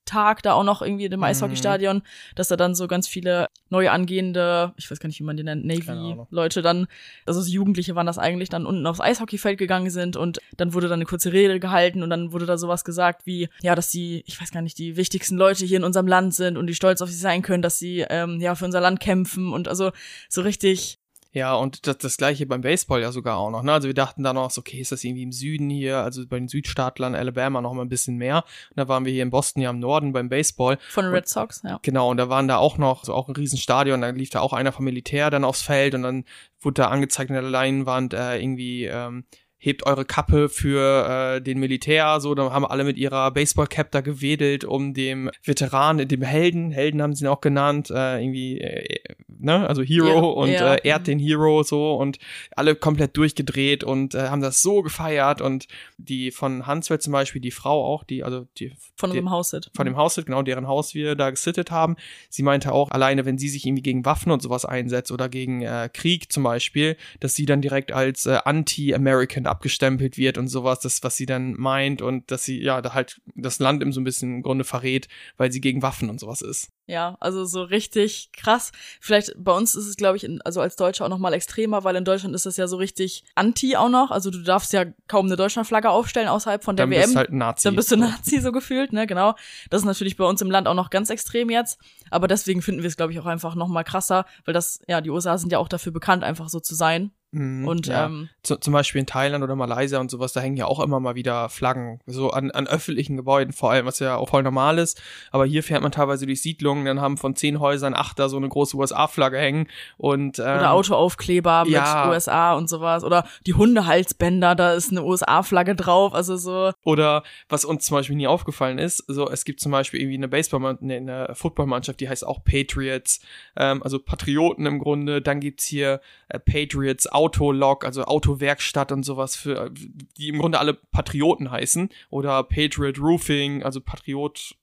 Militär-Ehrungstag 0.02 0.42
da 0.42 0.52
auch 0.54 0.64
noch 0.64 0.82
irgendwie 0.82 1.04
in 1.04 1.10
dem 1.10 1.20
Mhm. 1.20 1.24
Eishockeystadion, 1.24 2.02
dass 2.34 2.48
da 2.48 2.56
dann 2.56 2.74
so 2.74 2.86
ganz 2.88 3.08
viele 3.08 3.48
neu 3.70 3.88
angehende, 3.90 4.72
ich 4.76 4.90
weiß 4.90 4.98
gar 5.00 5.06
nicht, 5.08 5.18
wie 5.20 5.24
man 5.24 5.36
die 5.36 5.44
nennt. 5.44 5.64
Navy-Leute 5.64 6.62
dann, 6.62 6.86
also 7.26 7.40
so 7.40 7.50
Jugendliche 7.50 7.94
waren 7.94 8.06
das 8.06 8.18
eigentlich, 8.18 8.48
dann 8.48 8.66
unten 8.66 8.86
aufs 8.86 9.00
Eishockeyfeld 9.00 9.58
gegangen 9.58 9.90
sind 9.90 10.16
und 10.16 10.38
dann 10.56 10.74
wurde 10.74 10.88
da 10.88 10.94
eine 10.94 11.04
kurze 11.04 11.32
Rede 11.32 11.60
gehalten 11.60 12.02
und 12.02 12.10
dann 12.10 12.32
wurde 12.32 12.46
da 12.46 12.58
sowas 12.58 12.84
gesagt 12.84 13.26
wie, 13.26 13.48
ja, 13.62 13.74
dass 13.74 13.90
die, 13.90 14.22
ich 14.26 14.40
weiß 14.40 14.50
gar 14.50 14.62
nicht, 14.62 14.78
die 14.78 14.96
wichtigsten 14.96 15.36
Leute 15.36 15.64
hier 15.64 15.78
in 15.78 15.84
unserem 15.84 16.06
Land 16.06 16.34
sind 16.34 16.56
und 16.56 16.66
die 16.66 16.74
stolz 16.74 17.00
auf 17.00 17.08
sich 17.10 17.20
sein 17.20 17.42
können, 17.42 17.62
dass 17.62 17.78
sie 17.78 18.04
ähm, 18.08 18.40
ja 18.40 18.54
für 18.54 18.64
unser 18.64 18.80
Land 18.80 19.00
kämpfen 19.00 19.52
und 19.52 19.68
also 19.68 19.92
so 20.28 20.42
richtig, 20.42 20.98
Ja, 21.34 21.54
und 21.54 21.86
das, 21.86 21.96
das 21.98 22.16
gleiche 22.18 22.44
beim 22.44 22.60
Baseball 22.60 23.00
ja 23.00 23.10
sogar 23.10 23.38
auch 23.38 23.50
noch. 23.50 23.62
Ne? 23.62 23.72
Also 23.72 23.88
wir 23.88 23.94
dachten 23.94 24.22
dann 24.22 24.36
noch, 24.36 24.50
so, 24.50 24.60
okay, 24.60 24.78
ist 24.78 24.92
das 24.92 25.02
irgendwie 25.02 25.22
im 25.22 25.32
Süden 25.32 25.70
hier, 25.70 25.98
also 25.98 26.26
bei 26.26 26.38
den 26.38 26.48
Südstaatlern, 26.48 27.14
Alabama 27.14 27.62
noch 27.62 27.72
mal 27.72 27.82
ein 27.82 27.88
bisschen 27.88 28.16
mehr. 28.16 28.44
Und 28.70 28.76
da 28.76 28.86
waren 28.86 29.06
wir 29.06 29.12
hier 29.12 29.22
in 29.22 29.30
Boston 29.30 29.62
ja 29.62 29.70
im 29.70 29.78
Norden 29.78 30.12
beim 30.12 30.28
Baseball. 30.28 30.78
von 30.90 31.04
den 31.04 31.14
Red 31.14 31.28
Sox, 31.28 31.62
ja. 31.64 31.78
Genau, 31.82 32.10
und 32.10 32.18
da 32.18 32.28
waren 32.28 32.48
da 32.48 32.58
auch 32.58 32.76
noch, 32.76 33.04
so 33.04 33.14
auch 33.14 33.28
ein 33.28 33.36
Riesenstadion, 33.36 34.02
da 34.02 34.10
lief 34.10 34.28
da 34.28 34.40
auch 34.40 34.52
einer 34.52 34.72
vom 34.72 34.84
Militär 34.84 35.30
dann 35.30 35.44
aufs 35.44 35.62
Feld 35.62 35.94
und 35.94 36.02
dann 36.02 36.24
wurde 36.60 36.82
da 36.82 36.88
angezeigt 36.88 37.30
in 37.30 37.34
der 37.34 37.42
Leinwand 37.42 38.12
äh, 38.12 38.38
irgendwie, 38.38 38.84
ähm, 38.84 39.24
hebt 39.62 39.86
eure 39.86 40.04
Kappe 40.04 40.48
für 40.48 41.36
äh, 41.36 41.40
den 41.40 41.58
Militär, 41.60 42.18
so, 42.20 42.34
dann 42.34 42.52
haben 42.52 42.66
alle 42.66 42.82
mit 42.82 42.96
ihrer 42.96 43.30
Baseballcap 43.30 43.92
da 43.92 44.00
gewedelt, 44.00 44.64
um 44.64 44.92
dem 44.92 45.30
Veteran, 45.44 45.98
dem 45.98 46.22
Helden, 46.22 46.72
Helden 46.72 47.00
haben 47.00 47.14
sie 47.14 47.24
ihn 47.24 47.28
auch 47.28 47.40
genannt, 47.40 47.88
äh, 47.88 48.20
irgendwie, 48.20 48.60
äh, 48.60 48.98
ne, 49.28 49.68
also 49.68 49.82
Hero 49.82 50.08
Ja, 50.08 50.20
und 50.20 50.50
ja. 50.50 50.74
Äh, 50.74 50.88
ehrt 50.88 51.06
den 51.06 51.20
Hero 51.20 51.62
so 51.62 51.94
und 51.94 52.18
alle 52.56 52.74
komplett 52.74 53.16
durchgedreht 53.16 53.84
und 53.84 54.16
äh, 54.16 54.30
haben 54.30 54.42
das 54.42 54.62
so 54.62 54.82
gefeiert 54.82 55.40
und 55.40 55.68
die 55.96 56.32
von 56.32 56.66
Hansfeld 56.66 57.00
zum 57.02 57.12
Beispiel, 57.12 57.40
die 57.40 57.52
Frau 57.52 57.84
auch, 57.84 58.02
die, 58.02 58.24
also 58.24 58.48
die 58.58 58.72
Von 58.96 59.10
die, 59.10 59.18
unserem 59.18 59.30
Haussit. 59.30 59.70
von 59.76 59.86
dem 59.86 59.96
Haus, 59.96 60.16
genau, 60.16 60.42
deren 60.42 60.66
Haus 60.66 60.92
wir 60.92 61.14
da 61.14 61.30
gesittet 61.30 61.70
haben. 61.70 61.94
Sie 62.30 62.42
meinte 62.42 62.72
auch, 62.72 62.90
alleine 62.90 63.24
wenn 63.26 63.38
sie 63.38 63.48
sich 63.48 63.64
irgendwie 63.64 63.82
gegen 63.82 64.04
Waffen 64.04 64.32
und 64.32 64.42
sowas 64.42 64.64
einsetzt 64.64 65.12
oder 65.12 65.28
gegen 65.28 65.62
äh, 65.62 65.88
Krieg 65.92 66.32
zum 66.32 66.42
Beispiel, 66.42 66.96
dass 67.20 67.36
sie 67.36 67.46
dann 67.46 67.62
direkt 67.62 67.92
als 67.92 68.26
äh, 68.26 68.38
Anti-American 68.44 69.51
abgestempelt 69.52 70.16
wird 70.16 70.38
und 70.38 70.48
sowas, 70.48 70.80
das, 70.80 71.02
was 71.02 71.16
sie 71.16 71.26
dann 71.26 71.52
meint 71.54 72.00
und 72.00 72.30
dass 72.30 72.44
sie 72.44 72.60
ja 72.60 72.80
da 72.80 72.94
halt 72.94 73.20
das 73.34 73.58
Land 73.58 73.82
im 73.82 73.92
so 73.92 74.00
ein 74.00 74.04
bisschen 74.04 74.36
im 74.36 74.42
Grunde 74.42 74.64
verrät, 74.64 75.08
weil 75.36 75.52
sie 75.52 75.60
gegen 75.60 75.82
Waffen 75.82 76.08
und 76.08 76.18
sowas 76.18 76.40
ist. 76.40 76.70
Ja, 76.86 77.16
also 77.20 77.44
so 77.44 77.62
richtig 77.62 78.30
krass. 78.32 78.72
Vielleicht 79.00 79.34
bei 79.36 79.52
uns 79.52 79.74
ist 79.74 79.86
es, 79.86 79.96
glaube 79.96 80.16
ich, 80.16 80.24
in, 80.24 80.40
also 80.42 80.60
als 80.60 80.76
Deutscher 80.76 81.04
auch 81.04 81.10
noch 81.10 81.18
mal 81.18 81.32
extremer, 81.32 81.84
weil 81.84 81.94
in 81.96 82.04
Deutschland 82.04 82.34
ist 82.34 82.46
das 82.46 82.56
ja 82.56 82.66
so 82.66 82.76
richtig 82.76 83.24
anti 83.34 83.76
auch 83.76 83.88
noch. 83.88 84.10
Also 84.10 84.30
du 84.30 84.42
darfst 84.42 84.72
ja 84.72 84.86
kaum 85.06 85.26
eine 85.26 85.36
Deutschlandflagge 85.36 85.90
aufstellen 85.90 86.28
außerhalb 86.28 86.64
von 86.64 86.76
der 86.76 86.86
Dann 86.86 86.90
WM. 86.90 87.02
bist 87.02 87.14
du 87.14 87.18
halt 87.18 87.30
ein 87.30 87.38
Nazi. 87.38 87.68
Dann 87.68 87.76
bist 87.76 87.92
du 87.92 87.96
Nazi 87.96 88.40
so 88.40 88.52
gefühlt, 88.52 88.92
ne, 88.92 89.06
genau. 89.06 89.34
Das 89.70 89.82
ist 89.82 89.86
natürlich 89.86 90.16
bei 90.16 90.24
uns 90.24 90.40
im 90.40 90.50
Land 90.50 90.66
auch 90.66 90.74
noch 90.74 90.90
ganz 90.90 91.10
extrem 91.10 91.50
jetzt. 91.50 91.78
Aber 92.10 92.26
deswegen 92.26 92.62
finden 92.62 92.82
wir 92.82 92.88
es, 92.88 92.96
glaube 92.96 93.12
ich, 93.12 93.20
auch 93.20 93.26
einfach 93.26 93.54
noch 93.54 93.68
mal 93.68 93.84
krasser, 93.84 94.24
weil 94.44 94.54
das, 94.54 94.80
ja, 94.88 95.00
die 95.00 95.10
USA 95.10 95.38
sind 95.38 95.52
ja 95.52 95.58
auch 95.58 95.68
dafür 95.68 95.92
bekannt, 95.92 96.24
einfach 96.24 96.48
so 96.48 96.58
zu 96.58 96.74
sein. 96.74 97.12
Mhm, 97.32 97.66
Und 97.66 97.86
ja. 97.86 98.06
ähm, 98.06 98.28
Zu, 98.42 98.56
zum 98.56 98.74
Beispiel 98.74 99.00
in 99.00 99.06
Thailand 99.06 99.42
oder 99.42 99.56
Malaysia 99.56 99.98
und 99.98 100.10
sowas, 100.10 100.34
da 100.34 100.40
hängen 100.40 100.56
ja 100.58 100.66
auch 100.66 100.80
immer 100.80 101.00
mal 101.00 101.14
wieder 101.14 101.48
Flaggen, 101.48 102.00
so 102.06 102.30
an, 102.30 102.50
an 102.50 102.66
öffentlichen 102.66 103.16
Gebäuden 103.16 103.54
vor 103.54 103.70
allem, 103.70 103.86
was 103.86 103.98
ja 104.00 104.16
auch 104.16 104.28
voll 104.28 104.42
normal 104.42 104.78
ist. 104.78 105.00
Aber 105.30 105.46
hier 105.46 105.62
fährt 105.62 105.82
man 105.82 105.92
teilweise 105.92 106.26
durch 106.26 106.42
Siedlungen, 106.42 106.84
dann 106.84 107.00
haben 107.00 107.16
von 107.16 107.34
zehn 107.34 107.58
Häusern 107.58 107.94
acht 107.94 108.18
da 108.18 108.28
so 108.28 108.36
eine 108.36 108.48
große 108.48 108.76
USA-Flagge 108.76 109.38
hängen 109.38 109.66
und 109.96 110.38
ähm, 110.38 110.44
oder 110.44 110.72
Autoaufkleber 110.72 111.64
mit 111.64 111.72
ja. 111.72 112.10
USA 112.10 112.54
und 112.54 112.68
sowas. 112.68 113.02
Oder 113.02 113.26
die 113.46 113.54
Hundehalsbänder, 113.54 114.54
da 114.54 114.74
ist 114.74 114.90
eine 114.90 115.02
USA-Flagge 115.02 115.74
drauf. 115.74 116.14
Also 116.14 116.36
so, 116.36 116.72
Oder 116.84 117.22
was 117.48 117.64
uns 117.64 117.86
zum 117.86 117.96
Beispiel 117.96 118.16
nie 118.16 118.26
aufgefallen 118.26 118.78
ist, 118.78 119.04
so 119.08 119.30
es 119.30 119.46
gibt 119.46 119.60
zum 119.60 119.72
Beispiel 119.72 120.00
irgendwie 120.00 120.18
eine 120.18 120.28
Baseball, 120.28 120.76
nee, 120.80 120.96
eine 120.96 121.30
Footballmannschaft, 121.34 122.00
die 122.00 122.08
heißt 122.10 122.26
auch 122.26 122.44
Patriots, 122.44 123.20
ähm, 123.56 123.82
also 123.82 123.98
Patrioten 123.98 124.66
im 124.66 124.78
Grunde. 124.78 125.22
Dann 125.22 125.40
gibt's 125.40 125.64
hier 125.64 126.00
äh, 126.28 126.38
Patriots 126.38 127.06
Autolog, 127.22 127.84
also 127.84 128.04
Autowerkstatt 128.04 128.92
und 128.92 129.04
sowas 129.04 129.36
für, 129.36 129.70
die 130.16 130.28
im 130.28 130.38
Grunde 130.38 130.58
alle 130.58 130.74
Patrioten 130.74 131.50
heißen. 131.50 131.88
Oder 132.10 132.42
Patriot 132.42 132.98
Roofing, 132.98 133.62
also 133.62 133.80
Patriot. 133.80 134.56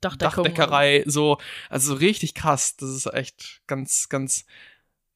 Dachdeckerei, 0.00 1.02
so, 1.06 1.38
also 1.70 1.94
so 1.94 1.98
richtig 1.98 2.34
krass. 2.34 2.76
Das 2.76 2.90
ist 2.90 3.06
echt 3.06 3.62
ganz, 3.66 4.10
ganz, 4.10 4.44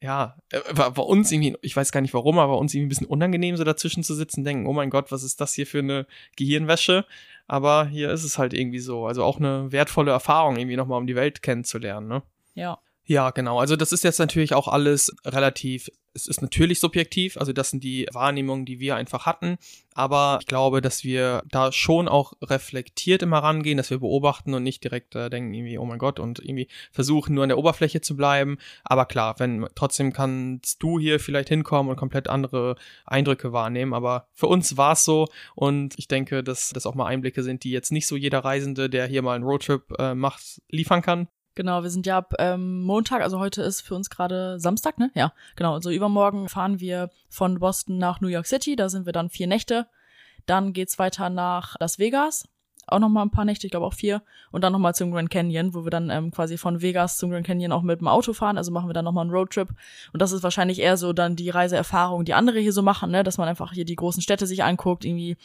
ja, 0.01 0.35
äh, 0.51 0.61
war, 0.71 0.97
war 0.97 1.05
uns 1.05 1.31
irgendwie, 1.31 1.55
ich 1.61 1.75
weiß 1.75 1.91
gar 1.91 2.01
nicht 2.01 2.15
warum, 2.15 2.39
aber 2.39 2.57
uns 2.57 2.73
irgendwie 2.73 2.87
ein 2.87 2.89
bisschen 2.89 3.07
unangenehm, 3.07 3.55
so 3.55 3.63
dazwischen 3.63 4.03
zu 4.03 4.15
sitzen, 4.15 4.43
denken, 4.43 4.65
oh 4.65 4.73
mein 4.73 4.89
Gott, 4.89 5.11
was 5.11 5.21
ist 5.21 5.41
das 5.41 5.53
hier 5.53 5.67
für 5.67 5.79
eine 5.79 6.07
Gehirnwäsche? 6.37 7.05
Aber 7.47 7.85
hier 7.85 8.11
ist 8.11 8.23
es 8.23 8.39
halt 8.39 8.53
irgendwie 8.53 8.79
so. 8.79 9.05
Also 9.05 9.23
auch 9.23 9.37
eine 9.37 9.71
wertvolle 9.71 10.11
Erfahrung, 10.11 10.57
irgendwie 10.57 10.77
nochmal 10.77 10.99
um 10.99 11.07
die 11.07 11.15
Welt 11.15 11.41
kennenzulernen, 11.43 12.07
ne? 12.07 12.23
Ja. 12.55 12.79
Ja, 13.09 13.31
genau. 13.31 13.59
Also 13.59 13.75
das 13.75 13.91
ist 13.91 14.03
jetzt 14.03 14.19
natürlich 14.19 14.53
auch 14.53 14.67
alles 14.67 15.11
relativ, 15.25 15.89
es 16.13 16.27
ist 16.27 16.43
natürlich 16.43 16.79
subjektiv, 16.79 17.37
also 17.37 17.51
das 17.51 17.71
sind 17.71 17.83
die 17.83 18.07
Wahrnehmungen, 18.11 18.67
die 18.67 18.79
wir 18.79 18.95
einfach 18.95 19.25
hatten, 19.25 19.57
aber 19.95 20.37
ich 20.41 20.45
glaube, 20.45 20.79
dass 20.79 21.03
wir 21.03 21.41
da 21.49 21.71
schon 21.71 22.07
auch 22.07 22.33
reflektiert 22.43 23.23
immer 23.23 23.39
rangehen, 23.39 23.77
dass 23.77 23.89
wir 23.89 23.97
beobachten 23.97 24.53
und 24.53 24.61
nicht 24.61 24.83
direkt 24.83 25.15
äh, 25.15 25.31
denken 25.31 25.51
irgendwie, 25.55 25.79
oh 25.79 25.85
mein 25.85 25.97
Gott, 25.97 26.19
und 26.19 26.37
irgendwie 26.37 26.67
versuchen 26.91 27.33
nur 27.33 27.41
an 27.41 27.49
der 27.49 27.57
Oberfläche 27.57 27.99
zu 28.01 28.15
bleiben. 28.15 28.59
Aber 28.83 29.07
klar, 29.07 29.39
wenn 29.39 29.65
trotzdem 29.73 30.13
kannst 30.13 30.83
du 30.83 30.99
hier 30.99 31.19
vielleicht 31.19 31.49
hinkommen 31.49 31.89
und 31.89 31.97
komplett 31.97 32.27
andere 32.27 32.75
Eindrücke 33.07 33.51
wahrnehmen, 33.51 33.95
aber 33.95 34.27
für 34.33 34.45
uns 34.45 34.77
war 34.77 34.91
es 34.91 35.03
so 35.03 35.27
und 35.55 35.97
ich 35.97 36.07
denke, 36.07 36.43
dass 36.43 36.69
das 36.69 36.85
auch 36.85 36.93
mal 36.93 37.07
Einblicke 37.07 37.41
sind, 37.41 37.63
die 37.63 37.71
jetzt 37.71 37.91
nicht 37.91 38.05
so 38.05 38.15
jeder 38.15 38.45
Reisende, 38.45 38.87
der 38.87 39.07
hier 39.07 39.23
mal 39.23 39.33
einen 39.33 39.45
Roadtrip 39.45 39.95
äh, 39.97 40.13
macht, 40.13 40.61
liefern 40.69 41.01
kann. 41.01 41.27
Genau, 41.59 41.83
wir 41.83 41.89
sind 41.89 42.05
ja 42.05 42.19
ab 42.19 42.35
ähm, 42.39 42.83
Montag, 42.83 43.21
also 43.21 43.37
heute 43.37 43.61
ist 43.61 43.81
für 43.81 43.93
uns 43.93 44.09
gerade 44.09 44.61
Samstag, 44.61 44.97
ne? 44.97 45.11
Ja, 45.13 45.33
genau. 45.57 45.73
Also 45.73 45.89
übermorgen 45.89 46.47
fahren 46.47 46.79
wir 46.79 47.09
von 47.27 47.59
Boston 47.59 47.97
nach 47.97 48.21
New 48.21 48.29
York 48.29 48.45
City, 48.45 48.77
da 48.77 48.87
sind 48.87 49.05
wir 49.05 49.11
dann 49.11 49.29
vier 49.29 49.45
Nächte. 49.45 49.85
Dann 50.45 50.71
geht's 50.71 50.99
weiter 50.99 51.29
nach 51.29 51.75
Las 51.81 51.99
Vegas, 51.99 52.47
auch 52.87 52.99
nochmal 52.99 53.25
ein 53.25 53.31
paar 53.31 53.43
Nächte, 53.43 53.67
ich 53.67 53.71
glaube 53.71 53.85
auch 53.85 53.93
vier. 53.93 54.21
Und 54.51 54.63
dann 54.63 54.71
nochmal 54.71 54.95
zum 54.95 55.11
Grand 55.11 55.31
Canyon, 55.31 55.73
wo 55.73 55.83
wir 55.83 55.89
dann 55.91 56.09
ähm, 56.09 56.31
quasi 56.31 56.57
von 56.57 56.81
Vegas 56.81 57.17
zum 57.17 57.29
Grand 57.29 57.45
Canyon 57.45 57.73
auch 57.73 57.81
mit 57.81 57.99
dem 57.99 58.07
Auto 58.07 58.31
fahren. 58.31 58.57
Also 58.57 58.71
machen 58.71 58.87
wir 58.87 58.93
dann 58.93 59.03
nochmal 59.03 59.25
einen 59.25 59.31
Roadtrip. 59.31 59.67
Und 60.13 60.21
das 60.21 60.31
ist 60.31 60.43
wahrscheinlich 60.43 60.79
eher 60.79 60.95
so 60.95 61.11
dann 61.11 61.35
die 61.35 61.49
Reiseerfahrung, 61.49 62.23
die 62.23 62.35
andere 62.35 62.59
hier 62.59 62.71
so 62.71 62.83
machen, 62.83 63.11
ne? 63.11 63.23
Dass 63.23 63.37
man 63.37 63.49
einfach 63.49 63.73
hier 63.73 63.83
die 63.83 63.97
großen 63.97 64.21
Städte 64.21 64.47
sich 64.47 64.63
anguckt, 64.63 65.03
irgendwie 65.03 65.35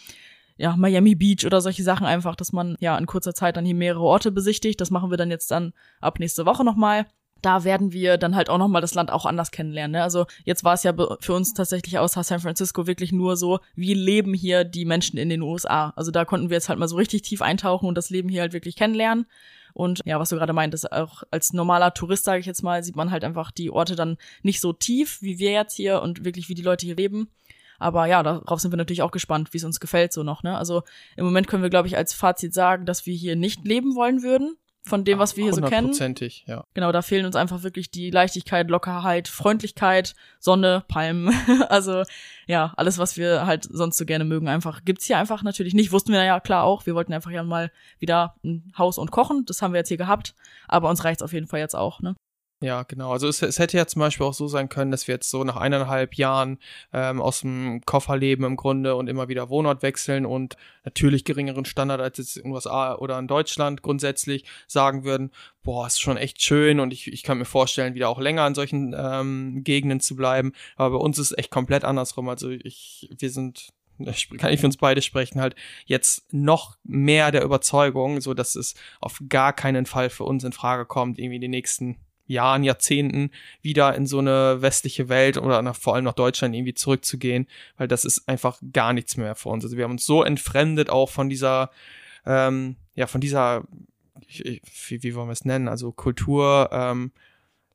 ja, 0.57 0.77
Miami 0.77 1.15
Beach 1.15 1.45
oder 1.45 1.61
solche 1.61 1.83
Sachen 1.83 2.07
einfach, 2.07 2.37
dass 2.37 2.53
man 2.53 2.77
ja 2.81 2.97
in 2.97 3.07
kurzer 3.07 3.35
Zeit 3.35 3.57
dann 3.57 3.65
hier 3.65 3.75
mehrere 3.75 4.05
Orte 4.05 4.31
besichtigt. 4.31 4.81
Das 4.81 4.91
machen 4.91 5.11
wir 5.11 5.17
dann 5.17 5.31
jetzt 5.31 5.51
dann 5.51 5.73
ab 6.01 6.19
nächste 6.21 6.47
Woche 6.47 6.65
nochmal. 6.65 7.07
Da 7.43 7.65
werden 7.65 7.93
wir 7.93 8.17
dann 8.17 8.37
halt 8.37 8.49
auch 8.49 8.57
nochmal 8.57 8.81
das 8.81 8.95
Land 8.95 9.11
auch 9.11 9.27
anders 9.27 9.51
kennenlernen. 9.51 9.93
Ne? 9.93 10.03
Also 10.03 10.25
jetzt 10.45 10.65
war 10.65 10.75
es 10.75 10.83
ja 10.83 10.95
für 11.21 11.35
uns 11.35 11.53
tatsächlich 11.53 11.99
außer 11.99 12.23
San 12.23 12.41
Francisco 12.41 12.87
wirklich 12.87 13.13
nur 13.13 13.37
so, 13.37 13.59
wie 13.75 13.93
leben 13.93 14.33
hier 14.33 14.65
die 14.65 14.87
Menschen 14.87 15.19
in 15.19 15.29
den 15.29 15.43
USA. 15.43 15.93
Also 15.97 16.11
da 16.11 16.25
konnten 16.25 16.49
wir 16.49 16.57
jetzt 16.57 16.71
halt 16.71 16.79
mal 16.79 16.89
so 16.89 16.97
richtig 16.97 17.23
tief 17.23 17.43
eintauchen 17.43 17.87
und 17.87 17.99
das 17.99 18.09
Leben 18.09 18.31
hier 18.31 18.41
halt 18.41 18.55
wirklich 18.55 18.77
kennenlernen. 18.77 19.27
Und 19.75 20.01
ja, 20.05 20.21
was 20.21 20.29
du 20.29 20.37
gerade 20.37 20.53
meintest, 20.53 20.91
auch 20.93 21.25
als 21.33 21.53
normaler 21.53 21.93
Tourist, 21.93 22.25
sage 22.25 22.39
ich 22.39 22.47
jetzt 22.47 22.63
mal, 22.63 22.83
sieht 22.85 22.97
man 22.97 23.11
halt 23.11 23.25
einfach 23.25 23.51
die 23.51 23.71
Orte 23.71 23.97
dann 23.97 24.17
nicht 24.43 24.61
so 24.61 24.73
tief, 24.73 25.21
wie 25.21 25.41
wir 25.41 25.51
jetzt 25.51 25.75
hier 25.75 26.01
und 26.01 26.25
wirklich, 26.25 26.49
wie 26.49 26.55
die 26.55 26.63
Leute 26.63 26.87
hier 26.87 26.97
leben. 26.97 27.29
Aber 27.85 28.07
ja, 28.07 28.23
darauf 28.23 28.61
sind 28.61 28.73
wir 28.73 28.79
natürlich 28.79 29.03
auch 29.03 29.11
gespannt, 29.11 29.53
wie 29.53 29.59
es 29.59 29.65
uns 29.65 29.79
gefällt 29.79 30.15
so 30.15 30.23
noch. 30.23 30.43
Ne? 30.43 30.57
Also 30.57 30.85
im 31.19 31.27
Moment 31.27 31.49
können 31.49 31.63
wir, 31.63 31.69
glaube 31.69 31.87
ich, 31.87 31.99
als 31.99 32.15
Fazit 32.15 32.55
sagen, 32.55 32.87
dass 32.87 33.05
wir 33.05 33.15
hier 33.15 33.37
nicht 33.37 33.67
leben 33.67 33.95
wollen 33.95 34.23
würden, 34.23 34.57
von 34.87 35.05
dem, 35.05 35.19
was 35.19 35.37
wir 35.37 35.45
hier 35.45 35.53
so 35.53 35.61
kennen. 35.61 35.89
Hundertprozentig, 35.89 36.45
ja. 36.47 36.65
Genau, 36.73 36.93
da 36.93 37.03
fehlen 37.03 37.27
uns 37.27 37.37
einfach 37.37 37.63
wirklich 37.63 37.91
die 37.91 38.11
Leichtigkeit, 38.11 38.71
Lockerheit, 38.71 39.29
Freundlichkeit, 39.29 40.15
Sonne, 40.39 40.83
Palmen. 40.89 41.35
also 41.69 42.05
ja, 42.47 42.73
alles, 42.79 42.97
was 42.97 43.19
wir 43.19 43.45
halt 43.45 43.69
sonst 43.71 43.99
so 43.99 44.07
gerne 44.07 44.25
mögen, 44.25 44.49
einfach 44.49 44.87
gibt's 44.87 45.05
hier 45.05 45.19
einfach 45.19 45.43
natürlich 45.43 45.75
nicht. 45.75 45.93
Wussten 45.93 46.13
wir 46.13 46.25
ja 46.25 46.41
klar 46.41 46.65
auch. 46.65 46.87
Wir 46.87 46.95
wollten 46.95 47.13
einfach 47.13 47.33
ja 47.33 47.43
mal 47.43 47.71
wieder 47.99 48.37
ein 48.43 48.73
Haus 48.79 48.97
und 48.97 49.11
kochen. 49.11 49.45
Das 49.45 49.61
haben 49.61 49.75
wir 49.75 49.79
jetzt 49.81 49.89
hier 49.89 49.99
gehabt. 49.99 50.35
Aber 50.69 50.89
uns 50.89 51.05
reicht's 51.05 51.23
auf 51.23 51.35
jeden 51.35 51.49
Fall 51.49 51.61
jetzt 51.61 51.77
auch. 51.77 52.01
Ne? 52.01 52.15
Ja, 52.65 52.83
genau. 52.83 53.13
Also 53.13 53.29
es, 53.29 53.43
es 53.43 53.59
hätte 53.59 53.77
ja 53.77 53.87
zum 53.87 54.01
Beispiel 54.01 54.25
auch 54.25 54.33
so 54.33 54.49
sein 54.49 54.71
können, 54.71 54.91
dass 54.91 55.07
wir 55.07 55.17
jetzt 55.17 55.29
so 55.29 55.45
nach 55.45 55.57
eineinhalb 55.57 56.15
Jahren 56.15 56.59
ähm, 56.95 57.21
aus 57.21 57.41
dem 57.43 57.83
Koffer 57.85 58.17
leben 58.17 58.43
im 58.45 58.57
Grunde 58.57 58.97
und 58.97 59.07
immer 59.07 59.29
wieder 59.29 59.51
Wohnort 59.51 59.83
wechseln 59.83 60.25
und 60.25 60.57
natürlich 60.83 61.25
geringeren 61.25 61.67
Standard 61.67 62.01
als 62.01 62.17
jetzt 62.17 62.39
in 62.39 62.45
den 62.45 62.53
USA 62.53 62.95
oder 62.95 63.19
in 63.19 63.29
Deutschland 63.29 63.83
grundsätzlich 63.83 64.47
sagen 64.67 65.05
würden, 65.05 65.31
boah, 65.63 65.87
ist 65.87 66.01
schon 66.01 66.17
echt 66.17 66.41
schön 66.43 66.81
und 66.81 66.95
ich, 66.95 67.07
ich 67.13 67.23
kann 67.23 67.37
mir 67.37 67.45
vorstellen, 67.45 67.95
wieder 67.95 68.09
auch 68.09 68.19
länger 68.19 68.47
in 68.47 68.55
solchen 68.55 68.95
ähm, 68.97 69.63
Gegenden 69.63 70.01
zu 70.01 70.17
bleiben. 70.17 70.53
Aber 70.77 70.97
bei 70.97 71.05
uns 71.05 71.19
ist 71.19 71.33
es 71.33 71.39
echt 71.39 71.51
komplett 71.51 71.85
andersrum. 71.85 72.31
Also 72.31 72.49
ich, 72.49 73.11
wir 73.19 73.29
sind 73.29 73.75
kann 74.39 74.53
ich 74.53 74.59
für 74.59 74.67
uns 74.67 74.79
beide 74.79 75.03
sprechen, 75.03 75.41
halt 75.41 75.55
jetzt 75.85 76.33
noch 76.33 76.79
mehr 76.83 77.31
der 77.31 77.45
Überzeugung, 77.45 78.23
so 78.23 78.33
dass 78.33 78.57
es 78.57 78.75
auf 79.01 79.23
gar 79.29 79.53
keinen 79.53 79.87
Fall 79.87 80.09
für 80.09 80.25
uns 80.25 80.43
in 80.43 80.53
Frage 80.53 80.87
kommt, 80.87 81.19
irgendwie 81.19 81.39
die 81.39 81.47
nächsten 81.49 81.99
Jahren, 82.27 82.65
Jahrzehnten 82.65 83.31
wieder 83.63 83.95
in 83.95 84.07
so 84.07 84.19
eine 84.19 84.63
westliche 84.63 85.09
Welt 85.09 85.37
oder 85.37 85.63
nach, 85.63 85.77
vor 85.77 85.95
allem 85.95 86.05
nach 86.05 86.15
Deutschland 86.15 86.55
irgendwie 86.55 86.75
zurückzugehen, 86.75 87.47
weil 87.77 87.89
das 87.89 88.05
ist 88.05 88.29
einfach 88.29 88.59
gar 88.73 88.93
nichts 88.93 89.17
mehr 89.17 89.35
für 89.35 89.51
uns. 89.51 89.65
Also 89.65 89.77
wir 89.77 89.85
haben 89.85 89.93
uns 89.93 90.07
so 90.07 90.23
entfremdet 90.23 90.91
auch 90.91 91.11
von 91.11 91.29
dieser, 91.29 91.71
ähm, 92.25 92.77
ja, 92.95 93.07
von 93.07 93.21
dieser, 93.21 93.65
ich, 94.27 94.63
wie, 94.89 95.03
wie 95.03 95.15
wollen 95.15 95.29
wir 95.29 95.33
es 95.33 95.45
nennen, 95.45 95.69
also 95.69 95.93
Kultur, 95.93 96.71
ähm, 96.73 97.13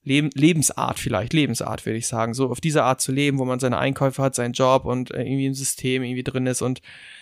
Leben, 0.03 0.29
Lebensart 0.33 0.97
vielleicht, 0.97 1.33
Lebensart 1.33 1.85
würde 1.85 1.97
ich 1.97 2.07
sagen, 2.07 2.33
so 2.33 2.49
auf 2.49 2.61
diese 2.61 2.83
Art 2.83 3.01
zu 3.01 3.11
leben, 3.11 3.37
wo 3.37 3.45
man 3.45 3.59
seine 3.59 3.77
Einkäufe 3.77 4.23
hat, 4.23 4.33
seinen 4.33 4.53
Job 4.53 4.85
und 4.85 5.11
äh, 5.11 5.21
irgendwie 5.21 5.45
im 5.45 5.53
System 5.53 6.03
irgendwie 6.03 6.23
drin 6.23 6.47
ist. 6.47 6.61
Und 6.61 6.81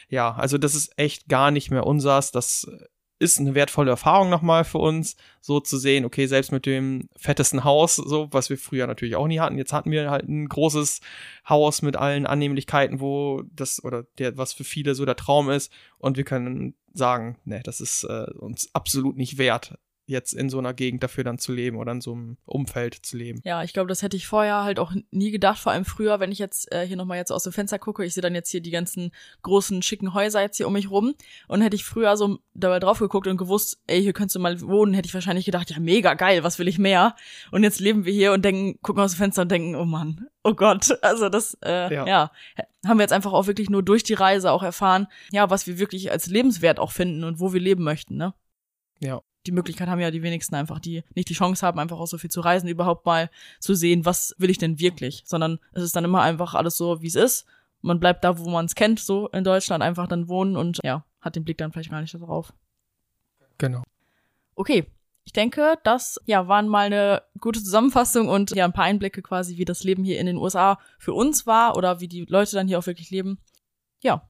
ja, 0.10 0.34
also 0.34 0.58
das 0.58 0.76
ist 0.76 0.98
echt 0.98 1.28
gar 1.28 1.52
nicht 1.52 1.72
mehr 1.72 1.86
unsers, 1.86 2.32
das 2.32 2.70
ist 3.20 3.40
eine 3.40 3.56
wertvolle 3.56 3.92
Erfahrung 3.92 4.30
nochmal 4.30 4.64
für 4.64 4.78
uns, 4.78 5.16
so 5.42 5.60
zu 5.60 5.78
sehen, 5.78 6.06
okay, 6.06 6.28
selbst 6.28 6.52
mit 6.52 6.66
dem 6.66 7.10
fettesten 7.16 7.64
Haus, 7.64 7.96
so, 7.96 8.28
was 8.32 8.50
wir 8.50 8.58
früher 8.58 8.88
natürlich 8.88 9.16
auch 9.16 9.28
nie 9.28 9.40
hatten, 9.40 9.58
jetzt 9.58 9.74
hatten 9.74 9.92
wir 9.92 10.12
halt 10.12 10.28
ein 10.28 10.48
großes 10.48 11.02
Haus 11.48 11.82
mit 11.82 11.96
allen 11.96 12.26
Annehmlichkeiten, 12.28 13.00
wo 13.00 13.44
das, 13.52 13.84
oder 13.84 14.04
der, 14.18 14.38
was 14.38 14.54
für 14.54 14.64
viele 14.64 14.96
so 14.96 15.06
der 15.06 15.16
Traum 15.16 15.50
ist, 15.50 15.72
und 15.98 16.18
wir 16.18 16.24
können 16.24 16.76
sagen, 16.94 17.38
ne, 17.46 17.62
das 17.64 17.82
ist 17.82 18.04
äh, 18.04 18.32
uns 18.38 18.70
absolut 18.74 19.18
nicht 19.18 19.38
wert, 19.38 19.78
jetzt 20.08 20.34
in 20.34 20.50
so 20.50 20.58
einer 20.58 20.74
Gegend 20.74 21.04
dafür 21.04 21.24
dann 21.26 21.38
zu 21.38 21.52
leben 21.52 21.78
oder 21.78 21.92
in 21.92 22.02
so 22.02 22.14
einem 22.14 22.38
Umfeld 22.46 22.96
zu 22.96 23.18
leben. 23.18 23.42
Ja, 23.44 23.62
ich 23.64 23.74
glaube, 23.74 23.90
das 23.90 24.02
hätte 24.02 24.16
ich 24.16 24.26
vorher 24.26 24.64
halt 24.64 24.80
auch 24.80 24.94
nie 25.12 25.32
gedacht, 25.32 25.60
vor 25.60 25.74
allem 25.74 25.84
früher, 25.84 26.20
wenn 26.22 26.32
ich 26.32 26.40
jetzt 26.40 26.72
äh, 26.72 26.88
hier 26.88 26.96
nochmal 26.96 27.18
jetzt 27.18 27.32
aus 27.32 27.44
dem 27.44 27.52
Fenster 27.52 27.78
gucke, 27.78 28.06
ich 28.06 28.14
sehe 28.14 28.22
dann 28.22 28.34
jetzt 28.34 28.50
hier 28.50 28.62
die 28.62 28.72
ganzen 28.72 29.12
großen, 29.42 29.82
schicken 29.82 30.14
Häuser 30.14 30.42
jetzt 30.42 30.58
hier 30.58 30.68
um 30.68 30.74
mich 30.74 30.90
rum 30.90 31.14
und 31.50 31.62
hätte 31.62 31.76
ich 31.76 31.84
früher 31.84 32.16
so 32.16 32.40
dabei 32.54 32.80
drauf 32.80 33.00
geguckt 33.00 33.28
und 33.28 33.38
gewusst, 33.38 33.82
ey, 33.88 34.02
hier 34.02 34.14
könntest 34.14 34.36
du 34.36 34.40
mal 34.40 34.60
wohnen, 34.62 34.94
hätte 34.94 35.08
ich 35.08 35.14
wahrscheinlich 35.14 35.46
gedacht, 35.46 35.70
ja, 35.70 35.80
mega 35.80 36.14
geil, 36.14 36.44
was 36.44 36.58
will 36.58 36.70
ich 36.70 36.80
mehr? 36.80 37.16
Und 37.52 37.64
jetzt 37.64 37.80
leben 37.80 38.06
wir 38.06 38.14
hier 38.14 38.32
und 38.32 38.46
denken, 38.46 38.80
gucken 38.82 39.04
aus 39.04 39.12
dem 39.12 39.18
Fenster 39.18 39.42
und 39.42 39.52
denken, 39.52 39.76
oh 39.76 39.86
Mann, 39.86 40.28
oh 40.46 40.54
Gott, 40.54 40.98
also 41.04 41.28
das, 41.28 41.58
äh, 41.66 41.94
ja. 41.94 42.08
ja, 42.08 42.32
haben 42.86 42.98
wir 42.98 43.04
jetzt 43.04 43.14
einfach 43.14 43.34
auch 43.34 43.48
wirklich 43.48 43.70
nur 43.70 43.84
durch 43.84 44.04
die 44.04 44.14
Reise 44.14 44.54
auch 44.54 44.64
erfahren, 44.64 45.08
ja, 45.32 45.50
was 45.50 45.68
wir 45.68 45.80
wirklich 45.80 46.12
als 46.12 46.28
lebenswert 46.28 46.80
auch 46.80 46.92
finden 46.92 47.26
und 47.26 47.42
wo 47.42 47.52
wir 47.52 47.60
leben 47.60 47.84
möchten, 47.84 48.16
ne? 48.16 48.34
Ja, 49.00 49.22
die 49.48 49.52
Möglichkeit 49.52 49.88
haben 49.88 50.00
ja 50.00 50.12
die 50.12 50.22
wenigsten 50.22 50.56
einfach, 50.56 50.80
die 50.80 51.04
nicht 51.16 51.30
die 51.30 51.34
Chance 51.34 51.66
haben, 51.66 51.80
einfach 51.80 52.00
auch 52.00 52.08
so 52.08 52.18
viel 52.18 52.30
zu 52.30 52.42
reisen, 52.42 52.68
überhaupt 52.68 53.06
mal 53.06 53.30
zu 53.60 53.74
sehen, 53.74 54.06
was 54.06 54.36
will 54.38 54.50
ich 54.50 54.58
denn 54.58 54.80
wirklich, 54.80 55.24
sondern 55.26 55.60
es 55.72 55.84
ist 55.84 55.96
dann 55.96 56.04
immer 56.04 56.22
einfach 56.22 56.54
alles 56.54 56.78
so, 56.78 57.02
wie 57.02 57.08
es 57.08 57.16
ist. 57.16 57.46
Man 57.82 58.00
bleibt 58.00 58.24
da, 58.24 58.38
wo 58.38 58.50
man 58.50 58.66
es 58.66 58.76
kennt, 58.76 59.00
so 59.00 59.30
in 59.30 59.44
Deutschland 59.44 59.84
einfach 59.84 60.08
dann 60.08 60.28
wohnen 60.28 60.56
und 60.58 60.80
ja, 60.84 61.06
hat 61.22 61.36
den 61.36 61.46
Blick 61.46 61.58
dann 61.58 61.72
vielleicht 61.72 61.90
gar 61.90 62.02
nicht 62.02 62.14
darauf. 62.14 62.54
Genau. 63.58 63.84
Okay. 64.56 64.86
Ich 65.24 65.34
denke, 65.34 65.78
das 65.84 66.22
ja 66.26 66.48
waren 66.48 66.70
mal 66.70 66.86
eine 66.86 67.22
gute 67.42 67.62
Zusammenfassung 67.62 68.30
und 68.30 68.52
ja 68.52 68.64
ein 68.64 68.72
paar 68.72 68.86
Einblicke 68.86 69.22
quasi, 69.22 69.58
wie 69.58 69.66
das 69.66 69.84
Leben 69.84 70.06
hier 70.06 70.22
in 70.22 70.26
den 70.26 70.38
USA 70.38 70.80
für 71.00 71.14
uns 71.14 71.46
war 71.46 71.76
oder 71.76 72.00
wie 72.00 72.08
die 72.08 72.24
Leute 72.24 72.56
dann 72.56 72.70
hier 72.70 72.80
auch 72.80 72.86
wirklich 72.86 73.12
leben. 73.12 73.38
Ja, 74.00 74.30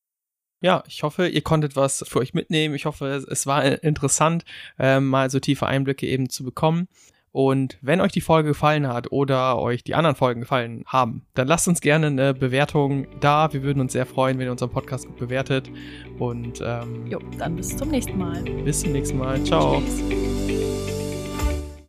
ja, 0.61 0.83
ich 0.87 1.03
hoffe, 1.03 1.27
ihr 1.27 1.41
konntet 1.41 1.75
was 1.75 2.03
für 2.07 2.19
euch 2.19 2.33
mitnehmen. 2.33 2.75
Ich 2.75 2.85
hoffe, 2.85 3.07
es 3.29 3.45
war 3.45 3.63
interessant, 3.83 4.43
äh, 4.79 4.99
mal 4.99 5.29
so 5.29 5.39
tiefe 5.39 5.67
Einblicke 5.67 6.07
eben 6.07 6.29
zu 6.29 6.43
bekommen. 6.43 6.87
Und 7.31 7.77
wenn 7.81 8.01
euch 8.01 8.11
die 8.11 8.21
Folge 8.21 8.49
gefallen 8.49 8.87
hat 8.87 9.11
oder 9.11 9.59
euch 9.59 9.83
die 9.83 9.93
anderen 9.93 10.15
Folgen 10.15 10.41
gefallen 10.41 10.83
haben, 10.87 11.27
dann 11.35 11.47
lasst 11.47 11.67
uns 11.67 11.81
gerne 11.81 12.07
eine 12.07 12.33
Bewertung 12.33 13.05
da. 13.19 13.53
Wir 13.53 13.61
würden 13.61 13.79
uns 13.79 13.93
sehr 13.93 14.07
freuen, 14.07 14.39
wenn 14.39 14.47
ihr 14.47 14.51
unseren 14.51 14.71
Podcast 14.71 15.05
gut 15.05 15.17
bewertet. 15.17 15.69
Und 16.17 16.63
ähm, 16.65 17.05
jo, 17.05 17.19
dann 17.37 17.55
bis 17.55 17.77
zum 17.77 17.89
nächsten 17.89 18.17
Mal. 18.17 18.41
Bis 18.41 18.79
zum 18.79 18.91
nächsten 18.91 19.19
Mal. 19.19 19.43
Ciao. 19.43 19.83
Tschüss. 19.83 20.86